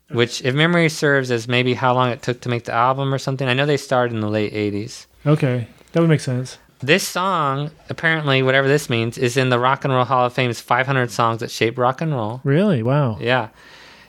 which, 0.10 0.42
if 0.46 0.56
memory 0.56 0.88
serves, 0.90 1.30
is 1.30 1.48
maybe 1.48 1.74
how 1.74 1.94
long 1.94 2.10
it 2.10 2.22
took 2.22 2.40
to 2.42 2.50
make 2.50 2.64
the 2.64 2.74
album 2.74 3.14
or 3.14 3.18
something. 3.18 3.48
I 3.48 3.54
know 3.54 3.66
they 3.66 3.76
started 3.78 4.14
in 4.16 4.22
the 4.22 4.30
late 4.30 4.54
80s. 4.54 5.06
okay, 5.26 5.68
that 5.92 6.00
would 6.00 6.10
make 6.10 6.22
sense. 6.22 6.58
This 6.80 7.06
song, 7.06 7.72
apparently, 7.90 8.44
whatever 8.44 8.68
this 8.68 8.90
means, 8.90 9.18
is 9.18 9.36
in 9.36 9.50
the 9.50 9.58
Rock 9.60 9.84
and 9.84 9.92
Roll 9.94 10.06
Hall 10.06 10.28
of 10.28 10.34
Fame's 10.34 10.62
500 10.62 11.10
songs 11.12 11.40
that 11.40 11.50
shaped 11.52 11.78
rock 11.78 12.02
and 12.02 12.14
roll. 12.14 12.40
Really? 12.44 12.84
Wow. 12.84 13.18
Yeah. 13.20 13.50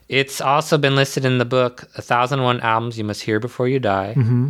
It's 0.09 0.41
also 0.41 0.76
been 0.79 0.95
listed 0.95 1.24
in 1.24 1.39
the 1.39 1.45
book 1.45 1.89
1001 1.95 2.61
Albums 2.61 2.99
You 2.99 3.05
Must 3.05 3.22
Hear 3.22 3.41
Before 3.41 3.66
You 3.68 3.79
Die. 3.81 4.12
hmm 4.12 4.49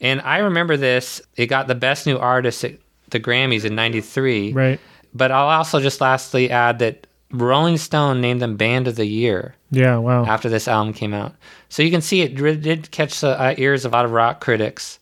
And 0.00 0.20
I 0.22 0.38
remember 0.38 0.76
this. 0.76 1.20
It 1.36 1.46
got 1.46 1.66
the 1.66 1.74
Best 1.74 2.06
New 2.06 2.16
Artist 2.16 2.64
the 3.10 3.20
Grammys 3.20 3.64
in 3.64 3.74
93. 3.74 4.52
Right. 4.52 4.80
But 5.14 5.30
I'll 5.32 5.48
also 5.48 5.80
just 5.80 6.00
lastly 6.00 6.50
add 6.50 6.78
that 6.80 7.06
Rolling 7.32 7.76
Stone 7.78 8.20
named 8.20 8.40
them 8.42 8.56
Band 8.56 8.88
of 8.88 8.96
the 8.96 9.06
Year 9.06 9.54
Yeah. 9.70 9.96
Wow. 9.96 10.24
after 10.26 10.48
this 10.48 10.66
album 10.68 10.92
came 10.94 11.12
out. 11.14 11.34
So 11.68 11.82
you 11.82 11.90
can 11.90 12.00
see 12.00 12.22
it 12.22 12.34
did- 12.36 12.62
did 12.62 12.90
catch 12.90 13.20
the 13.20 13.38
uh, 13.40 13.54
ears 13.58 13.84
of 13.84 13.92
a 13.92 13.96
lot 13.96 14.04
of 14.04 14.12
rock 14.12 14.40
critics 14.40 14.98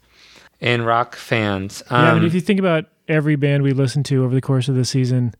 and 0.60 0.84
rock 0.86 1.14
fans. 1.16 1.82
yeah. 1.90 1.96
I 1.96 2.08
Um, 2.10 2.16
mean, 2.18 2.26
if 2.26 2.34
you 2.34 2.40
think 2.40 2.58
about 2.60 2.86
every 3.08 3.36
band 3.36 3.62
we 3.62 3.72
listened 3.72 4.06
to 4.06 4.24
over 4.24 4.34
the 4.34 4.40
course 4.40 4.68
of 4.68 4.74
the 4.74 4.84
season, 4.84 5.34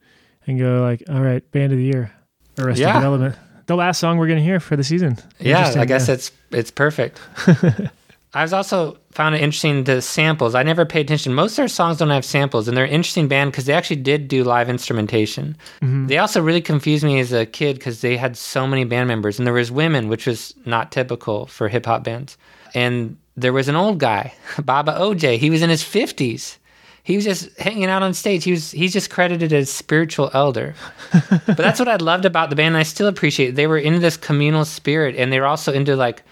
and 0.46 0.58
go 0.60 0.80
like, 0.82 1.02
all 1.08 1.20
right, 1.22 1.42
band 1.50 1.72
of 1.72 1.78
the 1.78 1.84
year, 1.84 2.12
Arrested 2.58 2.82
Yeah. 2.82 2.92
Development, 2.94 3.34
the 3.66 3.74
last 3.74 3.98
song 3.98 4.16
we're 4.18 4.28
gonna 4.28 4.40
hear 4.40 4.60
for 4.60 4.76
the 4.76 4.84
season. 4.84 5.18
Yeah, 5.40 5.74
I 5.76 5.84
guess 5.86 6.06
yeah. 6.06 6.14
it's 6.14 6.30
it's 6.52 6.70
perfect. 6.70 7.18
I 8.34 8.42
was 8.42 8.52
also 8.52 8.98
found 9.16 9.34
it 9.34 9.40
interesting 9.40 9.84
the 9.84 10.02
samples. 10.02 10.54
I 10.54 10.62
never 10.62 10.84
paid 10.84 11.06
attention. 11.06 11.32
Most 11.32 11.52
of 11.52 11.56
their 11.56 11.68
songs 11.68 11.96
don't 11.96 12.10
have 12.10 12.24
samples, 12.24 12.68
and 12.68 12.76
they're 12.76 12.84
an 12.84 12.90
interesting 12.90 13.28
band 13.28 13.50
because 13.50 13.64
they 13.64 13.72
actually 13.72 13.96
did 13.96 14.28
do 14.28 14.44
live 14.44 14.68
instrumentation. 14.68 15.56
Mm-hmm. 15.80 16.08
They 16.08 16.18
also 16.18 16.42
really 16.42 16.60
confused 16.60 17.02
me 17.02 17.18
as 17.18 17.32
a 17.32 17.46
kid 17.46 17.76
because 17.76 18.02
they 18.02 18.18
had 18.18 18.36
so 18.36 18.66
many 18.66 18.84
band 18.84 19.08
members, 19.08 19.38
and 19.38 19.46
there 19.46 19.54
was 19.54 19.72
women, 19.72 20.08
which 20.08 20.26
was 20.26 20.54
not 20.66 20.92
typical 20.92 21.46
for 21.46 21.68
hip 21.68 21.86
hop 21.86 22.04
bands. 22.04 22.36
And 22.74 23.16
there 23.38 23.54
was 23.54 23.68
an 23.68 23.74
old 23.74 23.98
guy, 23.98 24.34
Baba 24.62 24.92
Oje. 24.92 25.38
He 25.38 25.48
was 25.48 25.62
in 25.62 25.70
his 25.70 25.82
fifties. 25.82 26.58
He 27.02 27.16
was 27.16 27.24
just 27.24 27.56
hanging 27.58 27.86
out 27.86 28.02
on 28.02 28.12
stage. 28.12 28.44
He 28.44 28.50
was 28.50 28.70
he's 28.70 28.92
just 28.92 29.08
credited 29.08 29.50
as 29.50 29.70
spiritual 29.70 30.30
elder. 30.34 30.74
but 31.30 31.56
that's 31.56 31.78
what 31.78 31.88
I 31.88 31.96
loved 31.96 32.26
about 32.26 32.50
the 32.50 32.56
band. 32.56 32.74
And 32.74 32.76
I 32.76 32.82
still 32.82 33.06
appreciate. 33.06 33.50
It. 33.50 33.54
They 33.54 33.66
were 33.66 33.78
into 33.78 34.00
this 34.00 34.18
communal 34.18 34.66
spirit, 34.66 35.16
and 35.16 35.32
they 35.32 35.40
were 35.40 35.46
also 35.46 35.72
into 35.72 35.96
like 35.96 36.22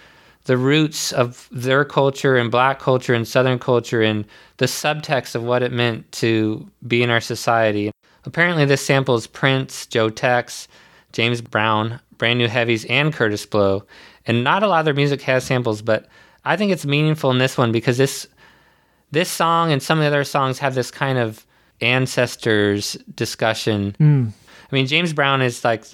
the 0.45 0.57
roots 0.57 1.13
of 1.13 1.49
their 1.51 1.85
culture 1.85 2.37
and 2.37 2.51
black 2.51 2.79
culture 2.79 3.15
and 3.15 3.27
southern 3.27 3.59
culture 3.59 4.03
and 4.03 4.25
the 4.59 4.67
subtext 4.67 5.35
of 5.35 5.43
what 5.43 5.63
it 5.63 5.73
meant 5.73 6.11
to 6.13 6.69
be 6.87 7.03
in 7.03 7.11
our 7.11 7.21
society. 7.21 7.91
Apparently, 8.25 8.65
this 8.65 8.85
samples 8.85 9.27
Prince, 9.27 9.87
Joe 9.87 10.11
Tex, 10.11 10.69
James 11.13 11.41
Brown, 11.41 12.01
Brand 12.19 12.39
New 12.39 12.49
Heavies, 12.49 12.85
and 12.87 13.13
Kurtis 13.13 13.49
Blow. 13.49 13.85
And 14.27 14.45
not 14.45 14.63
a 14.63 14.69
lot 14.69 14.81
of 14.81 14.85
their 14.85 14.95
music 14.95 15.23
has 15.23 15.45
samples, 15.45 15.83
but 15.83 16.07
I 16.45 16.57
think 16.57 16.73
it's 16.73 16.87
meaningful 16.87 17.31
in 17.31 17.39
this 17.39 17.57
one 17.57 17.73
because 17.73 17.99
this 17.99 18.27
this 19.11 19.31
song 19.31 19.71
and 19.71 19.83
some 19.83 19.99
of 19.99 20.03
the 20.03 20.09
other 20.09 20.25
songs 20.25 20.59
have 20.59 20.75
this 20.75 20.91
kind 20.91 21.19
of 21.19 21.47
ancestors 21.81 22.95
discussion. 23.15 23.95
Mm. 24.01 24.33
I 24.71 24.75
mean, 24.75 24.87
James 24.87 25.13
Brown 25.13 25.41
is 25.41 25.65
like 25.65 25.85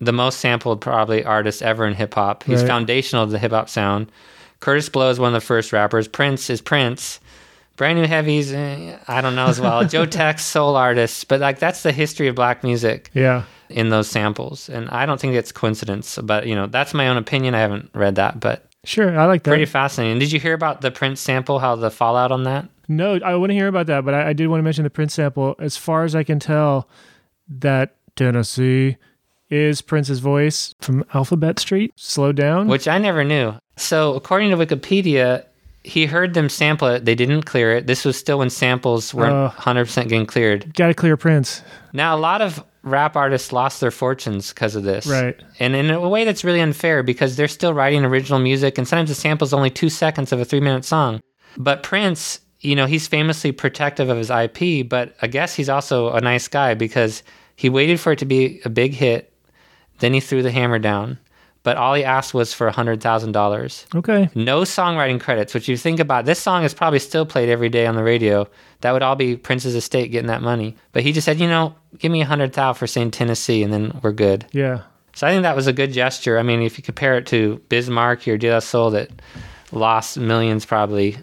the 0.00 0.12
most 0.12 0.40
sampled 0.40 0.80
probably 0.80 1.24
artist 1.24 1.62
ever 1.62 1.86
in 1.86 1.94
hip 1.94 2.14
hop. 2.14 2.44
He's 2.44 2.60
Right. 2.62 2.68
foundational 2.68 3.26
to 3.26 3.32
the 3.32 3.38
hip 3.38 3.52
hop 3.52 3.68
sound. 3.68 4.10
Kurtis 4.60 4.90
Blow 4.90 5.10
is 5.10 5.18
one 5.18 5.28
of 5.34 5.40
the 5.40 5.46
first 5.46 5.72
rappers. 5.72 6.08
Prince 6.08 6.48
is 6.50 6.60
Prince. 6.60 7.20
Brand 7.76 7.98
New 7.98 8.06
Heavies, 8.06 8.52
eh, 8.54 8.96
I 9.06 9.20
don't 9.20 9.34
know 9.36 9.46
as 9.48 9.60
well. 9.60 9.84
Joe 9.88 10.06
Tex, 10.06 10.42
soul 10.44 10.76
artists, 10.76 11.24
but 11.24 11.40
like 11.40 11.58
that's 11.58 11.82
the 11.82 11.92
history 11.92 12.26
of 12.28 12.34
black 12.34 12.64
music 12.64 13.10
Yeah. 13.12 13.42
in 13.68 13.90
those 13.90 14.08
samples, 14.08 14.70
and 14.70 14.88
I 14.88 15.04
don't 15.04 15.20
think 15.20 15.34
it's 15.34 15.52
coincidence. 15.52 16.18
But 16.22 16.46
you 16.46 16.54
know, 16.54 16.66
that's 16.66 16.94
my 16.94 17.08
own 17.08 17.18
opinion. 17.18 17.54
I 17.54 17.58
haven't 17.60 17.90
read 17.94 18.14
that, 18.14 18.40
but 18.40 18.64
Sure. 18.84 19.18
I 19.18 19.26
like 19.26 19.42
that. 19.42 19.50
pretty 19.50 19.66
fascinating. 19.66 20.18
Did 20.18 20.32
you 20.32 20.40
hear 20.40 20.54
about 20.54 20.80
the 20.80 20.90
Prince 20.90 21.20
sample? 21.20 21.58
How 21.58 21.76
the 21.76 21.90
fallout 21.90 22.32
on 22.32 22.44
that? 22.44 22.66
No, 22.88 23.18
I 23.22 23.34
want 23.34 23.50
to 23.50 23.54
hear 23.54 23.66
about 23.68 23.86
that, 23.88 24.04
but 24.06 24.14
I, 24.14 24.28
I 24.28 24.32
did 24.32 24.46
want 24.46 24.60
to 24.60 24.64
mention 24.64 24.84
the 24.84 24.90
Prince 24.90 25.12
sample. 25.14 25.54
As 25.58 25.76
far 25.76 26.04
as 26.04 26.14
I 26.14 26.22
can 26.22 26.38
tell, 26.38 26.88
that 27.48 27.94
Tennessee 28.14 28.96
is 29.50 29.80
Prince's 29.82 30.20
voice 30.20 30.74
from 30.80 31.04
Alphabet 31.14 31.58
Street, 31.58 31.92
slowed 31.96 32.36
down. 32.36 32.68
which 32.68 32.88
I 32.88 32.98
never 32.98 33.24
knew. 33.24 33.54
So, 33.76 34.14
according 34.14 34.50
to 34.50 34.56
Wikipedia, 34.56 35.44
he 35.84 36.06
heard 36.06 36.34
them 36.34 36.48
sample 36.48 36.88
it. 36.88 37.04
They 37.04 37.14
didn't 37.14 37.42
clear 37.42 37.76
it. 37.76 37.86
This 37.86 38.04
was 38.04 38.16
still 38.18 38.38
when 38.38 38.50
samples 38.50 39.14
weren't 39.14 39.32
Uh. 39.34 39.50
100% 39.50 40.08
getting 40.08 40.26
cleared. 40.26 40.74
Got 40.74 40.88
to 40.88 40.94
clear 40.94 41.16
Prince. 41.16 41.62
Now, 41.92 42.16
a 42.16 42.18
lot 42.18 42.42
of 42.42 42.64
rap 42.82 43.16
artists 43.16 43.52
lost 43.52 43.80
their 43.80 43.90
fortunes 43.90 44.48
because 44.52 44.74
of 44.76 44.82
this. 44.84 45.06
Right. 45.06 45.40
And 45.60 45.74
in 45.76 45.90
a 45.90 46.08
way 46.08 46.24
that's 46.24 46.44
really 46.44 46.60
unfair 46.60 47.02
because 47.02 47.36
they're 47.36 47.48
still 47.48 47.74
writing 47.74 48.04
original 48.04 48.38
music, 48.38 48.78
and 48.78 48.86
sometimes 48.88 49.08
the 49.10 49.14
sample's 49.14 49.52
only 49.52 49.70
two 49.70 49.88
seconds 49.90 50.32
of 50.32 50.40
a 50.40 50.44
three 50.44 50.60
minute 50.60 50.84
song. 50.84 51.20
But 51.56 51.82
Prince, 51.82 52.40
you 52.60 52.74
know, 52.76 52.86
he's 52.86 53.06
famously 53.06 53.52
protective 53.52 54.08
of 54.08 54.16
his 54.18 54.30
IP, 54.30 54.88
but 54.88 55.14
I 55.22 55.26
guess 55.26 55.54
he's 55.54 55.68
also 55.68 56.12
a 56.12 56.20
nice 56.20 56.48
guy 56.48 56.74
because 56.74 57.22
he 57.56 57.68
waited 57.68 57.98
for 58.00 58.12
it 58.12 58.18
to 58.20 58.24
be 58.24 58.60
a 58.64 58.68
big 58.70 58.92
hit, 58.94 59.32
then 59.98 60.14
he 60.14 60.20
threw 60.20 60.42
the 60.42 60.50
hammer 60.50 60.78
down. 60.78 61.18
But 61.62 61.76
all 61.76 61.94
he 61.94 62.04
asked 62.04 62.32
was 62.32 62.52
for 62.52 62.70
$100,000. 62.70 63.96
Okay. 63.96 64.30
No 64.36 64.60
songwriting 64.60 65.20
credits, 65.20 65.52
which 65.52 65.68
you 65.68 65.76
think 65.76 65.98
about, 65.98 66.24
this 66.24 66.38
song 66.38 66.62
is 66.62 66.72
probably 66.72 67.00
still 67.00 67.26
played 67.26 67.48
every 67.48 67.68
day 67.68 67.86
on 67.86 67.96
the 67.96 68.04
radio. 68.04 68.48
That 68.82 68.92
would 68.92 69.02
all 69.02 69.16
be 69.16 69.36
Prince's 69.36 69.74
estate 69.74 70.12
getting 70.12 70.28
that 70.28 70.42
money. 70.42 70.76
But 70.92 71.02
he 71.02 71.10
just 71.10 71.24
said, 71.24 71.40
you 71.40 71.48
know, 71.48 71.74
give 71.98 72.12
me 72.12 72.22
a 72.22 72.26
hundred 72.26 72.52
thou 72.52 72.72
for 72.72 72.86
saying 72.86 73.10
Tennessee, 73.10 73.64
and 73.64 73.72
then 73.72 73.98
we're 74.00 74.12
good. 74.12 74.46
Yeah. 74.52 74.82
So 75.16 75.26
I 75.26 75.30
think 75.30 75.42
that 75.42 75.56
was 75.56 75.66
a 75.66 75.72
good 75.72 75.92
gesture. 75.92 76.38
I 76.38 76.44
mean, 76.44 76.62
if 76.62 76.78
you 76.78 76.84
compare 76.84 77.16
it 77.16 77.26
to 77.28 77.60
Biz 77.68 77.90
Markie 77.90 78.30
or 78.30 78.38
De 78.38 78.52
La 78.52 78.60
Soul 78.60 78.90
that 78.90 79.10
lost 79.72 80.18
millions 80.18 80.64
probably 80.64 81.16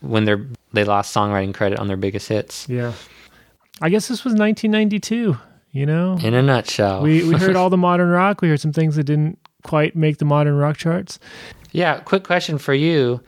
when 0.00 0.24
they're 0.26 0.46
they 0.74 0.84
lost 0.84 1.14
songwriting 1.14 1.54
credit 1.54 1.78
on 1.78 1.88
their 1.88 1.96
biggest 1.96 2.28
hits. 2.28 2.68
Yeah. 2.68 2.92
I 3.80 3.88
guess 3.88 4.08
this 4.08 4.24
was 4.24 4.34
1992, 4.34 5.38
you 5.76 5.86
know? 5.86 6.18
In 6.22 6.34
a 6.34 6.42
nutshell. 6.42 7.02
We, 7.02 7.22
we 7.28 7.34
heard 7.36 7.56
all 7.56 7.70
the 7.76 7.76
modern 7.76 8.08
rock. 8.08 8.40
We 8.40 8.48
heard 8.48 8.60
some 8.60 8.72
things 8.72 8.96
that 8.96 9.04
didn't 9.04 9.38
quite 9.62 9.94
make 9.94 10.18
the 10.18 10.24
modern 10.24 10.56
rock 10.56 10.76
charts. 10.76 11.18
Yeah, 11.72 12.00
quick 12.00 12.24
question 12.24 12.58
for 12.58 12.72
you. 12.74 13.20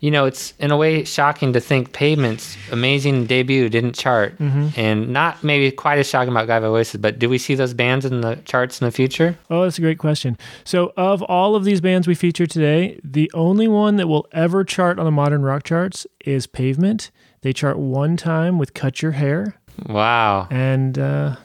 You 0.00 0.10
know, 0.10 0.24
it's 0.24 0.52
in 0.58 0.72
a 0.72 0.76
way 0.76 1.04
shocking 1.04 1.52
to 1.52 1.60
think 1.60 1.92
Pavement's 1.92 2.56
amazing 2.72 3.26
debut 3.26 3.68
didn't 3.68 3.92
chart, 3.94 4.34
and 4.40 5.10
not 5.10 5.44
maybe 5.44 5.70
quite 5.70 6.00
as 6.00 6.08
shocking 6.08 6.32
about 6.32 6.48
Guy 6.48 6.58
Voices, 6.58 7.00
but 7.00 7.20
do 7.20 7.28
we 7.28 7.38
see 7.38 7.54
those 7.54 7.72
bands 7.72 8.04
in 8.04 8.20
the 8.20 8.34
charts 8.44 8.80
in 8.80 8.84
the 8.84 8.90
future? 8.90 9.38
Oh, 9.48 9.62
that's 9.62 9.78
a 9.78 9.80
great 9.80 9.98
question. 9.98 10.36
So, 10.64 10.92
of 10.96 11.22
all 11.22 11.54
of 11.54 11.62
these 11.62 11.80
bands 11.80 12.08
we 12.08 12.16
feature 12.16 12.48
today, 12.48 12.98
the 13.04 13.30
only 13.32 13.68
one 13.68 13.94
that 13.94 14.08
will 14.08 14.26
ever 14.32 14.64
chart 14.64 14.98
on 14.98 15.04
the 15.04 15.12
modern 15.12 15.42
rock 15.42 15.62
charts 15.62 16.04
is 16.24 16.48
Pavement. 16.48 17.12
They 17.42 17.52
chart 17.52 17.78
one 17.78 18.16
time 18.16 18.58
with 18.58 18.74
Cut 18.74 19.02
Your 19.02 19.12
Hair, 19.12 19.54
Wow, 19.86 20.48
and 20.50 20.98
uh, 20.98 21.36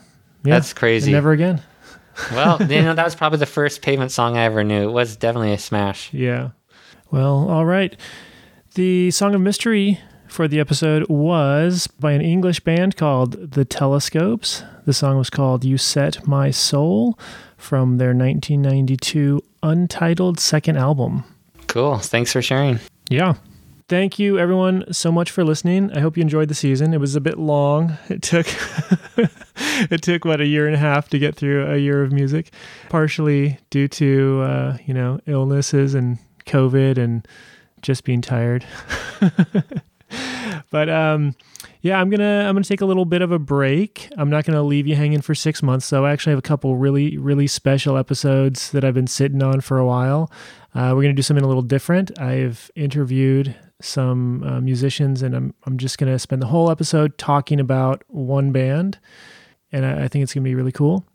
yeah, 0.47 0.55
that's 0.55 0.73
crazy. 0.73 1.11
never 1.11 1.31
again. 1.31 1.61
well, 2.31 2.61
you 2.61 2.81
know, 2.81 2.93
that 2.93 3.05
was 3.05 3.15
probably 3.21 3.39
the 3.39 3.45
first 3.45 3.81
Pavement 3.81 4.11
song 4.11 4.37
I 4.37 4.43
ever 4.43 4.63
knew. 4.63 4.89
It 4.89 4.91
was 4.91 5.15
definitely 5.15 5.53
a 5.53 5.57
smash. 5.57 6.13
Yeah. 6.13 6.49
Well, 7.11 7.49
all 7.49 7.65
right. 7.65 7.95
The 8.75 9.11
song 9.11 9.33
of 9.33 9.41
mystery 9.41 9.99
for 10.27 10.47
the 10.47 10.59
episode 10.59 11.07
was 11.09 11.87
by 11.87 12.11
an 12.11 12.21
English 12.21 12.59
band 12.61 12.97
called 12.97 13.51
The 13.53 13.65
Telescopes. 13.65 14.63
The 14.85 14.93
song 14.93 15.17
was 15.17 15.29
called 15.29 15.63
You 15.63 15.77
Set 15.77 16.27
My 16.27 16.51
Soul 16.51 17.17
from 17.57 17.97
their 17.97 18.09
1992 18.09 19.41
untitled 19.63 20.39
second 20.39 20.77
album. 20.77 21.23
Cool. 21.67 21.97
Thanks 21.97 22.31
for 22.31 22.41
sharing. 22.41 22.79
Yeah. 23.09 23.35
Thank 23.89 24.19
you 24.19 24.37
everyone 24.37 24.83
so 24.91 25.13
much 25.13 25.31
for 25.31 25.45
listening. 25.45 25.93
I 25.93 26.01
hope 26.01 26.17
you 26.17 26.21
enjoyed 26.21 26.49
the 26.49 26.55
season. 26.55 26.93
It 26.93 26.99
was 26.99 27.15
a 27.15 27.21
bit 27.21 27.39
long. 27.39 27.97
It 28.09 28.21
took 28.21 28.45
it 29.89 30.01
took 30.01 30.25
what 30.25 30.41
a 30.41 30.45
year 30.45 30.65
and 30.65 30.75
a 30.75 30.79
half 30.79 31.07
to 31.09 31.19
get 31.19 31.35
through 31.35 31.65
a 31.71 31.77
year 31.77 32.03
of 32.03 32.11
music, 32.11 32.51
partially 32.89 33.59
due 33.69 33.87
to 33.87 34.41
uh, 34.41 34.77
you 34.85 34.93
know 34.93 35.21
illnesses 35.25 35.93
and 35.93 36.19
COVID 36.45 36.97
and 36.97 37.25
just 37.81 38.03
being 38.03 38.19
tired. 38.19 38.65
but 40.69 40.89
um, 40.89 41.33
yeah, 41.81 42.01
I'm 42.01 42.09
gonna 42.09 42.45
I'm 42.45 42.55
gonna 42.55 42.65
take 42.65 42.81
a 42.81 42.85
little 42.85 43.05
bit 43.05 43.21
of 43.21 43.31
a 43.31 43.39
break. 43.39 44.09
I'm 44.17 44.29
not 44.29 44.43
gonna 44.43 44.63
leave 44.63 44.85
you 44.85 44.97
hanging 44.97 45.21
for 45.21 45.33
six 45.33 45.63
months. 45.63 45.85
So 45.85 46.03
I 46.03 46.11
actually 46.11 46.31
have 46.31 46.39
a 46.39 46.49
couple 46.49 46.75
really 46.75 47.17
really 47.17 47.47
special 47.47 47.97
episodes 47.97 48.71
that 48.71 48.83
I've 48.83 48.95
been 48.95 49.07
sitting 49.07 49.41
on 49.41 49.61
for 49.61 49.77
a 49.77 49.85
while. 49.85 50.29
Uh, 50.75 50.91
we're 50.93 51.03
gonna 51.03 51.13
do 51.13 51.21
something 51.21 51.45
a 51.45 51.47
little 51.47 51.61
different. 51.61 52.19
I've 52.19 52.69
interviewed 52.75 53.55
some 53.81 54.43
uh, 54.43 54.59
musicians, 54.61 55.21
and 55.21 55.35
I'm 55.35 55.53
I'm 55.65 55.77
just 55.77 55.97
gonna 55.97 56.19
spend 56.19 56.41
the 56.41 56.47
whole 56.47 56.71
episode 56.71 57.17
talking 57.17 57.59
about 57.59 58.03
one 58.07 58.51
band, 58.51 58.99
and 59.71 59.85
I, 59.85 60.05
I 60.05 60.07
think 60.07 60.23
it's 60.23 60.33
gonna 60.33 60.43
be 60.43 60.55
really 60.55 60.71
cool. 60.71 61.05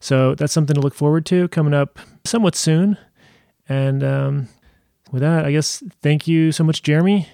So 0.00 0.34
that's 0.34 0.52
something 0.52 0.74
to 0.74 0.80
look 0.80 0.94
forward 0.94 1.24
to 1.26 1.48
coming 1.48 1.74
up 1.74 1.98
somewhat 2.24 2.56
soon. 2.56 2.98
And 3.68 4.02
um, 4.02 4.48
with 5.12 5.22
that, 5.22 5.44
I 5.44 5.52
guess 5.52 5.82
thank 6.02 6.26
you 6.26 6.52
so 6.52 6.64
much, 6.64 6.82
Jeremy. 6.82 7.28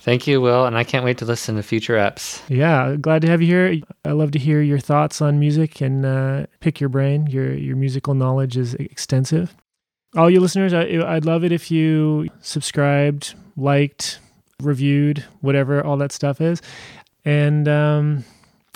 Thank 0.00 0.26
you, 0.26 0.40
Will, 0.40 0.64
and 0.64 0.78
I 0.78 0.84
can't 0.84 1.04
wait 1.04 1.18
to 1.18 1.26
listen 1.26 1.56
to 1.56 1.62
future 1.62 1.96
eps. 1.96 2.40
Yeah, 2.48 2.96
glad 2.96 3.20
to 3.20 3.28
have 3.28 3.42
you 3.42 3.48
here. 3.48 3.82
I 4.06 4.12
love 4.12 4.30
to 4.30 4.38
hear 4.38 4.62
your 4.62 4.78
thoughts 4.78 5.20
on 5.20 5.38
music 5.38 5.82
and 5.82 6.06
uh, 6.06 6.46
pick 6.60 6.80
your 6.80 6.88
brain. 6.88 7.26
Your 7.26 7.52
your 7.52 7.76
musical 7.76 8.14
knowledge 8.14 8.56
is 8.56 8.72
extensive. 8.74 9.54
All 10.16 10.28
you 10.28 10.40
listeners, 10.40 10.74
I, 10.74 10.82
I'd 10.82 11.24
love 11.24 11.44
it 11.44 11.52
if 11.52 11.70
you 11.70 12.28
subscribed, 12.40 13.34
liked, 13.56 14.18
reviewed, 14.60 15.24
whatever 15.40 15.84
all 15.84 15.96
that 15.98 16.12
stuff 16.12 16.40
is. 16.40 16.60
And 17.24 17.68
um, 17.68 18.24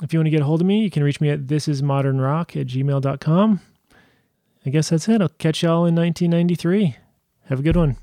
if 0.02 0.12
you 0.12 0.18
want 0.18 0.26
to 0.26 0.30
get 0.30 0.40
a 0.40 0.44
hold 0.44 0.60
of 0.60 0.66
me, 0.66 0.82
you 0.82 0.90
can 0.90 1.02
reach 1.02 1.20
me 1.20 1.30
at 1.30 1.46
thisismodernrock 1.46 2.60
at 2.60 2.68
gmail.com. 2.68 3.60
I 4.66 4.70
guess 4.70 4.90
that's 4.90 5.08
it. 5.08 5.20
I'll 5.20 5.28
catch 5.28 5.62
y'all 5.62 5.86
in 5.86 5.94
1993. 5.94 6.96
Have 7.48 7.60
a 7.60 7.62
good 7.62 7.76
one. 7.76 7.96